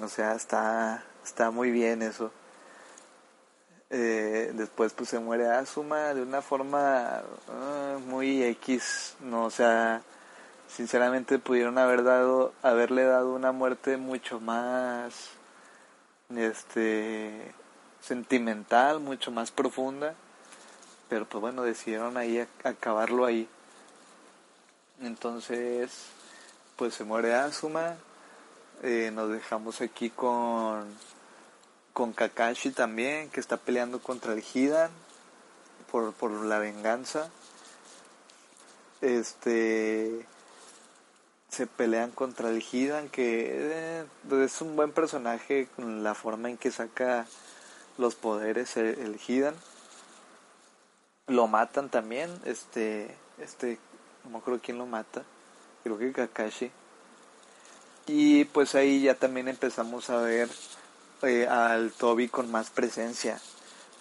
O 0.02 0.08
sea 0.10 0.36
está 0.36 1.04
está 1.24 1.52
muy 1.52 1.72
bien 1.72 2.02
eso. 2.02 2.32
Eh, 3.90 4.52
después 4.56 4.94
pues 4.94 5.10
se 5.10 5.20
muere 5.20 5.48
Asuma 5.48 6.14
de 6.14 6.22
una 6.22 6.42
forma 6.42 7.22
ah, 7.50 7.98
muy 8.08 8.44
X 8.44 9.14
no 9.22 9.46
o 9.46 9.52
sea 9.52 10.02
sinceramente 10.76 11.40
pudieron 11.40 11.78
haber 11.78 12.04
dado 12.04 12.54
haberle 12.62 13.06
dado 13.06 13.34
una 13.34 13.54
muerte 13.54 13.96
mucho 13.96 14.42
más 14.42 15.30
este 16.36 17.54
sentimental 18.02 19.00
mucho 19.00 19.32
más 19.32 19.52
profunda 19.52 20.16
pero 21.08 21.26
pues 21.26 21.40
bueno 21.40 21.64
decidieron 21.64 22.18
ahí 22.18 22.46
acabarlo 22.64 23.26
ahí. 23.26 23.48
Entonces 25.02 26.08
pues 26.76 26.94
se 26.94 27.06
muere 27.06 27.34
Asuma 27.36 27.96
eh, 28.84 29.12
nos 29.14 29.30
dejamos 29.30 29.80
aquí 29.80 30.10
con 30.10 30.86
con 31.94 32.12
Kakashi 32.12 32.72
también 32.72 33.30
que 33.30 33.40
está 33.40 33.56
peleando 33.56 34.00
contra 34.02 34.34
el 34.34 34.44
Hidan 34.44 34.92
por, 35.90 36.12
por 36.12 36.32
la 36.32 36.60
venganza. 36.60 37.30
Este 39.00 40.26
se 41.56 41.68
pelean 41.68 42.12
contra 42.12 42.50
el 42.50 42.62
Hidan, 42.62 43.08
que 43.08 43.48
eh, 43.50 44.06
es 44.44 44.62
un 44.62 44.76
buen 44.76 44.92
personaje 44.92 45.70
con 45.76 46.04
la 46.04 46.14
forma 46.14 46.50
en 46.50 46.58
que 46.58 46.70
saca 46.70 47.26
los 47.98 48.16
poderes 48.16 48.76
el, 48.76 49.18
Hidan. 49.26 49.56
Lo 51.28 51.48
matan 51.48 51.90
también, 51.90 52.30
este, 52.44 53.16
este, 53.40 53.80
no 54.30 54.42
creo 54.42 54.60
quién 54.62 54.78
lo 54.78 54.86
mata, 54.86 55.24
creo 55.84 55.98
que 55.98 56.12
Kakashi. 56.12 56.72
Y 58.06 58.44
pues 58.46 58.76
ahí 58.76 59.04
ya 59.04 59.16
también 59.16 59.48
empezamos 59.48 60.10
a 60.10 60.18
ver 60.18 60.50
eh, 61.22 61.48
al 61.48 61.94
Toby 61.94 62.28
con 62.28 62.52
más 62.52 62.70
presencia. 62.70 63.40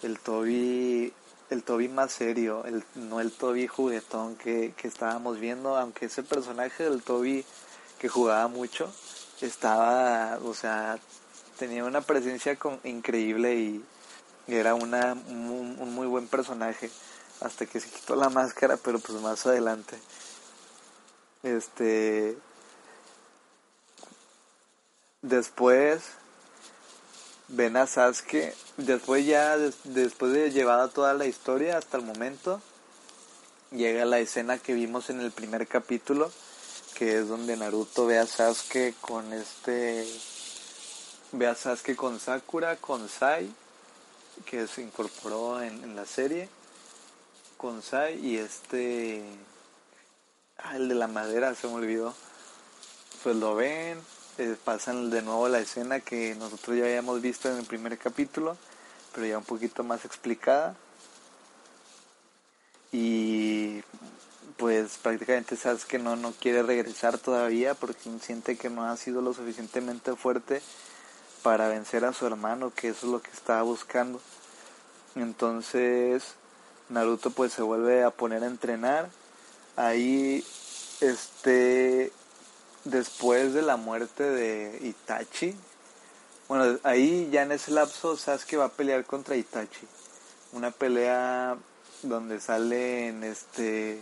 El 0.03 0.19
Toby 0.19 1.13
el 1.49 1.63
Toby 1.63 1.87
más 1.87 2.11
serio, 2.11 2.65
el, 2.65 2.83
no 2.95 3.21
el 3.21 3.31
Toby 3.31 3.67
juguetón 3.67 4.35
que, 4.35 4.73
que 4.75 4.87
estábamos 4.87 5.39
viendo, 5.39 5.77
aunque 5.77 6.05
ese 6.05 6.23
personaje 6.23 6.83
del 6.83 7.03
Toby 7.03 7.45
que 7.99 8.09
jugaba 8.09 8.47
mucho, 8.47 8.91
estaba, 9.41 10.39
o 10.43 10.53
sea, 10.53 10.97
tenía 11.57 11.83
una 11.83 12.01
presencia 12.01 12.55
con, 12.55 12.79
increíble 12.83 13.55
y, 13.55 13.85
era 14.47 14.75
una, 14.75 15.13
un, 15.13 15.75
un, 15.79 15.95
muy 15.95 16.05
buen 16.05 16.27
personaje 16.27 16.91
hasta 17.41 17.65
que 17.65 17.79
se 17.79 17.89
quitó 17.89 18.15
la 18.15 18.29
máscara, 18.29 18.77
pero 18.77 18.99
pues 18.99 19.19
más 19.19 19.43
adelante. 19.47 19.97
Este. 21.41 22.37
Después 25.23 26.03
ven 27.47 27.77
a 27.77 27.87
Sasuke, 27.87 28.53
después 28.77 29.25
ya, 29.25 29.57
después 29.83 30.33
de 30.33 30.51
llevada 30.51 30.87
toda 30.87 31.13
la 31.13 31.25
historia 31.25 31.77
hasta 31.77 31.97
el 31.97 32.03
momento, 32.03 32.61
llega 33.71 34.05
la 34.05 34.19
escena 34.19 34.57
que 34.57 34.73
vimos 34.73 35.09
en 35.09 35.21
el 35.21 35.31
primer 35.31 35.67
capítulo, 35.67 36.31
que 36.95 37.19
es 37.19 37.27
donde 37.27 37.57
Naruto 37.57 38.05
ve 38.05 38.17
a 38.17 38.25
Sasuke 38.25 38.95
con 39.01 39.31
este, 39.33 40.07
ve 41.33 41.47
a 41.47 41.55
Sasuke 41.55 41.95
con 41.95 42.19
Sakura, 42.19 42.77
con 42.77 43.07
Sai, 43.09 43.53
que 44.45 44.67
se 44.67 44.81
incorporó 44.81 45.61
en, 45.61 45.83
en 45.83 45.95
la 45.95 46.05
serie, 46.05 46.49
con 47.57 47.81
Sai 47.81 48.25
y 48.25 48.37
este, 48.37 49.23
ah, 50.57 50.75
el 50.77 50.89
de 50.89 50.95
la 50.95 51.07
madera 51.07 51.53
se 51.55 51.67
me 51.67 51.75
olvidó, 51.75 52.13
pues 53.23 53.35
lo 53.35 53.55
ven, 53.55 53.99
eh, 54.37 54.55
pasan 54.63 55.09
de 55.09 55.21
nuevo 55.21 55.47
la 55.47 55.59
escena 55.59 55.99
que 55.99 56.35
nosotros 56.35 56.77
ya 56.77 56.85
habíamos 56.85 57.21
visto 57.21 57.49
en 57.49 57.57
el 57.57 57.65
primer 57.65 57.97
capítulo, 57.97 58.57
pero 59.13 59.25
ya 59.25 59.37
un 59.37 59.45
poquito 59.45 59.83
más 59.83 60.05
explicada. 60.05 60.75
Y 62.91 63.81
pues 64.57 64.97
prácticamente 65.01 65.55
sabes 65.55 65.85
que 65.85 65.99
no, 65.99 66.15
no 66.15 66.31
quiere 66.31 66.63
regresar 66.63 67.17
todavía 67.17 67.73
porque 67.75 68.09
siente 68.21 68.57
que 68.57 68.69
no 68.69 68.85
ha 68.85 68.95
sido 68.97 69.21
lo 69.21 69.33
suficientemente 69.33 70.15
fuerte 70.15 70.61
para 71.43 71.67
vencer 71.67 72.05
a 72.05 72.13
su 72.13 72.25
hermano, 72.25 72.73
que 72.73 72.89
eso 72.89 73.05
es 73.07 73.11
lo 73.11 73.21
que 73.21 73.31
estaba 73.31 73.61
buscando. 73.61 74.19
Entonces 75.15 76.35
Naruto 76.89 77.31
pues 77.31 77.53
se 77.53 77.61
vuelve 77.61 78.03
a 78.03 78.11
poner 78.11 78.43
a 78.43 78.47
entrenar. 78.47 79.09
Ahí 79.75 80.45
este 81.01 82.11
después 82.85 83.53
de 83.53 83.61
la 83.61 83.75
muerte 83.75 84.23
de 84.23 84.79
Itachi, 84.81 85.55
bueno, 86.47 86.79
ahí 86.83 87.27
ya 87.31 87.41
en 87.41 87.51
ese 87.51 87.71
lapso 87.71 88.15
Sasuke 88.15 88.57
va 88.57 88.65
a 88.65 88.69
pelear 88.69 89.03
contra 89.05 89.35
Itachi. 89.35 89.87
Una 90.53 90.69
pelea 90.71 91.57
donde 92.03 92.39
salen 92.39 93.23
este 93.23 94.01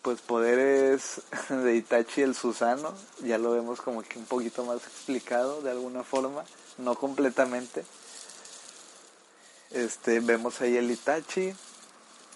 pues 0.00 0.20
poderes 0.20 1.22
de 1.48 1.76
Itachi 1.76 2.22
el 2.22 2.34
Susano, 2.34 2.92
ya 3.22 3.38
lo 3.38 3.52
vemos 3.52 3.80
como 3.80 4.02
que 4.02 4.18
un 4.18 4.24
poquito 4.24 4.64
más 4.64 4.78
explicado 4.78 5.62
de 5.62 5.70
alguna 5.70 6.02
forma, 6.02 6.44
no 6.78 6.94
completamente. 6.96 7.84
Este, 9.70 10.20
vemos 10.20 10.60
ahí 10.60 10.76
el 10.76 10.90
Itachi, 10.90 11.54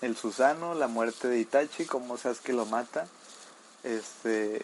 el 0.03 0.17
Susano, 0.17 0.75
la 0.75 0.89
muerte 0.89 1.29
de 1.29 1.41
Itachi, 1.41 1.87
como 1.87 2.19
Sasuke 2.19 2.53
lo 2.53 2.67
mata. 2.67 3.09
Este, 3.83 4.61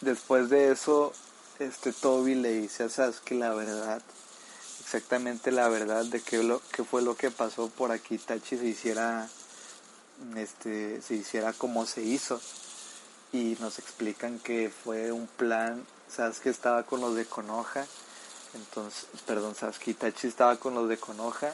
después 0.00 0.48
de 0.50 0.72
eso, 0.72 1.12
este 1.58 1.92
Toby 1.92 2.34
le 2.34 2.52
dice 2.52 2.84
a 2.84 2.88
Sasuke 2.88 3.32
la 3.32 3.54
verdad, 3.54 4.02
exactamente 4.80 5.52
la 5.52 5.68
verdad 5.68 6.04
de 6.04 6.20
qué, 6.20 6.42
lo, 6.42 6.60
fue 6.60 7.02
lo 7.02 7.16
que 7.16 7.30
pasó 7.30 7.68
por 7.68 7.92
aquí 7.92 8.18
Tachi 8.18 8.56
se 8.56 8.66
hiciera, 8.66 9.28
este, 10.36 11.00
se 11.02 11.14
hiciera 11.14 11.52
como 11.52 11.86
se 11.86 12.02
hizo. 12.02 12.40
Y 13.32 13.56
nos 13.60 13.78
explican 13.78 14.40
que 14.40 14.70
fue 14.70 15.12
un 15.12 15.28
plan, 15.28 15.86
Sasuke 16.08 16.46
estaba 16.46 16.82
con 16.82 17.00
los 17.00 17.14
de 17.14 17.24
Konoha, 17.26 17.86
entonces, 18.54 19.06
perdón, 19.26 19.54
Sasuke 19.54 19.94
Tachi 19.94 20.26
estaba 20.26 20.56
con 20.56 20.74
los 20.74 20.88
de 20.88 20.96
Konoha 20.96 21.52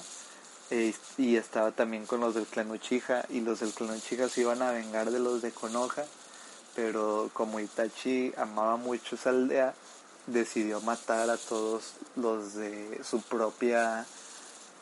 eh, 0.70 0.94
y 1.18 1.36
estaba 1.36 1.72
también 1.72 2.07
con 2.07 2.20
los 2.20 2.34
del 2.34 2.47
clan 2.47 2.70
Uchiha 2.70 3.26
y 3.28 3.40
los 3.40 3.61
del 3.61 3.72
clan 3.72 3.90
Uchiha 3.90 4.28
se 4.28 4.40
iban 4.40 4.62
a 4.62 4.72
vengar 4.72 5.11
de 5.11 5.18
los 5.18 5.42
de 5.42 5.53
Konoha 5.53 6.07
pero 6.77 7.31
como 7.33 7.59
Itachi 7.59 8.35
amaba 8.37 8.77
mucho 8.77 9.16
esa 9.16 9.31
aldea, 9.31 9.74
decidió 10.27 10.81
matar 10.83 11.31
a 11.31 11.39
todos 11.39 11.95
los 12.16 12.55
de 12.55 13.01
su 13.03 13.22
propia, 13.22 14.05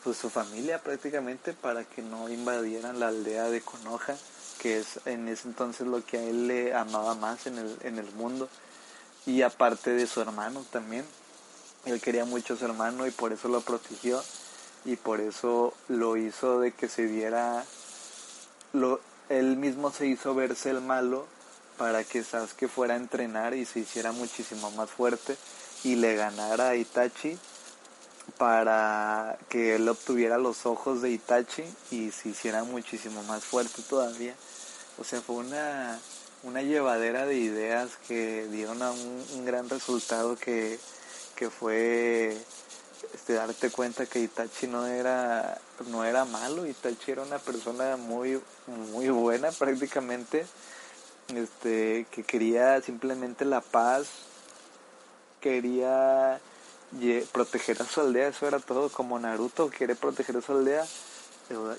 pues 0.03 0.17
su 0.17 0.29
familia 0.29 0.83
prácticamente, 0.83 1.53
para 1.53 1.85
que 1.85 2.01
no 2.01 2.29
invadieran 2.29 2.99
la 2.99 3.07
aldea 3.07 3.45
de 3.45 3.61
Konoha, 3.61 4.17
que 4.59 4.79
es 4.79 4.99
en 5.05 5.29
ese 5.29 5.47
entonces 5.47 5.87
lo 5.87 6.05
que 6.05 6.17
a 6.17 6.23
él 6.23 6.47
le 6.47 6.75
amaba 6.75 7.15
más 7.15 7.47
en 7.47 7.57
el, 7.57 7.77
en 7.83 7.97
el 7.97 8.11
mundo, 8.11 8.49
y 9.25 9.41
aparte 9.41 9.91
de 9.91 10.05
su 10.05 10.21
hermano 10.21 10.65
también. 10.71 11.05
Él 11.85 12.01
quería 12.01 12.25
mucho 12.25 12.55
a 12.55 12.57
su 12.57 12.65
hermano 12.65 13.05
y 13.05 13.11
por 13.11 13.31
eso 13.31 13.47
lo 13.47 13.61
protegió 13.61 14.21
y 14.85 14.95
por 14.95 15.21
eso 15.21 15.71
lo 15.87 16.17
hizo 16.17 16.59
de 16.59 16.71
que 16.71 16.89
se 16.89 17.05
viera, 17.05 17.63
lo, 18.73 18.99
él 19.29 19.55
mismo 19.55 19.91
se 19.91 20.07
hizo 20.07 20.33
verse 20.33 20.71
el 20.71 20.81
malo 20.81 21.27
para 21.77 22.03
que 22.03 22.23
Sasuke 22.23 22.67
fuera 22.67 22.93
a 22.93 22.97
entrenar 22.97 23.53
y 23.53 23.65
se 23.65 23.79
hiciera 23.79 24.11
muchísimo 24.11 24.71
más 24.71 24.89
fuerte 24.89 25.37
y 25.83 25.95
le 25.95 26.15
ganara 26.15 26.69
a 26.69 26.75
Itachi 26.75 27.37
para 28.37 29.37
que 29.49 29.75
él 29.75 29.87
obtuviera 29.87 30.37
los 30.37 30.65
ojos 30.65 31.01
de 31.01 31.11
Itachi 31.11 31.63
y 31.91 32.11
se 32.11 32.29
hiciera 32.29 32.63
muchísimo 32.63 33.23
más 33.23 33.43
fuerte 33.43 33.81
todavía. 33.83 34.33
O 34.97 35.03
sea, 35.03 35.21
fue 35.21 35.35
una, 35.35 35.99
una 36.43 36.61
llevadera 36.61 37.25
de 37.25 37.35
ideas 37.35 37.91
que 38.07 38.47
dieron 38.47 38.81
a 38.81 38.91
un, 38.91 39.45
gran 39.45 39.69
resultado 39.69 40.35
que, 40.37 40.79
que 41.35 41.49
fue 41.49 42.35
este, 43.13 43.33
darte 43.33 43.69
cuenta 43.69 44.05
que 44.05 44.19
Itachi 44.19 44.67
no 44.67 44.87
era, 44.87 45.59
no 45.87 46.03
era 46.03 46.25
malo, 46.25 46.65
Itachi 46.65 47.11
era 47.11 47.21
una 47.21 47.39
persona 47.39 47.97
muy, 47.97 48.41
muy 48.91 49.09
buena 49.09 49.51
prácticamente 49.51 50.45
este, 51.33 52.05
que 52.11 52.23
quería 52.23 52.81
simplemente 52.81 53.45
la 53.45 53.61
paz, 53.61 54.07
quería 55.41 56.39
proteger 57.31 57.81
a 57.81 57.85
su 57.85 58.01
aldea, 58.01 58.27
eso 58.29 58.47
era 58.47 58.59
todo, 58.59 58.89
como 58.89 59.19
Naruto 59.19 59.69
quiere 59.69 59.95
proteger 59.95 60.37
a 60.37 60.41
su 60.41 60.51
aldea, 60.53 60.85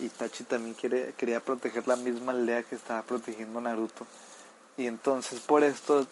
Itachi 0.00 0.44
también 0.44 0.74
quiere, 0.74 1.14
quería 1.16 1.40
proteger 1.40 1.88
la 1.88 1.96
misma 1.96 2.32
aldea 2.32 2.62
que 2.62 2.74
estaba 2.74 3.02
protegiendo 3.02 3.60
Naruto. 3.60 4.06
Y 4.76 4.86
entonces 4.86 5.40
por 5.40 5.64
esto 5.64 6.06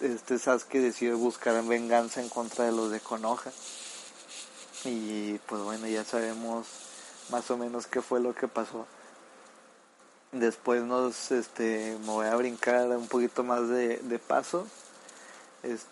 este 0.00 0.38
Sasuke 0.38 0.78
decide 0.78 1.14
buscar 1.14 1.62
venganza 1.64 2.22
en 2.22 2.28
contra 2.28 2.64
de 2.64 2.72
los 2.72 2.90
de 2.90 3.00
Konoha. 3.00 3.50
Y 4.84 5.38
pues 5.46 5.62
bueno, 5.62 5.88
ya 5.88 6.04
sabemos 6.04 6.66
más 7.30 7.50
o 7.50 7.56
menos 7.56 7.86
qué 7.86 8.02
fue 8.02 8.20
lo 8.20 8.34
que 8.34 8.46
pasó. 8.46 8.86
Después 10.34 10.82
nos, 10.82 11.30
este, 11.30 11.96
me 12.00 12.06
voy 12.06 12.26
a 12.26 12.34
brincar 12.34 12.88
un 12.88 13.06
poquito 13.06 13.44
más 13.44 13.68
de, 13.68 14.20
paso. 14.26 14.66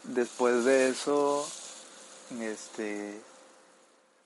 después 0.03 0.65
de 0.65 0.89
eso, 0.89 1.49
este, 2.41 3.21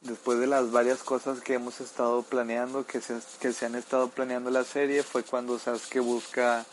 después 0.00 0.38
de 0.38 0.46
las 0.46 0.72
varias 0.72 1.02
cosas 1.02 1.42
que 1.42 1.52
hemos 1.52 1.82
estado 1.82 2.22
planeando, 2.22 2.86
que 2.86 3.02
se, 3.02 3.18
que 3.40 3.52
se 3.52 3.66
han 3.66 3.74
estado 3.74 4.08
planeando 4.08 4.50
la 4.50 4.64
serie, 4.64 5.02
fue 5.02 5.22
cuando 5.22 5.58
Sasuke 5.58 6.00
busca 6.00 6.64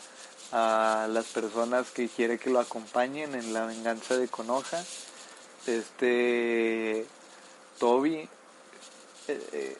a 0.50 1.06
las 1.10 1.26
personas 1.26 1.90
que 1.90 2.08
quiere 2.08 2.38
que 2.38 2.48
lo 2.48 2.60
acompañen 2.60 3.34
en 3.34 3.52
la 3.52 3.66
venganza 3.66 4.16
de 4.16 4.28
Konoha. 4.28 4.82
Este 5.66 7.06
Toby 7.78 8.26
eh, 9.28 9.48
eh, 9.52 9.76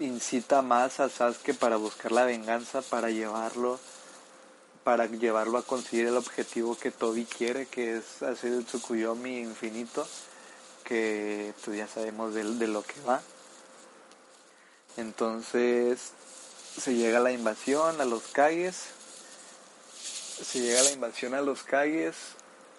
incita 0.00 0.62
más 0.62 1.00
a 1.00 1.08
Sasuke 1.08 1.54
para 1.54 1.76
buscar 1.76 2.12
la 2.12 2.24
venganza, 2.24 2.82
para 2.82 3.10
llevarlo, 3.10 3.80
para 4.84 5.06
llevarlo 5.06 5.58
a 5.58 5.62
conseguir 5.62 6.06
el 6.06 6.16
objetivo 6.16 6.76
que 6.76 6.90
Toby 6.90 7.24
quiere, 7.24 7.66
que 7.66 7.98
es 7.98 8.22
hacer 8.22 8.52
el 8.52 8.64
Tsukuyomi 8.64 9.38
infinito, 9.38 10.06
que 10.84 11.52
pues 11.64 11.76
ya 11.76 11.88
sabemos 11.88 12.34
de, 12.34 12.44
de 12.44 12.68
lo 12.68 12.82
que 12.82 13.00
va. 13.00 13.20
Entonces 14.96 16.12
se 16.78 16.94
llega 16.94 17.18
la 17.20 17.32
invasión 17.32 18.00
a 18.00 18.04
los 18.04 18.22
Kages, 18.28 18.86
se 19.94 20.60
llega 20.60 20.82
la 20.82 20.92
invasión 20.92 21.34
a 21.34 21.40
los 21.40 21.64
Kages 21.64 22.14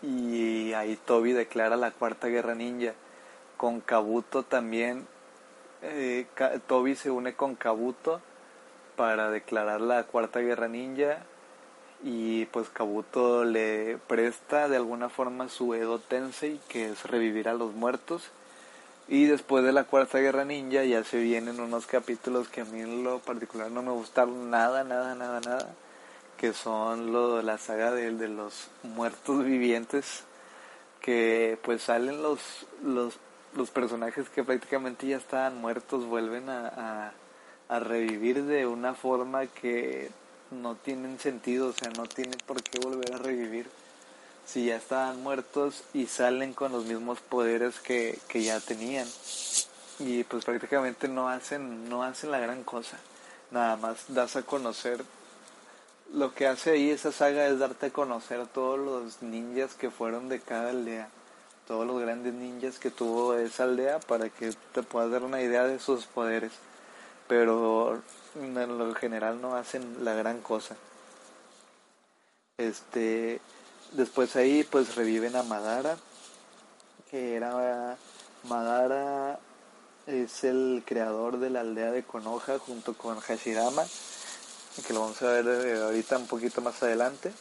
y 0.02 0.72
ahí 0.74 0.98
Toby 1.06 1.34
declara 1.34 1.76
la 1.76 1.92
cuarta 1.92 2.28
guerra 2.28 2.56
ninja. 2.56 2.94
Con 3.58 3.82
Kabuto 3.82 4.44
también 4.44 5.06
eh, 5.82 6.26
Toby 6.68 6.96
se 6.96 7.12
une 7.12 7.36
con 7.36 7.56
Kabuto 7.56 8.22
para 8.96 9.30
declarar 9.30 9.82
la 9.82 10.04
cuarta 10.04 10.40
guerra 10.40 10.68
ninja 10.68 11.20
y 12.04 12.46
pues 12.48 12.70
Kabuto 12.70 13.44
le 13.44 13.98
presta 14.08 14.68
de 14.68 14.78
alguna 14.78 15.10
forma 15.10 15.50
su 15.50 15.74
Edo 15.74 16.00
Tensei 16.00 16.60
que 16.68 16.90
es 16.90 17.04
revivir 17.04 17.50
a 17.50 17.54
los 17.54 17.74
muertos. 17.74 18.32
Y 19.08 19.26
después 19.26 19.64
de 19.64 19.72
la 19.72 19.86
cuarta 19.86 20.20
guerra 20.20 20.46
ninja 20.46 20.84
ya 20.84 21.04
se 21.04 21.18
vienen 21.18 21.60
unos 21.60 21.88
capítulos 21.88 22.48
que 22.48 22.62
a 22.62 22.66
mí 22.66 22.82
en 22.82 23.04
lo 23.04 23.20
particular 23.20 23.72
no 23.72 23.82
me 23.82 23.92
gustaron 23.92 24.50
nada, 24.52 24.84
nada, 24.84 25.16
nada, 25.16 25.40
nada 25.42 25.70
que 26.40 26.54
son 26.54 27.12
lo 27.12 27.42
la 27.42 27.58
saga 27.58 27.92
de, 27.92 28.12
de 28.12 28.30
los 28.30 28.70
muertos 28.84 29.44
vivientes 29.44 30.24
que 31.02 31.60
pues 31.64 31.84
salen 31.84 32.24
los, 32.24 32.40
los 32.82 33.20
los 33.56 33.70
personajes 33.70 34.30
que 34.30 34.44
prácticamente 34.44 35.08
ya 35.08 35.18
estaban 35.18 35.60
muertos 35.60 36.06
vuelven 36.06 36.50
a, 36.50 37.14
a, 37.68 37.80
revivir 37.80 38.44
de 38.44 38.66
una 38.66 38.94
forma 38.94 39.48
que 39.48 40.10
no 40.52 40.76
tienen 40.76 41.20
sentido, 41.20 41.68
o 41.68 41.74
sea, 41.74 41.90
no 41.92 42.06
tienen 42.06 42.38
por 42.46 42.62
qué 42.64 42.80
volver 42.80 43.14
a 43.14 43.18
revivir 43.18 43.68
si 44.46 44.66
ya 44.66 44.78
estaban 44.78 45.22
muertos 45.22 45.84
y 45.94 46.08
salen 46.08 46.54
con 46.54 46.72
los 46.72 46.86
mismos 46.86 47.20
poderes 47.20 47.80
que, 47.80 48.18
que 48.28 48.44
ya 48.44 48.60
tenían. 48.60 49.08
Y 50.00 50.24
pues 50.24 50.46
prácticamente 50.46 51.08
no 51.08 51.30
hacen, 51.30 51.88
no 51.90 52.04
hacen 52.04 52.32
la 52.32 52.40
gran 52.40 52.64
cosa. 52.64 52.98
Nada 53.52 53.76
más 53.78 54.06
das 54.08 54.36
a 54.36 54.42
conocer 54.42 55.04
lo 56.14 56.34
que 56.34 56.48
hace 56.48 56.72
ahí 56.72 56.90
esa 56.90 57.12
saga 57.12 57.48
es 57.48 57.60
darte 57.60 57.88
a 57.88 57.94
conocer 57.94 58.40
a 58.40 58.46
todos 58.46 58.80
los 58.80 59.22
ninjas 59.22 59.76
que 59.76 59.92
fueron 59.92 60.28
de 60.28 60.40
cada 60.40 60.72
aldea 60.72 61.10
todos 61.70 61.86
los 61.86 62.02
grandes 62.02 62.34
ninjas 62.34 62.80
que 62.80 62.90
tuvo 62.90 63.36
esa 63.36 63.66
aldea 63.66 64.00
para 64.00 64.30
que 64.30 64.56
te 64.74 64.82
puedas 64.82 65.12
dar 65.12 65.22
una 65.22 65.40
idea 65.40 65.66
de 65.66 65.78
sus 65.78 66.08
poderes. 66.08 66.52
Pero 67.28 68.02
en 68.36 68.78
lo 68.80 68.96
general 68.96 69.40
no 69.40 69.56
hacen 69.56 70.04
la 70.04 70.16
gran 70.16 70.40
cosa. 70.42 70.76
Este, 72.58 73.40
después 73.92 74.36
ahí 74.36 74.64
pues 74.64 74.96
reviven 74.96 75.36
a 75.36 75.44
Madara, 75.44 75.96
que 77.12 77.36
era 77.36 77.96
Madara 78.46 79.38
es 80.08 80.44
el 80.44 80.82
creador 80.84 81.38
de 81.38 81.52
la 81.52 81.60
aldea 81.60 81.92
de 81.92 82.02
Konoha 82.02 82.58
junto 82.66 82.96
con 82.96 83.20
Hashirama, 83.20 83.86
que 84.88 84.92
lo 84.92 85.02
vamos 85.02 85.22
a 85.22 85.34
ver 85.34 85.48
eh, 85.68 85.84
ahorita 85.84 86.18
un 86.18 86.26
poquito 86.26 86.62
más 86.62 86.82
adelante. 86.82 87.32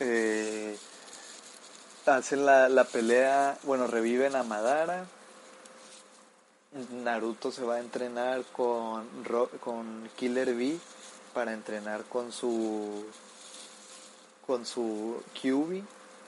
Eh, 0.00 0.76
hacen 2.06 2.44
la, 2.46 2.68
la 2.68 2.84
pelea, 2.84 3.58
bueno, 3.62 3.86
reviven 3.86 4.36
a 4.36 4.42
Madara. 4.42 5.06
Naruto 6.90 7.52
se 7.52 7.62
va 7.62 7.76
a 7.76 7.80
entrenar 7.80 8.42
con, 8.52 9.06
con 9.60 10.10
Killer 10.16 10.54
B 10.54 10.76
para 11.32 11.52
entrenar 11.52 12.04
con 12.04 12.32
su 12.32 13.04
con 14.44 14.66
su 14.66 15.22
Kyubi 15.34 15.84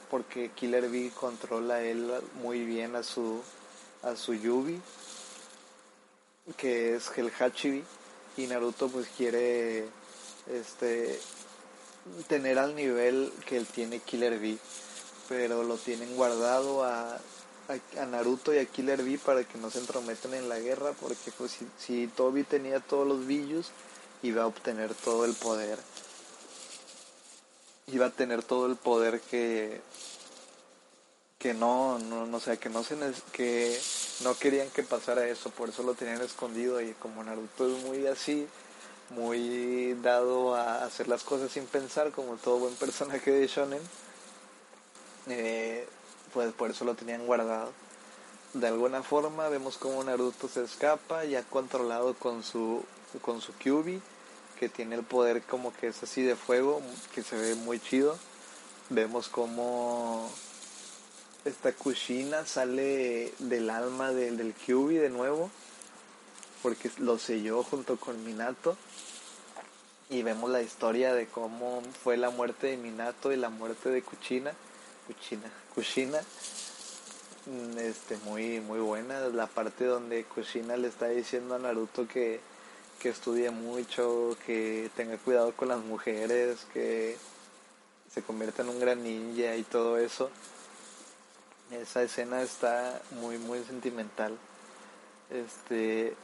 porque 0.09 0.51
Killer 0.51 0.89
B 0.89 1.11
controla 1.19 1.81
él 1.81 2.11
muy 2.41 2.63
bien 2.63 2.95
a 2.95 3.03
su 3.03 3.41
a 4.03 4.15
su 4.15 4.33
Yubi 4.33 4.81
que 6.55 6.95
es 6.95 7.11
el 7.17 7.29
Hachibi 7.37 7.83
y 8.37 8.47
Naruto 8.47 8.87
pues 8.87 9.07
quiere 9.17 9.85
este 10.49 11.19
tener 12.27 12.57
al 12.57 12.73
nivel 12.73 13.33
que 13.45 13.57
él 13.57 13.67
tiene 13.67 13.99
Killer 13.99 14.39
B 14.39 14.57
pero 15.27 15.63
lo 15.63 15.75
tienen 15.77 16.15
guardado 16.15 16.83
a, 16.83 17.17
a, 17.17 18.05
Naruto 18.05 18.53
y 18.53 18.59
a 18.59 18.65
Killer 18.65 19.03
B 19.03 19.19
para 19.23 19.43
que 19.43 19.57
no 19.57 19.69
se 19.69 19.79
entrometan 19.79 20.33
en 20.33 20.49
la 20.49 20.59
guerra, 20.59 20.93
porque 20.99 21.31
pues 21.37 21.51
si, 21.51 21.67
si 21.77 22.07
Toby 22.07 22.43
tenía 22.43 22.79
todos 22.79 23.07
los 23.07 23.25
villos, 23.25 23.71
iba 24.23 24.43
a 24.43 24.47
obtener 24.47 24.93
todo 24.93 25.25
el 25.25 25.33
poder. 25.33 25.79
Iba 27.87 28.07
a 28.07 28.11
tener 28.11 28.43
todo 28.43 28.65
el 28.65 28.75
poder 28.75 29.21
que 29.21 29.81
que 31.39 31.53
no, 31.53 31.99
no, 31.99 32.25
no 32.25 32.39
sea, 32.39 32.57
que 32.57 32.69
no 32.69 32.83
se 32.83 32.95
que 33.31 33.79
no 34.23 34.35
querían 34.37 34.69
que 34.71 34.83
pasara 34.83 35.27
eso, 35.27 35.49
por 35.51 35.69
eso 35.69 35.83
lo 35.83 35.93
tenían 35.93 36.21
escondido 36.21 36.81
y 36.81 36.93
como 36.93 37.23
Naruto 37.23 37.67
es 37.67 37.83
muy 37.83 38.07
así, 38.07 38.47
muy 39.11 39.93
dado 40.01 40.55
a 40.55 40.83
hacer 40.83 41.07
las 41.07 41.23
cosas 41.23 41.51
sin 41.51 41.65
pensar, 41.65 42.11
como 42.11 42.37
todo 42.37 42.57
buen 42.57 42.73
personaje 42.75 43.31
de 43.31 43.47
shonen, 43.47 43.81
eh, 45.29 45.87
pues 46.33 46.53
por 46.53 46.71
eso 46.71 46.85
lo 46.85 46.95
tenían 46.95 47.25
guardado. 47.25 47.71
De 48.53 48.67
alguna 48.67 49.03
forma 49.03 49.49
vemos 49.49 49.77
como 49.77 50.03
Naruto 50.03 50.47
se 50.47 50.63
escapa, 50.63 51.25
ya 51.25 51.43
controlado 51.43 52.13
con 52.13 52.43
su, 52.43 52.83
con 53.21 53.41
su 53.41 53.53
Kyubi, 53.53 54.01
que 54.59 54.69
tiene 54.69 54.95
el 54.95 55.03
poder 55.03 55.43
como 55.43 55.73
que 55.75 55.87
es 55.87 56.01
así 56.01 56.23
de 56.23 56.35
fuego, 56.35 56.81
que 57.13 57.23
se 57.23 57.35
ve 57.37 57.55
muy 57.55 57.79
chido. 57.79 58.17
vemos 58.89 59.27
cómo 59.27 60.31
esta 61.45 61.71
Kushina 61.71 62.45
sale 62.45 63.33
del 63.39 63.69
alma 63.69 64.11
del, 64.11 64.37
del 64.37 64.53
Kyubi 64.53 64.95
de 64.95 65.09
nuevo, 65.09 65.49
porque 66.63 66.89
lo 66.97 67.19
selló 67.19 67.63
junto 67.63 67.97
con 67.97 68.23
Minato. 68.25 68.77
Y 70.09 70.23
vemos 70.23 70.49
la 70.49 70.61
historia 70.61 71.13
de 71.13 71.27
cómo 71.27 71.81
fue 72.03 72.15
la 72.15 72.29
muerte 72.29 72.67
de 72.67 72.77
Minato 72.77 73.31
y 73.31 73.35
la 73.35 73.49
muerte 73.49 73.89
de 73.89 74.01
Kuchina. 74.01 74.53
Kuchina, 75.07 75.49
Kushina. 75.73 76.19
Mm, 77.45 77.77
este, 77.77 78.17
muy, 78.25 78.59
muy 78.59 78.79
buena. 78.79 79.21
La 79.29 79.47
parte 79.47 79.85
donde 79.85 80.25
Kushina 80.25 80.75
le 80.75 80.89
está 80.89 81.07
diciendo 81.07 81.55
a 81.55 81.59
Naruto 81.59 82.07
que, 82.07 82.41
que 82.99 83.09
estudie 83.09 83.49
mucho, 83.49 84.35
que 84.45 84.91
tenga 84.97 85.17
cuidado 85.17 85.53
con 85.53 85.69
las 85.69 85.79
mujeres, 85.79 86.67
que 86.73 87.17
se 88.13 88.21
convierta 88.21 88.63
en 88.63 88.69
un 88.69 88.79
gran 88.81 89.01
ninja 89.01 89.55
y 89.55 89.63
todo 89.63 89.97
eso. 89.97 90.29
Esa 91.71 92.03
escena 92.03 92.41
está 92.41 93.01
muy 93.11 93.37
muy 93.37 93.63
sentimental. 93.63 94.37
Este, 95.29 96.15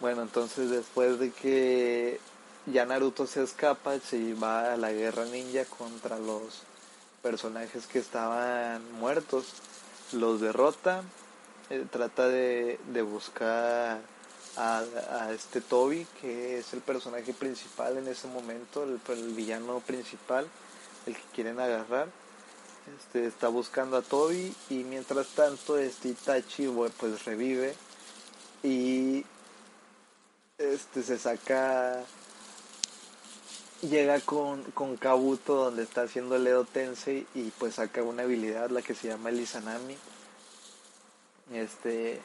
bueno, 0.00 0.22
entonces 0.22 0.70
después 0.70 1.20
de 1.20 1.30
que 1.30 2.18
ya 2.66 2.86
Naruto 2.86 3.26
se 3.28 3.42
escapa, 3.44 4.00
se 4.00 4.34
va 4.34 4.72
a 4.72 4.76
la 4.76 4.92
guerra 4.92 5.24
ninja 5.26 5.64
contra 5.64 6.18
los 6.18 6.62
personajes 7.22 7.86
que 7.86 7.98
estaban 7.98 8.82
muertos, 8.92 9.46
los 10.12 10.40
derrota, 10.40 11.02
eh, 11.70 11.86
trata 11.90 12.28
de, 12.28 12.78
de 12.92 13.02
buscar 13.02 14.00
a, 14.56 14.82
a, 15.10 15.32
este 15.32 15.60
Toby, 15.60 16.06
que 16.20 16.58
es 16.58 16.72
el 16.74 16.80
personaje 16.80 17.32
principal 17.32 17.96
en 17.96 18.08
ese 18.08 18.28
momento, 18.28 18.84
el, 18.84 19.00
el 19.08 19.32
villano 19.34 19.80
principal, 19.80 20.46
el 21.06 21.14
que 21.14 21.22
quieren 21.34 21.60
agarrar. 21.60 22.08
Este, 22.98 23.26
está 23.26 23.46
buscando 23.46 23.96
a 23.96 24.02
Toby 24.02 24.52
y 24.68 24.82
mientras 24.82 25.28
tanto 25.28 25.78
este 25.78 26.08
Itachi 26.08 26.66
pues 26.98 27.24
revive 27.24 27.76
y 28.64 29.24
este 30.58 31.04
se 31.04 31.16
saca 31.16 32.02
llega 33.82 34.20
con, 34.20 34.62
con 34.72 34.96
Kabuto 34.96 35.54
donde 35.56 35.82
está 35.82 36.02
haciendo 36.02 36.36
el 36.36 36.46
Edo 36.46 36.64
Tensei 36.64 37.26
y 37.34 37.50
pues 37.58 37.74
saca 37.74 38.02
una 38.02 38.22
habilidad 38.22 38.70
la 38.70 38.82
que 38.82 38.94
se 38.94 39.08
llama 39.08 39.28
el 39.28 39.40
Izanami 39.40 39.96
este 41.52 42.20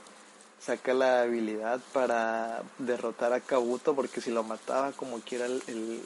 saca 0.59 0.93
la 0.93 1.21
habilidad 1.21 1.79
para 1.93 2.63
derrotar 2.77 3.33
a 3.33 3.41
Kabuto 3.41 3.95
porque 3.95 4.21
si 4.21 4.31
lo 4.31 4.43
mataba 4.43 4.91
como 4.91 5.19
quiera 5.19 5.45
el 5.45 6.03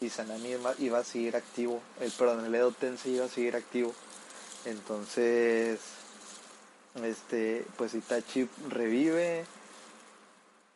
y 0.00 0.08
Sanami 0.08 0.56
iba 0.78 0.98
a 0.98 1.04
seguir 1.04 1.36
activo, 1.36 1.82
el 2.00 2.10
perdón, 2.10 2.46
el 2.46 2.54
Edo 2.54 2.72
Tensei 2.72 3.16
iba 3.16 3.26
a 3.26 3.28
seguir 3.28 3.54
activo. 3.54 3.92
Entonces, 4.64 5.78
este, 7.02 7.66
pues 7.76 7.94
Itachi 7.94 8.48
revive, 8.68 9.44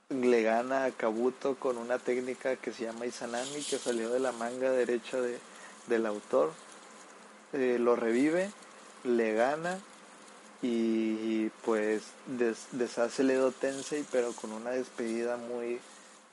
le 0.09 0.43
gana 0.43 0.85
a 0.85 0.91
Kabuto 0.91 1.57
con 1.57 1.79
una 1.79 1.99
técnica 1.99 2.57
que 2.57 2.73
se 2.73 2.85
llama 2.85 3.07
Izanami, 3.07 3.63
que 3.63 3.79
salió 3.79 4.11
de 4.11 4.21
la 4.21 4.33
manga 4.33 4.71
derecha 4.71 5.21
de, 5.21 5.39
del 5.87 6.07
autor. 6.07 6.53
Eh, 7.53 7.79
lo 7.79 7.97
revive, 7.97 8.51
le 9.05 9.35
gana 9.35 9.79
y 10.63 11.51
pues 11.65 12.03
deshace 12.73 13.23
el 13.23 13.31
Edo 13.31 13.53
Tensei, 13.53 14.05
pero 14.11 14.33
con 14.33 14.51
una 14.53 14.71
despedida 14.71 15.37
muy, 15.37 15.79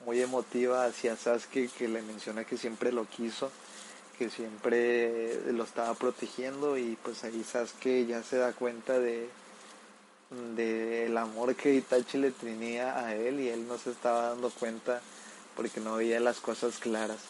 muy 0.06 0.22
emotiva 0.22 0.86
hacia 0.86 1.16
Sasuke 1.16 1.68
que 1.68 1.88
le 1.88 2.00
menciona 2.02 2.44
que 2.44 2.56
siempre 2.56 2.92
lo 2.92 3.04
quiso, 3.04 3.50
que 4.18 4.30
siempre 4.30 5.52
lo 5.52 5.64
estaba 5.64 5.94
protegiendo 5.94 6.78
y 6.78 6.96
pues 7.02 7.24
ahí 7.24 7.44
Sasuke 7.44 8.06
ya 8.06 8.22
se 8.22 8.38
da 8.38 8.52
cuenta 8.52 8.98
de 8.98 9.28
del 10.56 11.16
amor 11.16 11.54
que 11.54 11.74
Itachi 11.74 12.18
le 12.18 12.30
tenía 12.30 12.98
a 12.98 13.14
él 13.14 13.40
y 13.40 13.48
él 13.48 13.66
no 13.66 13.78
se 13.78 13.90
estaba 13.90 14.30
dando 14.30 14.50
cuenta 14.50 15.00
porque 15.56 15.80
no 15.80 15.96
veía 15.96 16.20
las 16.20 16.40
cosas 16.40 16.78
claras. 16.78 17.20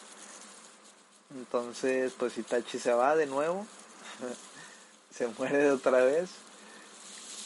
Entonces 1.35 2.13
pues 2.17 2.37
Itachi 2.37 2.79
se 2.79 2.93
va 2.93 3.15
de 3.15 3.25
nuevo, 3.25 3.65
se 5.15 5.27
muere 5.27 5.57
de 5.57 5.71
otra 5.71 6.03
vez, 6.03 6.29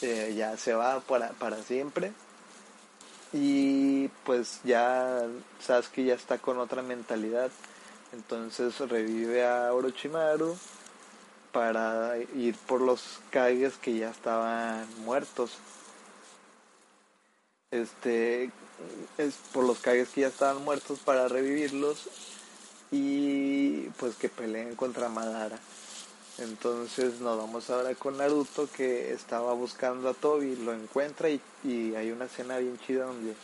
eh, 0.02 0.34
ya 0.36 0.56
se 0.56 0.74
va 0.74 1.00
para, 1.00 1.30
para 1.30 1.62
siempre 1.62 2.12
y 3.32 4.08
pues 4.24 4.60
ya 4.64 5.22
Sasuke 5.60 6.04
ya 6.04 6.14
está 6.14 6.38
con 6.38 6.58
otra 6.58 6.82
mentalidad. 6.82 7.50
Entonces 8.12 8.78
revive 8.78 9.44
a 9.44 9.72
Orochimaru 9.74 10.56
para 11.52 12.18
ir 12.18 12.54
por 12.66 12.80
los 12.80 13.20
Kages 13.30 13.74
que 13.76 13.96
ya 13.96 14.10
estaban 14.10 14.86
muertos. 15.04 15.58
Este 17.70 18.50
es 19.18 19.34
por 19.52 19.64
los 19.64 19.78
Kages 19.78 20.08
que 20.10 20.22
ya 20.22 20.28
estaban 20.28 20.64
muertos 20.64 21.00
para 21.00 21.28
revivirlos 21.28 22.08
y 22.90 23.82
pues 23.98 24.16
que 24.16 24.28
peleen 24.28 24.74
contra 24.76 25.08
Madara. 25.08 25.58
Entonces 26.38 27.20
nos 27.20 27.36
vamos 27.36 27.68
ahora 27.68 27.94
con 27.96 28.16
Naruto 28.16 28.68
que 28.70 29.12
estaba 29.12 29.52
buscando 29.54 30.08
a 30.08 30.14
Toby, 30.14 30.54
lo 30.56 30.72
encuentra 30.72 31.28
y, 31.28 31.40
hay 31.96 32.12
una 32.12 32.26
escena 32.26 32.58
bien 32.58 32.78
chida 32.86 33.06
donde 33.06 33.34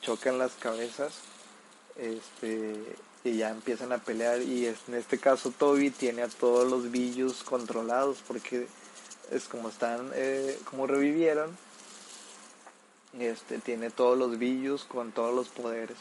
chocan 0.00 0.38
las 0.38 0.52
cabezas 0.54 1.12
este, 1.96 2.74
y 3.24 3.36
ya 3.36 3.50
empiezan 3.50 3.92
a 3.92 3.98
pelear 3.98 4.42
y 4.42 4.66
en 4.66 4.94
este 4.94 5.18
caso 5.18 5.52
Toby 5.56 5.90
tiene 5.90 6.22
a 6.22 6.28
todos 6.28 6.68
los 6.68 6.90
villos 6.90 7.42
controlados 7.44 8.18
porque 8.26 8.66
es 9.30 9.44
como 9.44 9.68
están, 9.68 10.10
eh, 10.14 10.58
como 10.68 10.86
revivieron, 10.86 11.56
este, 13.18 13.58
tiene 13.58 13.90
todos 13.90 14.18
los 14.18 14.38
villos 14.38 14.84
con 14.84 15.12
todos 15.12 15.34
los 15.34 15.48
poderes. 15.48 15.96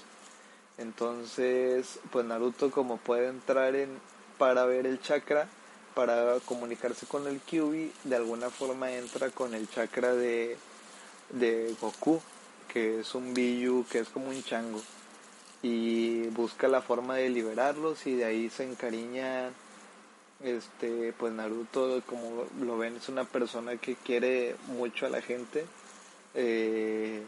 Entonces, 0.78 2.00
pues 2.12 2.26
Naruto 2.26 2.72
como 2.72 2.98
puede 2.98 3.28
entrar 3.28 3.76
en 3.76 3.90
para 4.38 4.66
ver 4.66 4.88
el 4.88 5.00
chakra, 5.00 5.48
para 5.94 6.40
comunicarse 6.46 7.06
con 7.06 7.28
el 7.28 7.40
Kyubi, 7.42 7.92
de 8.06 8.16
alguna 8.16 8.50
forma 8.50 8.92
entra 8.92 9.30
con 9.30 9.54
el 9.54 9.70
chakra 9.70 10.16
de, 10.16 10.58
de 11.30 11.76
Goku, 11.80 12.20
que 12.68 13.02
es 13.02 13.14
un 13.14 13.36
Biyu, 13.36 13.86
que 13.88 14.00
es 14.00 14.10
como 14.10 14.30
un 14.30 14.44
chango, 14.44 14.82
y 15.62 16.28
busca 16.30 16.68
la 16.68 16.82
forma 16.82 17.16
de 17.16 17.30
liberarlos 17.30 18.08
y 18.08 18.16
de 18.16 18.26
ahí 18.26 18.50
se 18.50 18.64
encariña 18.64 19.50
este 20.44 21.14
pues 21.14 21.32
Naruto 21.34 22.02
como 22.06 22.46
lo 22.60 22.78
ven 22.78 22.96
es 22.96 23.10
una 23.10 23.26
persona 23.26 23.78
que 23.78 23.96
quiere 23.96 24.56
mucho 24.68 25.06
a 25.06 25.10
la 25.10 25.22
gente 25.22 25.66
eh, 26.34 27.22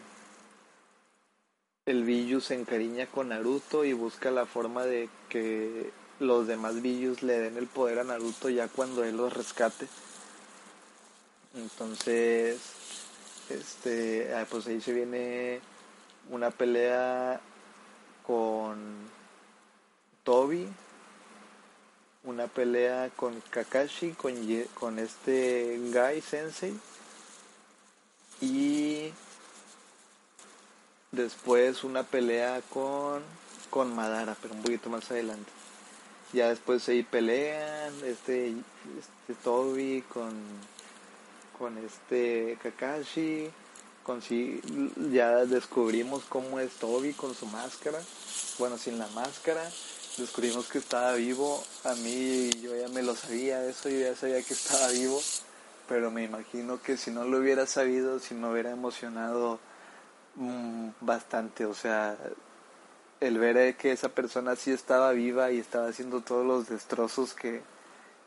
el 1.86 2.04
Biyu 2.06 2.40
se 2.40 2.56
encariña 2.56 3.08
con 3.08 3.30
Naruto 3.30 3.84
y 3.84 3.94
busca 3.94 4.32
la 4.32 4.46
forma 4.46 4.86
de 4.86 5.10
que 5.30 5.92
los 6.20 6.48
demás 6.48 6.82
Billus 6.82 7.24
le 7.24 7.40
den 7.40 7.58
el 7.58 7.68
poder 7.68 8.00
a 8.00 8.04
Naruto 8.04 8.50
ya 8.50 8.68
cuando 8.68 9.04
él 9.04 9.18
los 9.18 9.34
rescate. 9.34 9.88
Entonces, 11.56 12.60
este, 13.50 14.34
ah, 14.34 14.46
pues 14.50 14.68
ahí 14.68 14.80
se 14.80 14.94
viene 14.94 15.60
una 16.30 16.52
pelea 16.52 17.42
con 18.26 19.10
Toby, 20.24 20.68
una 22.24 22.48
pelea 22.48 23.10
con 23.16 23.42
Kakashi, 23.50 24.12
con, 24.12 24.36
con 24.74 25.00
este 25.00 25.80
Gai 25.92 26.22
Sensei. 26.22 26.78
Y 28.42 29.14
después 31.12 31.84
una 31.84 32.04
pelea 32.04 32.62
con, 32.70 33.22
con 33.70 33.96
Madara, 33.96 34.36
pero 34.42 34.54
un 34.54 34.62
poquito 34.62 34.90
más 34.90 35.10
adelante. 35.12 35.52
Ya 36.34 36.50
después 36.50 36.90
ahí 36.90 37.04
pelean 37.04 37.94
este 38.04 38.56
este 38.98 39.34
Toby 39.44 40.04
con 40.12 40.34
con 41.58 41.78
este 41.78 42.58
Kakashi 42.64 43.52
ya 45.12 45.46
descubrimos 45.46 46.24
cómo 46.30 46.60
es 46.60 46.72
Toby 46.74 47.14
con 47.14 47.34
su 47.36 47.46
máscara. 47.48 48.00
Bueno 48.60 48.78
sin 48.78 49.00
la 49.00 49.08
máscara. 49.10 49.64
Descubrimos 50.18 50.68
que 50.68 50.78
estaba 50.78 51.14
vivo. 51.14 51.64
A 51.84 51.96
mí 51.96 52.50
yo 52.62 52.76
ya 52.76 52.88
me 52.90 53.02
lo 53.02 53.16
sabía 53.16 53.66
eso 53.66 53.90
yo 53.90 54.00
ya 54.00 54.16
sabía 54.16 54.42
que 54.44 54.54
estaba 54.54 54.88
vivo. 54.90 55.22
Pero 55.88 56.12
me 56.12 56.24
imagino 56.24 56.82
que 56.82 56.98
si 56.98 57.12
no 57.12 57.26
lo 57.26 57.40
hubiera 57.40 57.66
sabido 57.66 58.20
si 58.20 58.34
me 58.34 58.50
hubiera 58.50 58.72
emocionado 58.72 59.60
mmm, 60.36 60.90
bastante. 61.02 61.66
O 61.66 61.74
sea 61.74 62.18
el 63.24 63.40
ver 63.40 63.76
que 63.78 63.94
esa 63.94 64.10
persona 64.10 64.56
sí 64.56 64.72
estaba 64.72 65.12
viva 65.14 65.52
y 65.52 65.60
estaba 65.60 65.88
haciendo 65.88 66.22
todos 66.22 66.46
los 66.46 66.68
destrozos 66.68 67.34
que, 67.34 67.62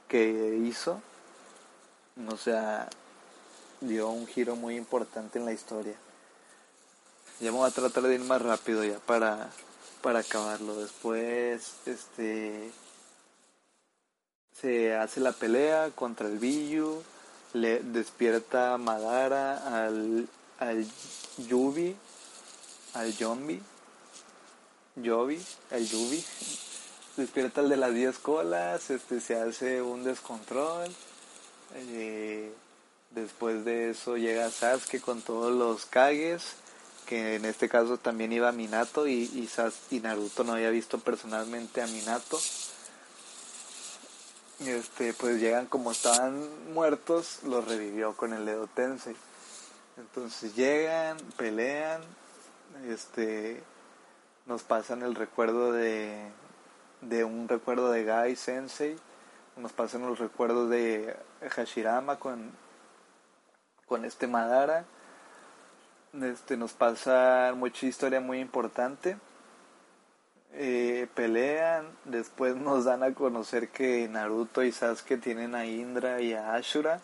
que 0.09 0.59
hizo, 0.64 1.03
o 2.29 2.37
sea, 2.39 2.89
dio 3.87 4.09
un 4.09 4.26
giro 4.26 4.57
muy 4.57 4.76
importante 4.76 5.39
en 5.39 5.45
la 5.45 5.53
historia. 5.53 5.95
Ya 7.41 7.51
voy 7.51 7.68
a 7.68 7.72
tratar 7.72 8.05
de 8.05 8.14
ir 8.14 8.20
más 8.20 8.41
rápido 8.41 8.84
ya 8.84 8.99
para, 9.01 9.51
para 10.03 10.20
acabarlo. 10.20 10.76
Después, 10.76 11.74
este, 11.87 12.70
se 14.53 14.95
hace 14.95 15.20
la 15.20 15.32
pelea 15.32 15.91
contra 15.95 16.28
el 16.28 16.39
Biyu, 16.39 17.03
le 17.53 17.80
despierta 17.80 18.78
Madara 18.78 19.84
al, 19.84 20.28
al 20.59 20.87
Yubi, 21.49 21.95
al 22.95 23.14
Yombi, 23.16 23.61
Yobi, 24.97 25.45
al 25.70 25.87
Yubi, 25.87 26.24
despierta 27.18 27.61
el 27.61 27.68
de 27.68 27.76
las 27.76 27.93
10 27.93 28.18
colas, 28.18 28.89
este 28.91 29.20
se 29.20 29.39
hace 29.39 29.82
un 29.82 30.05
descontrol. 30.05 30.91
Eh, 31.74 32.51
después 33.17 33.64
de 33.64 33.91
eso 33.91 34.17
llega 34.17 34.51
Sasuke 34.51 35.01
con 35.01 35.23
todos 35.23 35.53
los 35.53 35.87
Kages, 35.87 36.55
que 37.07 37.37
en 37.37 37.45
este 37.45 37.69
caso 37.69 37.99
también 37.99 38.33
iba 38.33 38.53
Minato 38.53 39.07
y, 39.07 39.25
y, 39.25 39.49
y 39.91 40.01
Naruto 40.01 40.45
no 40.45 40.53
había 40.53 40.71
visto 40.71 40.99
personalmente 40.99 41.83
a 41.83 41.87
Minato. 41.87 42.39
Este 44.61 45.12
pues 45.12 45.41
llegan 45.41 45.67
como 45.67 45.91
estaban 45.91 46.73
muertos 46.73 47.41
los 47.45 47.67
revivió 47.67 48.17
con 48.17 48.33
el 48.33 48.47
dedo 48.47 48.67
Tensei. 48.69 49.17
Entonces 49.97 50.55
llegan 50.55 51.17
pelean 51.37 52.01
este 52.89 53.62
nos 54.47 54.62
pasan 54.62 55.03
el 55.03 55.14
recuerdo 55.14 55.73
de 55.73 56.31
de 57.03 57.25
un 57.25 57.49
recuerdo 57.49 57.91
de 57.91 58.05
Gai 58.05 58.37
Sensei 58.37 58.97
nos 59.57 59.73
pasan 59.73 60.03
los 60.03 60.19
recuerdos 60.19 60.71
de 60.71 61.17
Hashirama 61.51 62.19
con 62.19 62.51
con 63.87 64.05
este 64.05 64.26
Madara. 64.26 64.84
Este 66.22 66.57
nos 66.57 66.72
pasa 66.72 67.53
mucha 67.57 67.87
historia 67.87 68.20
muy 68.20 68.41
importante. 68.41 69.16
Eh, 70.53 71.07
pelean, 71.14 71.87
después 72.05 72.57
nos 72.57 72.84
dan 72.84 73.03
a 73.03 73.14
conocer 73.14 73.68
que 73.68 74.09
Naruto 74.09 74.62
y 74.62 74.72
Sasuke 74.72 75.20
tienen 75.20 75.55
a 75.55 75.66
Indra 75.66 76.20
y 76.20 76.32
a 76.32 76.55
Ashura 76.55 77.01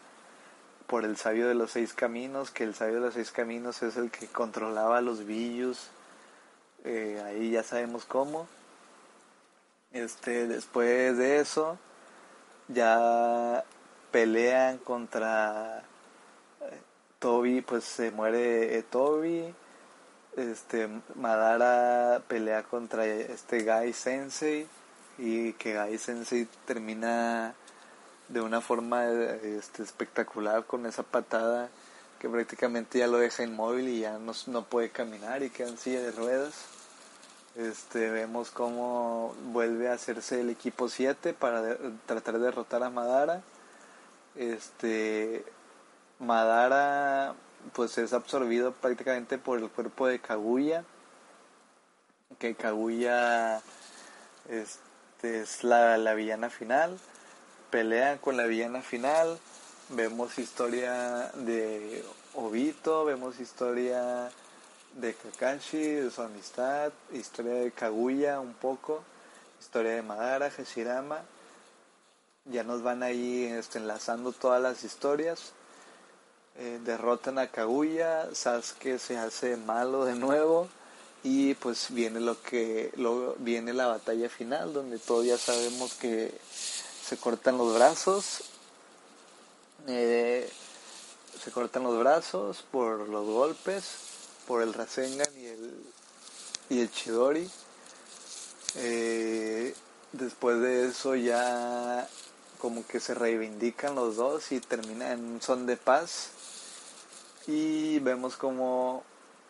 por 0.87 1.05
el 1.05 1.17
sabio 1.17 1.49
de 1.49 1.55
los 1.55 1.71
seis 1.71 1.95
caminos, 1.95 2.51
que 2.51 2.65
el 2.65 2.75
sabio 2.75 2.97
de 2.97 3.01
los 3.01 3.15
seis 3.15 3.31
caminos 3.31 3.83
es 3.83 3.97
el 3.97 4.11
que 4.11 4.27
controlaba 4.27 5.01
los 5.01 5.25
villos, 5.25 5.89
eh, 6.85 7.23
ahí 7.25 7.51
ya 7.51 7.63
sabemos 7.63 8.05
cómo. 8.05 8.47
Este, 9.93 10.47
después 10.47 11.17
de 11.17 11.39
eso, 11.39 11.79
ya 12.69 13.65
pelean 14.11 14.79
contra 14.79 15.83
Toby, 17.23 17.63
pues 17.63 17.85
se 17.85 18.11
muere 18.11 18.83
Toby, 18.91 19.55
este 20.37 20.89
Madara 21.15 22.21
pelea 22.27 22.65
contra 22.65 23.07
este 23.07 23.63
Gai 23.63 23.93
Sensei 23.93 24.67
y 25.19 25.53
que 25.53 25.75
Gai 25.75 25.99
Sensei 25.99 26.49
termina 26.67 27.55
de 28.29 28.41
una 28.41 28.61
forma 28.61 29.07
este, 29.07 29.85
espectacular 29.85 30.65
con 30.67 30.85
esa 30.85 31.05
patada 31.05 31.69
que 32.19 32.29
prácticamente 32.29 32.99
ya 32.99 33.07
lo 33.07 33.19
deja 33.19 33.45
inmóvil 33.45 33.89
y 33.89 34.01
ya 34.01 34.19
no, 34.19 34.33
no 34.49 34.65
puede 34.65 34.91
caminar 34.91 35.45
y 35.45 35.51
queda 35.51 35.69
en 35.69 35.79
silla 35.79 36.03
de 36.03 36.11
ruedas. 36.11 36.55
Este, 37.55 38.11
vemos 38.11 38.51
cómo 38.51 39.33
vuelve 39.53 39.89
a 39.89 39.93
hacerse 39.93 40.41
el 40.41 40.51
equipo 40.51 40.89
7 40.89 41.35
para 41.35 41.77
tratar 42.07 42.41
de 42.41 42.47
derrotar 42.47 42.83
a 42.83 42.91
Madara. 42.91 43.43
Este, 44.35 45.45
Madara 46.23 47.35
pues 47.73 47.99
es 47.99 48.13
absorbido 48.13 48.73
prácticamente 48.73 49.39
por 49.39 49.59
el 49.59 49.69
cuerpo 49.69 50.07
de 50.07 50.21
Kaguya, 50.21 50.85
que 52.39 52.55
Kaguya 52.55 53.61
este, 54.49 55.41
es 55.41 55.65
la, 55.65 55.99
la 55.99 56.15
villana 56.15 56.49
final, 56.49 56.97
pelean 57.71 58.19
con 58.19 58.37
la 58.37 58.45
villana 58.45 58.83
final, 58.83 59.39
vemos 59.89 60.39
historia 60.39 61.33
de 61.35 62.05
Obito, 62.35 63.05
vemos 63.05 63.41
historia 63.41 64.31
de 64.95 65.15
Kakashi, 65.15 65.83
de 65.83 66.11
su 66.11 66.23
amistad, 66.23 66.93
historia 67.13 67.55
de 67.55 67.73
Kaguya 67.73 68.39
un 68.39 68.55
poco, 68.55 69.03
historia 69.61 69.93
de 69.93 70.03
Madara, 70.03 70.51
Hashirama, 70.51 71.23
ya 72.45 72.63
nos 72.63 72.83
van 72.83 73.03
ahí 73.03 73.45
este, 73.45 73.79
enlazando 73.79 74.31
todas 74.33 74.63
las 74.63 74.85
historias 74.85 75.53
eh, 76.59 76.81
derrotan 76.85 77.39
a 77.39 77.49
Kaguya, 77.49 78.29
Sasuke 78.35 78.99
se 78.99 79.17
hace 79.17 79.57
malo 79.57 80.05
de 80.05 80.15
nuevo 80.15 80.69
y 81.25 81.55
pues 81.55 81.89
viene 81.91 82.21
lo 82.21 82.41
que 82.43 82.93
lo, 82.97 83.35
viene 83.39 83.73
la 83.73 83.87
batalla 83.87 84.29
final 84.29 84.73
donde 84.73 84.99
todos 84.99 85.25
ya 85.25 85.39
sabemos 85.39 85.95
que 85.95 86.35
se 87.05 87.17
cortan 87.17 87.59
los 87.59 87.75
brazos 87.75 88.43
eh, 89.87 90.51
se 91.43 91.51
cortan 91.51 91.85
los 91.85 91.99
brazos 91.99 92.65
por 92.71 93.09
los 93.09 93.27
golpes 93.27 93.85
por 94.47 94.63
el 94.63 94.75
Rasengan 94.75 95.29
y 95.37 95.47
el 95.47 95.83
y 96.73 96.81
el 96.81 96.91
Chidori. 96.91 97.51
Eh, 98.77 99.75
después 100.13 100.61
de 100.61 100.89
eso 100.89 101.15
ya 101.15 102.09
como 102.59 102.87
que 102.87 103.01
se 103.01 103.15
reivindican 103.15 103.95
los 103.95 104.17
dos 104.17 104.53
y 104.53 104.61
termina 104.61 105.13
en 105.13 105.21
un 105.21 105.43
son 105.43 105.67
de 105.67 105.77
paz 105.77 106.29
y 107.47 107.99
vemos 107.99 108.37
como 108.37 109.03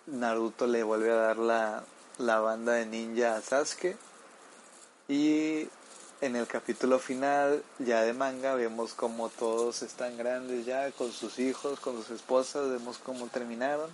Naruto 0.07 0.66
le 0.66 0.82
vuelve 0.82 1.11
a 1.11 1.16
dar 1.16 1.36
la, 1.38 1.84
la 2.18 2.40
banda 2.40 2.72
de 2.72 2.86
ninja 2.86 3.36
a 3.36 3.40
Sasuke. 3.43 3.97
Y 5.09 5.68
en 6.20 6.36
el 6.36 6.47
capítulo 6.47 6.99
final, 6.99 7.62
ya 7.78 8.03
de 8.03 8.12
manga, 8.12 8.55
vemos 8.55 8.95
como 8.95 9.28
todos 9.28 9.82
están 9.82 10.16
grandes 10.16 10.64
ya, 10.64 10.90
con 10.93 11.12
sus 11.12 11.38
hijos, 11.38 11.80
con 11.80 11.97
sus 11.97 12.11
esposas, 12.11 12.70
vemos 12.70 12.99
cómo 12.99 13.26
terminaron. 13.26 13.90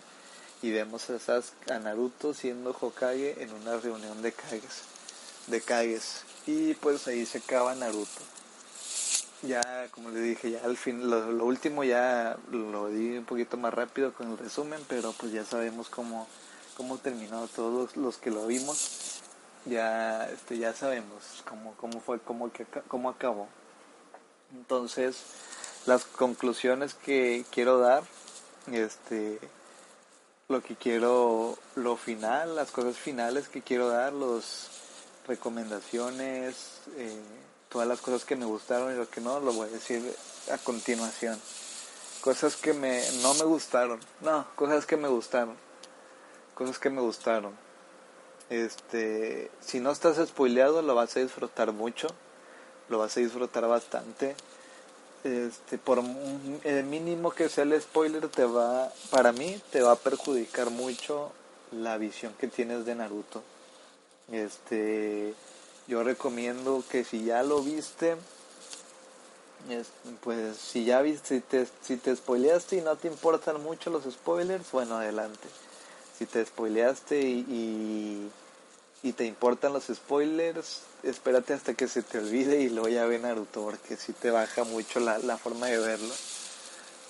Y 0.63 0.71
vemos 0.73 1.09
a, 1.11 1.75
a 1.75 1.79
Naruto 1.79 2.35
siendo 2.35 2.77
Hokage 2.79 3.43
en 3.43 3.53
una 3.53 3.77
reunión 3.79 4.23
de 4.23 4.33
Kages. 4.33 4.83
De 5.47 5.61
Kages. 5.61 6.25
Y 6.47 6.75
pues 6.75 7.07
ahí 7.07 7.27
se 7.27 7.39
acaba 7.39 7.75
Naruto 7.75 8.38
ya 9.43 9.89
como 9.93 10.11
le 10.11 10.21
dije 10.21 10.51
ya 10.51 10.61
al 10.65 10.77
fin 10.77 11.09
lo, 11.09 11.45
último 11.45 11.85
ya 11.85 12.37
lo 12.51 12.89
di 12.89 13.19
un 13.19 13.25
poquito 13.25 13.57
más 13.57 13.73
rápido 13.73 14.13
con 14.13 14.33
el 14.33 14.39
resumen 14.39 14.81
pero 14.89 15.13
pues 15.13 15.33
ya 15.33 15.45
sabemos 15.45 15.89
cómo 15.89 16.27
cómo 16.79 16.97
terminó 16.97 17.49
todos 17.49 17.97
los 17.97 18.19
que 18.19 18.31
lo 18.31 18.47
vimos. 18.47 19.21
Ya 19.67 20.31
este 20.31 20.59
ya 20.59 20.73
sabemos 20.73 21.43
cómo 21.47 21.75
cómo 21.75 22.01
fue 22.01 22.21
cómo 22.21 22.51
cómo 22.87 23.11
acabó. 23.11 23.49
Entonces 24.55 25.17
las 25.87 26.05
conclusiones 26.05 26.95
que 26.95 27.45
quiero 27.51 27.81
dar 27.81 28.05
este 28.71 29.41
lo 30.49 30.63
que 30.63 30.77
quiero 30.77 31.59
lo 31.75 31.97
final 31.97 32.55
las 32.55 32.71
cosas 32.71 32.97
finales 32.97 33.49
que 33.49 33.61
quiero 33.61 33.89
dar 33.89 34.13
los 34.13 34.71
recomendaciones 35.27 36.81
eh, 36.97 37.21
todas 37.69 37.87
las 37.87 38.01
cosas 38.01 38.25
que 38.25 38.37
me 38.37 38.47
gustaron 38.47 38.93
y 38.93 38.97
lo 38.97 39.09
que 39.09 39.21
no, 39.21 39.41
lo 39.41 39.53
voy 39.53 39.69
a 39.69 39.73
decir 39.73 40.15
a 40.53 40.59
continuación. 40.59 41.41
Cosas 42.21 42.57
que 42.57 42.73
me, 42.73 43.03
no 43.23 43.35
me 43.35 43.45
gustaron, 43.45 44.01
no, 44.21 44.47
cosas 44.57 44.87
que 44.87 44.97
me 44.97 45.09
gustaron, 45.09 45.57
cosas 46.55 46.79
que 46.79 46.91
me 46.91 47.01
gustaron. 47.01 47.53
Este, 48.51 49.51
si 49.61 49.79
no 49.79 49.91
estás 49.91 50.17
spoileado, 50.27 50.83
lo 50.83 50.95
vas 50.95 51.17
a 51.17 51.21
disfrutar 51.21 51.73
mucho, 51.73 52.09
lo 52.89 52.99
vas 52.99 53.17
a 53.17 53.21
disfrutar 53.21 53.67
bastante. 53.69 54.35
Este, 55.25 55.79
por 55.79 55.99
el 56.65 56.85
mínimo 56.85 57.31
que 57.31 57.49
sea 57.49 57.65
el 57.65 57.81
spoiler, 57.81 58.29
te 58.29 58.45
va, 58.45 58.91
para 59.11 59.33
mí, 59.33 59.61
te 59.71 59.83
va 59.83 59.93
a 59.93 59.97
perjudicar 59.97 60.71
mucho 60.71 61.33
la 61.73 61.99
visión 61.99 62.33
que 62.39 62.49
tienes 62.49 62.85
de 62.87 62.95
Naruto. 62.95 63.43
Este, 64.33 65.35
yo 65.89 66.05
recomiendo 66.05 66.85
que 66.91 67.03
si 67.03 67.25
ya 67.25 67.43
lo 67.43 67.63
viste, 67.63 68.17
pues 70.23 70.57
si 70.57 70.85
ya 70.85 71.01
viste, 71.01 71.37
si 71.37 71.41
te, 71.41 71.67
si 71.83 71.97
te 71.97 72.15
spoileaste 72.15 72.77
y 72.77 72.81
no 72.83 72.97
te 72.97 73.09
importan 73.09 73.63
mucho 73.63 73.91
los 73.91 74.05
spoilers, 74.05 74.71
bueno, 74.71 74.97
adelante. 74.97 75.49
Si 76.19 76.27
te 76.27 76.45
spoileaste 76.45 77.21
y, 77.21 78.31
y, 79.03 79.13
te 79.13 79.25
importan 79.25 79.73
los 79.73 79.85
spoilers, 79.87 80.83
espérate 81.03 81.55
hasta 81.55 81.73
que 81.73 81.89
se 81.89 82.03
te 82.03 82.19
olvide 82.19 82.61
y 82.61 82.69
luego 82.69 82.89
ya 82.89 83.07
ve 83.07 83.19
Naruto, 83.19 83.63
porque 83.63 83.97
si 83.97 84.13
te 84.13 84.31
baja 84.31 84.65
mucho 84.65 85.01
la, 85.01 85.19
la 85.19 85.39
forma 85.39 85.69
de 85.69 85.79
verlo. 85.79 86.15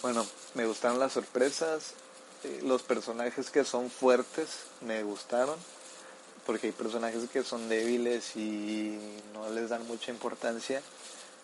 Bueno, 0.03 0.25
me 0.55 0.67
gustaron 0.67 1.01
las 1.01 1.15
sorpresas, 1.15 1.95
eh, 2.45 2.61
los 2.63 2.83
personajes 2.83 3.51
que 3.51 3.65
son 3.65 3.91
fuertes 3.91 4.49
me 4.81 5.03
gustaron 5.03 5.57
porque 6.49 6.69
hay 6.69 6.73
personajes 6.73 7.29
que 7.31 7.45
son 7.45 7.69
débiles 7.69 8.35
y 8.35 8.99
no 9.35 9.51
les 9.51 9.69
dan 9.69 9.87
mucha 9.87 10.11
importancia. 10.11 10.81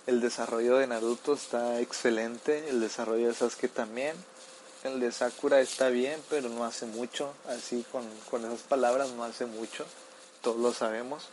El 0.07 0.23
desarrollo 0.23 0.79
de 0.79 0.87
Naruto 0.87 1.35
está 1.35 1.79
excelente, 1.81 2.71
el 2.71 2.81
desarrollo 2.81 3.29
de 3.29 3.35
Sasuke 3.35 3.69
también. 3.69 4.17
El 4.83 5.01
de 5.01 5.13
Sakura 5.13 5.61
está 5.61 5.91
bien, 5.91 6.19
pero 6.31 6.49
no 6.49 6.65
hace 6.65 6.87
mucho, 6.87 7.35
así 7.51 7.85
con, 7.93 8.03
con 8.31 8.47
esas 8.47 8.61
palabras 8.61 9.11
no 9.11 9.25
hace 9.25 9.45
mucho, 9.45 9.85
todos 10.41 10.57
lo 10.57 10.73
sabemos. 10.73 11.29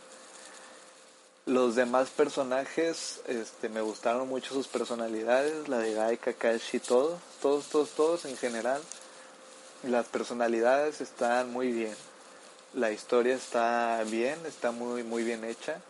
Los 1.46 1.74
demás 1.74 2.10
personajes, 2.10 3.22
este, 3.26 3.70
me 3.70 3.80
gustaron 3.80 4.28
mucho 4.28 4.52
sus 4.52 4.68
personalidades, 4.68 5.66
la 5.70 5.78
de 5.78 5.94
Gai, 5.94 6.18
Kakashi, 6.18 6.78
todos, 6.78 7.18
todos, 7.40 7.68
todos, 7.68 7.88
todos 7.92 8.24
en 8.26 8.36
general. 8.36 8.82
Las 9.82 10.04
personalidades 10.08 11.00
están 11.00 11.50
muy 11.50 11.72
bien. 11.72 12.11
La 12.74 12.90
historia 12.90 13.34
está 13.34 14.02
bien, 14.04 14.38
está 14.46 14.70
muy, 14.70 15.02
muy 15.02 15.24
bien 15.24 15.44
hecha. 15.44 15.80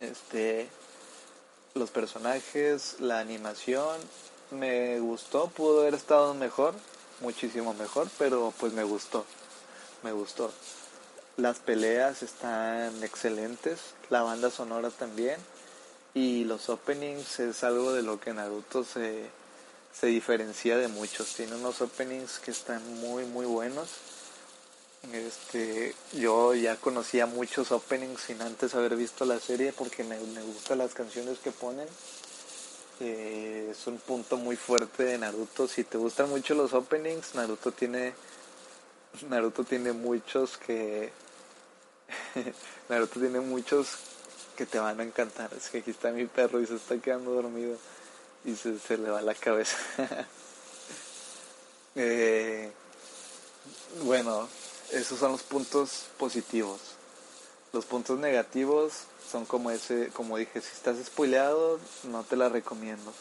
Este, 0.00 0.68
los 1.72 1.90
personajes, 1.90 2.96
la 3.00 3.20
animación, 3.20 3.98
me 4.50 5.00
gustó, 5.00 5.48
pudo 5.48 5.80
haber 5.80 5.94
estado 5.94 6.34
mejor, 6.34 6.74
muchísimo 7.20 7.72
mejor, 7.72 8.08
pero 8.18 8.52
pues 8.58 8.74
me 8.74 8.84
gustó, 8.84 9.24
me 10.02 10.12
gustó. 10.12 10.52
Las 11.38 11.58
peleas 11.58 12.22
están 12.22 13.02
excelentes, 13.02 13.80
la 14.10 14.22
banda 14.22 14.50
sonora 14.50 14.90
también 14.90 15.40
y 16.12 16.44
los 16.44 16.68
openings 16.68 17.40
es 17.40 17.64
algo 17.64 17.94
de 17.94 18.02
lo 18.02 18.20
que 18.20 18.34
Naruto 18.34 18.84
se, 18.84 19.30
se 19.98 20.06
diferencia 20.06 20.76
de 20.76 20.88
muchos. 20.88 21.34
Tiene 21.34 21.56
unos 21.56 21.80
openings 21.80 22.40
que 22.40 22.50
están 22.50 22.82
muy 23.00 23.24
muy 23.24 23.46
buenos. 23.46 23.88
Este, 25.12 25.94
yo 26.12 26.54
ya 26.54 26.76
conocía 26.76 27.26
muchos 27.26 27.70
openings 27.70 28.22
sin 28.22 28.42
antes 28.42 28.74
haber 28.74 28.96
visto 28.96 29.24
la 29.24 29.38
serie 29.38 29.72
porque 29.72 30.02
me, 30.02 30.18
me 30.18 30.42
gustan 30.42 30.78
las 30.78 30.94
canciones 30.94 31.38
que 31.38 31.52
ponen. 31.52 31.88
Eh, 33.00 33.68
es 33.70 33.86
un 33.86 33.98
punto 33.98 34.36
muy 34.36 34.56
fuerte 34.56 35.04
de 35.04 35.18
Naruto. 35.18 35.68
Si 35.68 35.84
te 35.84 35.98
gustan 35.98 36.30
mucho 36.30 36.54
los 36.54 36.72
openings, 36.72 37.34
Naruto 37.34 37.72
tiene 37.72 38.14
Naruto 39.28 39.64
tiene 39.64 39.92
muchos 39.92 40.56
que 40.58 41.10
Naruto 42.88 43.20
tiene 43.20 43.40
muchos 43.40 43.98
que 44.56 44.66
te 44.66 44.78
van 44.78 45.00
a 45.00 45.02
encantar. 45.04 45.50
Es 45.54 45.68
que 45.68 45.78
aquí 45.78 45.90
está 45.90 46.10
mi 46.10 46.26
perro 46.26 46.60
y 46.60 46.66
se 46.66 46.76
está 46.76 46.98
quedando 46.98 47.32
dormido 47.32 47.76
y 48.44 48.56
se, 48.56 48.78
se 48.78 48.96
le 48.96 49.10
va 49.10 49.20
la 49.20 49.34
cabeza. 49.34 49.76
eh, 51.96 52.72
bueno, 54.02 54.48
esos 54.92 55.18
son 55.18 55.32
los 55.32 55.42
puntos 55.42 56.06
positivos. 56.18 56.80
Los 57.72 57.84
puntos 57.84 58.18
negativos 58.18 58.92
son 59.30 59.44
como 59.44 59.70
ese, 59.70 60.08
como 60.08 60.36
dije, 60.36 60.60
si 60.60 60.72
estás 60.72 60.96
spoileado, 61.04 61.78
no 62.04 62.22
te 62.22 62.36
la 62.36 62.48
recomiendo. 62.48 63.12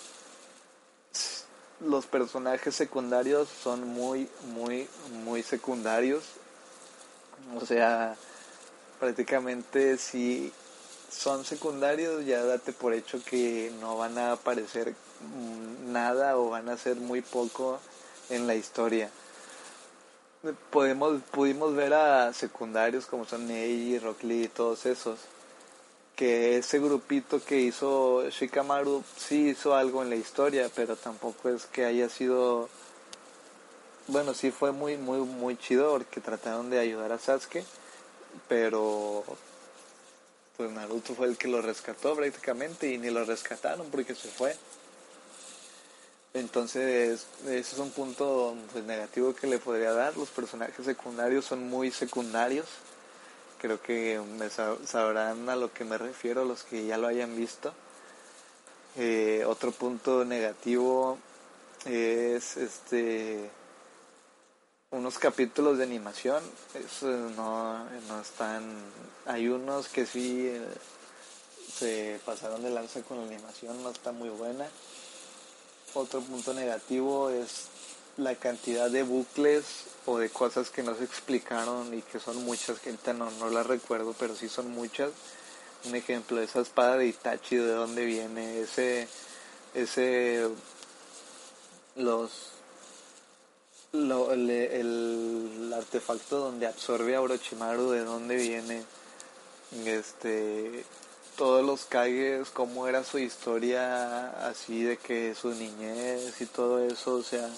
Los 1.81 2.05
personajes 2.05 2.75
secundarios 2.75 3.49
son 3.63 3.87
muy, 3.87 4.29
muy, 4.53 4.87
muy 5.23 5.43
secundarios. 5.43 6.23
O 7.59 7.65
sea, 7.65 8.15
prácticamente 8.99 9.97
si 9.97 10.53
son 11.09 11.45
secundarios 11.45 12.25
ya 12.25 12.43
date 12.43 12.73
por 12.73 12.93
hecho 12.93 13.23
que 13.23 13.71
no 13.79 13.97
van 13.97 14.17
a 14.17 14.33
aparecer 14.33 14.95
nada 15.85 16.37
o 16.37 16.49
van 16.49 16.69
a 16.69 16.77
ser 16.77 16.97
muy 16.97 17.21
poco 17.21 17.79
en 18.29 18.47
la 18.47 18.55
historia. 18.55 19.09
Podemos, 20.69 21.21
pudimos 21.31 21.75
ver 21.75 21.93
a 21.93 22.33
secundarios 22.33 23.05
como 23.05 23.25
son 23.25 23.47
Neji, 23.47 23.99
Rock 23.99 24.23
Lee 24.23 24.43
y 24.43 24.47
todos 24.47 24.85
esos. 24.85 25.19
Que 26.15 26.57
ese 26.57 26.79
grupito 26.79 27.43
que 27.43 27.59
hizo 27.59 28.29
Shikamaru 28.29 29.03
sí 29.17 29.49
hizo 29.49 29.75
algo 29.75 30.01
en 30.01 30.09
la 30.09 30.15
historia, 30.15 30.69
pero 30.73 30.95
tampoco 30.95 31.49
es 31.49 31.65
que 31.65 31.85
haya 31.85 32.09
sido 32.09 32.69
bueno, 34.07 34.33
sí 34.33 34.51
fue 34.51 34.71
muy 34.71 34.97
muy 34.97 35.19
muy 35.19 35.57
chido 35.57 35.91
porque 35.91 36.21
trataron 36.21 36.69
de 36.69 36.79
ayudar 36.79 37.11
a 37.11 37.17
Sasuke 37.17 37.65
pero 38.47 39.23
pues 40.57 40.71
Naruto 40.71 41.15
fue 41.15 41.27
el 41.27 41.37
que 41.37 41.47
lo 41.47 41.61
rescató 41.61 42.15
prácticamente 42.15 42.91
y 42.91 42.97
ni 42.97 43.09
lo 43.09 43.25
rescataron 43.25 43.87
porque 43.91 44.15
se 44.15 44.29
fue. 44.29 44.55
Entonces, 46.35 47.25
ese 47.45 47.59
es 47.59 47.77
un 47.77 47.91
punto 47.91 48.55
pues, 48.73 48.83
negativo 48.83 49.33
que 49.33 49.47
le 49.47 49.57
podría 49.57 49.93
dar. 49.93 50.17
Los 50.17 50.29
personajes 50.29 50.85
secundarios 50.85 51.45
son 51.45 51.69
muy 51.69 51.91
secundarios. 51.91 52.67
Creo 53.61 53.81
que 53.81 54.21
me 54.37 54.49
sabrán 54.49 55.47
a 55.47 55.55
lo 55.55 55.71
que 55.71 55.85
me 55.85 55.97
refiero 55.97 56.43
los 56.43 56.63
que 56.63 56.85
ya 56.85 56.97
lo 56.97 57.07
hayan 57.07 57.37
visto. 57.37 57.73
Eh, 58.97 59.45
otro 59.47 59.71
punto 59.71 60.25
negativo 60.25 61.17
es 61.85 62.57
este 62.57 63.49
unos 64.91 65.17
capítulos 65.19 65.77
de 65.77 65.83
animación, 65.83 66.41
eso 66.73 67.07
no, 67.35 67.83
no 68.07 68.21
están, 68.21 68.63
hay 69.25 69.49
unos 69.49 69.89
que 69.89 70.05
sí 70.05 70.47
eh, 70.47 70.61
se 71.73 72.19
pasaron 72.25 72.63
de 72.63 72.69
lanza 72.69 73.01
con 73.01 73.17
la 73.17 73.25
animación, 73.25 73.81
no 73.83 73.89
está 73.89 74.13
muy 74.13 74.29
buena. 74.29 74.67
Otro 75.95 76.21
punto 76.21 76.53
negativo 76.53 77.29
es 77.29 77.67
la 78.17 78.35
cantidad 78.35 78.89
de 78.89 79.03
bucles 79.03 79.65
o 80.05 80.17
de 80.17 80.29
cosas 80.29 80.69
que 80.69 80.83
no 80.83 80.95
se 80.95 81.03
explicaron 81.03 81.93
y 81.93 82.01
que 82.01 82.19
son 82.19 82.43
muchas, 82.45 82.79
que 82.79 82.89
ahorita 82.89 83.13
no, 83.13 83.31
no 83.31 83.49
las 83.49 83.65
recuerdo, 83.65 84.13
pero 84.19 84.35
sí 84.35 84.47
son 84.47 84.71
muchas. 84.71 85.11
Un 85.85 85.95
ejemplo, 85.95 86.41
esa 86.41 86.61
espada 86.61 86.97
de 86.97 87.07
Itachi, 87.07 87.55
de 87.55 87.71
dónde 87.71 88.05
viene, 88.05 88.59
ese, 88.59 89.07
ese, 89.73 90.49
los 91.95 92.55
lo, 93.93 94.31
el, 94.31 95.71
artefacto 95.75 96.39
donde 96.39 96.67
absorbe 96.67 97.15
a 97.15 97.21
Orochimaru, 97.21 97.91
de 97.91 98.03
dónde 98.03 98.35
viene, 98.35 98.83
este, 99.85 100.83
todos 101.35 101.65
los 101.65 101.85
Kages, 101.85 102.49
cómo 102.49 102.87
era 102.87 103.03
su 103.03 103.19
historia 103.19 104.29
así 104.47 104.83
de 104.83 104.97
que 104.97 105.35
su 105.35 105.49
niñez 105.51 106.39
y 106.41 106.45
todo 106.45 106.85
eso, 106.85 107.15
o 107.15 107.23
sea, 107.23 107.49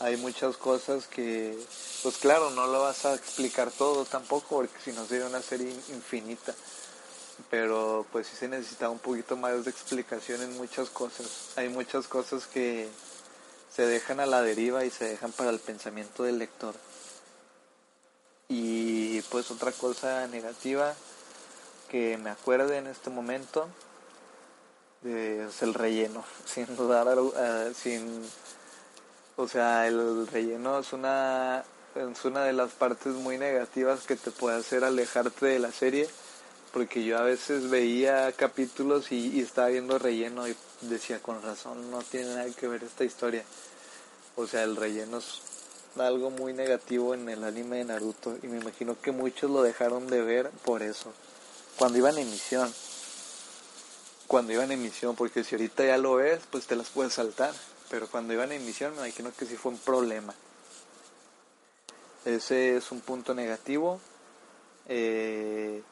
hay 0.00 0.16
muchas 0.16 0.56
cosas 0.56 1.06
que, 1.06 1.56
pues 2.02 2.16
claro, 2.18 2.50
no 2.50 2.66
lo 2.66 2.82
vas 2.82 3.04
a 3.04 3.14
explicar 3.14 3.70
todo 3.70 4.04
tampoco, 4.04 4.56
porque 4.56 4.78
si 4.84 4.92
no 4.92 5.06
sería 5.06 5.26
una 5.26 5.42
serie 5.42 5.70
infinita, 5.90 6.54
pero 7.50 8.06
pues 8.12 8.26
sí 8.26 8.36
se 8.36 8.48
necesita 8.48 8.90
un 8.90 8.98
poquito 8.98 9.36
más 9.36 9.64
de 9.64 9.70
explicación 9.70 10.42
en 10.42 10.56
muchas 10.56 10.90
cosas, 10.90 11.52
hay 11.56 11.68
muchas 11.68 12.08
cosas 12.08 12.46
que 12.46 12.88
se 13.74 13.86
dejan 13.86 14.20
a 14.20 14.26
la 14.26 14.42
deriva 14.42 14.84
y 14.84 14.90
se 14.90 15.04
dejan 15.04 15.32
para 15.32 15.50
el 15.50 15.58
pensamiento 15.58 16.22
del 16.22 16.38
lector. 16.38 16.74
Y 18.48 19.20
pues 19.22 19.50
otra 19.50 19.72
cosa 19.72 20.26
negativa 20.28 20.94
que 21.88 22.18
me 22.18 22.30
acuerde 22.30 22.78
en 22.78 22.86
este 22.86 23.10
momento 23.10 23.68
es 25.04 25.62
el 25.62 25.74
relleno, 25.74 26.24
sin 26.46 26.76
dudar, 26.76 27.18
uh, 27.18 27.32
sin, 27.74 28.22
o 29.36 29.48
sea, 29.48 29.86
el 29.86 30.26
relleno 30.26 30.78
es 30.78 30.92
una, 30.92 31.64
es 31.94 32.24
una 32.24 32.44
de 32.44 32.52
las 32.52 32.72
partes 32.72 33.14
muy 33.14 33.38
negativas 33.38 34.06
que 34.06 34.16
te 34.16 34.30
puede 34.30 34.56
hacer 34.58 34.84
alejarte 34.84 35.46
de 35.46 35.58
la 35.58 35.72
serie, 35.72 36.08
porque 36.72 37.04
yo 37.04 37.18
a 37.18 37.22
veces 37.22 37.70
veía 37.70 38.32
capítulos 38.32 39.12
y 39.12 39.40
estaba 39.40 39.68
viendo 39.68 39.98
relleno 39.98 40.48
y 40.48 40.56
decía 40.80 41.20
con 41.20 41.40
razón, 41.42 41.90
no 41.90 42.02
tiene 42.02 42.34
nada 42.34 42.50
que 42.50 42.66
ver 42.66 42.82
esta 42.82 43.04
historia. 43.04 43.44
O 44.36 44.48
sea, 44.48 44.64
el 44.64 44.74
relleno 44.74 45.18
es 45.18 45.40
algo 45.96 46.30
muy 46.30 46.52
negativo 46.52 47.14
en 47.14 47.28
el 47.28 47.44
anime 47.44 47.78
de 47.78 47.84
Naruto 47.84 48.36
y 48.42 48.48
me 48.48 48.58
imagino 48.58 49.00
que 49.00 49.12
muchos 49.12 49.48
lo 49.50 49.62
dejaron 49.62 50.08
de 50.08 50.22
ver 50.22 50.50
por 50.64 50.82
eso. 50.82 51.12
Cuando 51.78 51.98
iban 51.98 52.18
en 52.18 52.28
emisión. 52.28 52.72
Cuando 54.26 54.52
iban 54.52 54.72
en 54.72 54.80
emisión, 54.80 55.16
porque 55.16 55.44
si 55.44 55.54
ahorita 55.54 55.84
ya 55.84 55.98
lo 55.98 56.14
ves, 56.14 56.40
pues 56.50 56.66
te 56.66 56.76
las 56.76 56.88
puedes 56.88 57.14
saltar. 57.14 57.52
Pero 57.90 58.08
cuando 58.08 58.32
iban 58.32 58.52
en 58.52 58.62
emisión 58.62 58.92
me 58.92 59.02
imagino 59.02 59.32
que 59.36 59.46
sí 59.46 59.56
fue 59.56 59.72
un 59.72 59.78
problema. 59.78 60.34
Ese 62.24 62.76
es 62.76 62.90
un 62.90 63.00
punto 63.00 63.34
negativo. 63.34 64.00
Eh, 64.88 65.82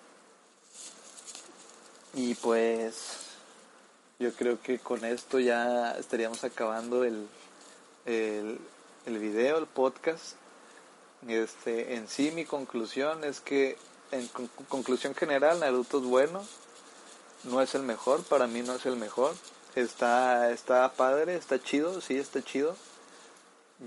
y 2.15 2.35
pues 2.37 2.95
yo 4.19 4.33
creo 4.33 4.61
que 4.61 4.79
con 4.79 5.05
esto 5.05 5.41
ya 5.41 5.93
estaríamos 5.93 6.45
acabando 6.45 7.05
el, 7.05 7.27
el, 8.07 8.59
el 9.07 9.19
video, 9.19 9.59
el 9.59 9.67
podcast. 9.67 10.37
Este, 11.27 11.95
en 11.95 12.09
sí 12.09 12.31
mi 12.33 12.45
conclusión 12.45 13.25
es 13.25 13.41
que 13.41 13.77
en 14.13 14.29
conclusión 14.69 15.15
general 15.15 15.61
Naruto 15.61 15.99
es 15.99 16.05
bueno, 16.05 16.45
no 17.45 17.61
es 17.61 17.75
el 17.75 17.83
mejor, 17.83 18.23
para 18.23 18.47
mí 18.47 18.63
no 18.63 18.75
es 18.75 18.87
el 18.87 18.97
mejor. 18.97 19.35
Está, 19.75 20.51
está 20.51 20.93
padre, 20.93 21.35
está 21.35 21.61
chido, 21.61 22.01
sí 22.01 22.17
está 22.17 22.43
chido. 22.43 22.77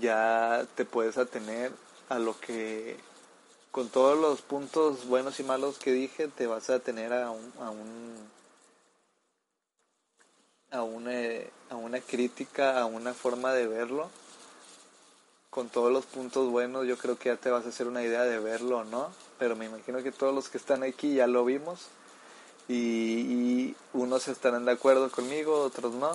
Ya 0.00 0.66
te 0.74 0.84
puedes 0.84 1.16
atener 1.16 1.72
a 2.08 2.18
lo 2.18 2.38
que 2.38 2.98
con 3.70 3.88
todos 3.88 4.18
los 4.18 4.42
puntos 4.42 5.06
buenos 5.06 5.38
y 5.40 5.44
malos 5.44 5.78
que 5.78 5.92
dije, 5.92 6.28
te 6.28 6.46
vas 6.46 6.70
a 6.70 6.80
tener 6.80 7.12
a 7.12 7.30
un, 7.30 7.52
a 7.60 7.70
un 7.70 8.36
a 10.70 10.82
una, 10.82 11.12
a 11.70 11.76
una 11.76 12.00
crítica, 12.00 12.80
a 12.80 12.86
una 12.86 13.14
forma 13.14 13.52
de 13.52 13.66
verlo. 13.66 14.10
Con 15.56 15.70
todos 15.70 15.90
los 15.90 16.04
puntos 16.04 16.50
buenos, 16.50 16.86
yo 16.86 16.98
creo 16.98 17.18
que 17.18 17.30
ya 17.30 17.36
te 17.36 17.50
vas 17.50 17.66
a 17.66 17.70
hacer 17.70 17.88
una 17.88 18.02
idea 18.02 18.24
de 18.24 18.38
verlo 18.38 18.80
o 18.80 18.84
no. 18.84 19.10
Pero 19.38 19.56
me 19.56 19.64
imagino 19.64 20.02
que 20.02 20.12
todos 20.12 20.34
los 20.34 20.50
que 20.50 20.58
están 20.58 20.84
aquí 20.84 21.14
ya 21.14 21.26
lo 21.26 21.44
vimos. 21.44 21.88
y, 22.68 23.74
unos 23.94 24.28
estarán 24.28 24.66
de 24.66 24.72
acuerdo 24.72 25.10
conmigo, 25.10 25.62
otros 25.62 25.94
no. 25.94 26.12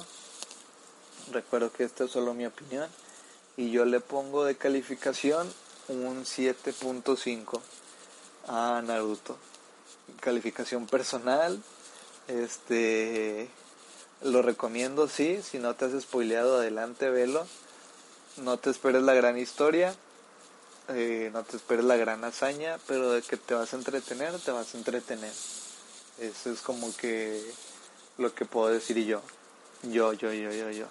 Recuerdo 1.31 1.73
que 1.73 1.83
esta 1.83 2.03
es 2.03 2.11
solo 2.11 2.33
mi 2.35 2.45
opinión 2.45 2.87
y 3.57 3.71
yo 3.71 3.85
le 3.85 3.99
pongo 3.99 4.45
de 4.45 4.55
calificación 4.55 5.51
un 5.87 6.23
7.5 6.23 7.59
a 8.47 8.81
Naruto. 8.85 9.37
Calificación 10.19 10.85
personal, 10.85 11.61
este 12.27 13.49
lo 14.21 14.43
recomiendo 14.43 15.07
sí, 15.07 15.41
si 15.41 15.57
no 15.57 15.73
te 15.73 15.85
has 15.85 15.99
spoileado 15.99 16.57
adelante 16.57 17.09
velo. 17.09 17.47
No 18.37 18.57
te 18.57 18.69
esperes 18.69 19.03
la 19.03 19.13
gran 19.13 19.37
historia, 19.37 19.93
eh, 20.87 21.29
no 21.33 21.43
te 21.43 21.57
esperes 21.57 21.85
la 21.85 21.97
gran 21.97 22.23
hazaña, 22.23 22.79
pero 22.87 23.11
de 23.11 23.21
que 23.21 23.37
te 23.37 23.53
vas 23.53 23.73
a 23.73 23.77
entretener, 23.77 24.39
te 24.39 24.51
vas 24.51 24.73
a 24.73 24.77
entretener. 24.77 25.33
Eso 26.19 26.51
es 26.51 26.61
como 26.61 26.95
que 26.95 27.43
lo 28.17 28.33
que 28.33 28.45
puedo 28.45 28.67
decir 28.67 28.97
yo. 29.05 29.21
Yo, 29.83 30.13
yo, 30.13 30.31
yo, 30.31 30.51
yo, 30.51 30.69
yo. 30.69 30.85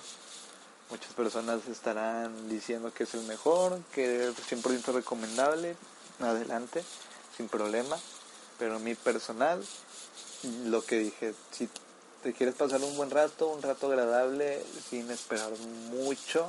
Muchas 0.91 1.13
personas 1.15 1.67
estarán 1.69 2.49
diciendo 2.49 2.93
que 2.93 3.05
es 3.05 3.15
el 3.15 3.23
mejor, 3.23 3.81
que 3.93 4.29
es 4.29 4.35
100% 4.37 4.93
recomendable. 4.93 5.77
Adelante, 6.21 6.85
sin 7.37 7.49
problema. 7.49 7.97
Pero 8.59 8.79
mi 8.81 8.95
personal, 8.95 9.65
lo 10.67 10.85
que 10.85 10.99
dije, 10.99 11.35
si 11.53 11.69
te 12.23 12.33
quieres 12.33 12.55
pasar 12.55 12.83
un 12.83 12.97
buen 12.97 13.11
rato, 13.11 13.49
un 13.49 13.63
rato 13.63 13.87
agradable, 13.87 14.63
sin 14.91 15.11
esperar 15.11 15.51
mucho. 15.91 16.47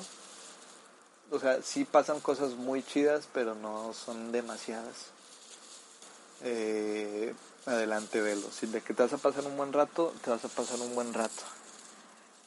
O 1.31 1.39
sea, 1.39 1.61
sí 1.61 1.85
pasan 1.85 2.19
cosas 2.19 2.55
muy 2.55 2.83
chidas, 2.83 3.27
pero 3.33 3.55
no 3.55 3.93
son 3.93 4.33
demasiadas. 4.33 5.11
Eh, 6.43 7.33
adelante 7.65 8.19
velo. 8.19 8.47
Si 8.51 8.67
de 8.67 8.81
que 8.81 8.93
te 8.93 9.03
vas 9.03 9.13
a 9.13 9.17
pasar 9.17 9.45
un 9.45 9.55
buen 9.55 9.71
rato, 9.71 10.13
te 10.23 10.29
vas 10.29 10.43
a 10.43 10.49
pasar 10.49 10.79
un 10.81 10.93
buen 10.93 11.13
rato. 11.13 11.43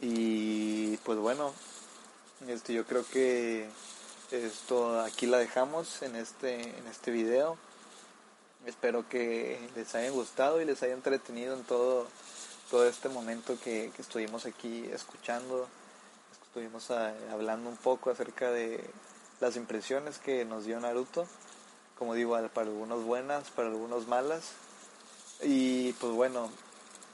Y 0.01 0.99
pues 0.99 1.19
bueno, 1.19 1.55
este 2.47 2.75
yo 2.75 2.85
creo 2.85 3.07
que 3.07 3.69
esto 4.31 5.01
aquí 5.01 5.27
la 5.27 5.39
dejamos 5.39 6.03
en 6.03 6.17
este 6.17 6.61
en 6.61 6.87
este 6.89 7.11
video. 7.11 7.57
Espero 8.67 9.09
que 9.09 9.59
les 9.77 9.95
haya 9.95 10.11
gustado 10.11 10.61
y 10.61 10.67
les 10.67 10.83
haya 10.83 10.95
entretenido 10.95 11.55
en 11.55 11.65
todo 11.65 12.07
todo 12.71 12.87
este 12.87 13.09
momento 13.09 13.57
que, 13.63 13.93
que 13.97 14.03
estuvimos 14.03 14.45
aquí 14.45 14.85
escuchando. 14.93 15.69
Estuvimos 16.55 16.89
ah, 16.93 17.13
hablando 17.33 17.69
un 17.69 17.77
poco 17.77 18.11
acerca 18.11 18.53
de 18.53 18.79
las 19.41 19.57
impresiones 19.57 20.21
que 20.21 20.45
nos 20.45 20.65
dio 20.65 20.79
Naruto. 20.79 21.27
Como 21.99 22.15
digo, 22.15 22.39
para 22.51 22.69
algunos 22.69 23.03
buenas, 23.03 23.51
para 23.51 23.67
algunos 23.71 24.07
malas 24.07 24.53
y 25.43 25.95
pues 25.95 26.13
bueno, 26.13 26.49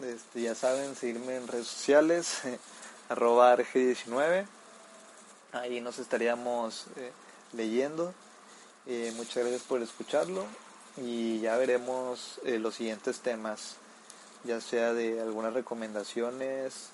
este, 0.03 0.43
ya 0.43 0.55
saben, 0.55 0.95
seguirme 0.95 1.37
en 1.37 1.49
redes 1.49 1.69
sociales, 1.69 2.43
arroba 3.09 3.57
RG19. 3.57 4.45
Ahí 5.53 5.81
nos 5.81 5.99
estaríamos 5.99 6.89
eh, 6.97 7.11
leyendo. 7.55 8.13
Eh, 8.85 9.11
muchas 9.17 9.37
gracias 9.37 9.63
por 9.63 9.81
escucharlo 9.81 10.45
y 10.99 11.41
ya 11.41 11.57
veremos 11.57 12.41
eh, 12.45 12.59
los 12.59 12.75
siguientes 12.75 13.21
temas, 13.21 13.77
ya 14.45 14.61
sea 14.61 14.93
de 14.93 15.23
algunas 15.23 15.55
recomendaciones, 15.55 16.91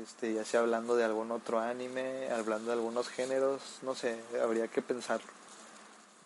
este, 0.00 0.34
ya 0.34 0.44
sea 0.44 0.60
hablando 0.60 0.96
de 0.96 1.04
algún 1.04 1.30
otro 1.30 1.60
anime, 1.60 2.30
hablando 2.30 2.66
de 2.68 2.72
algunos 2.72 3.08
géneros, 3.08 3.60
no 3.82 3.94
sé, 3.94 4.20
habría 4.42 4.68
que 4.68 4.82
pensarlo. 4.82 5.30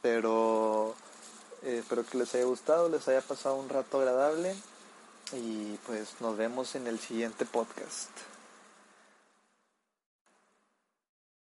Pero 0.02 0.94
eh, 1.62 1.78
espero 1.80 2.04
que 2.04 2.18
les 2.18 2.34
haya 2.34 2.44
gustado, 2.44 2.88
les 2.88 3.06
haya 3.08 3.20
pasado 3.20 3.56
un 3.56 3.68
rato 3.68 4.00
agradable 4.00 4.54
y 5.32 5.76
pues 5.86 6.20
nos 6.20 6.36
vemos 6.36 6.74
en 6.74 6.86
el 6.86 6.98
siguiente 6.98 7.44
podcast. 7.44 8.10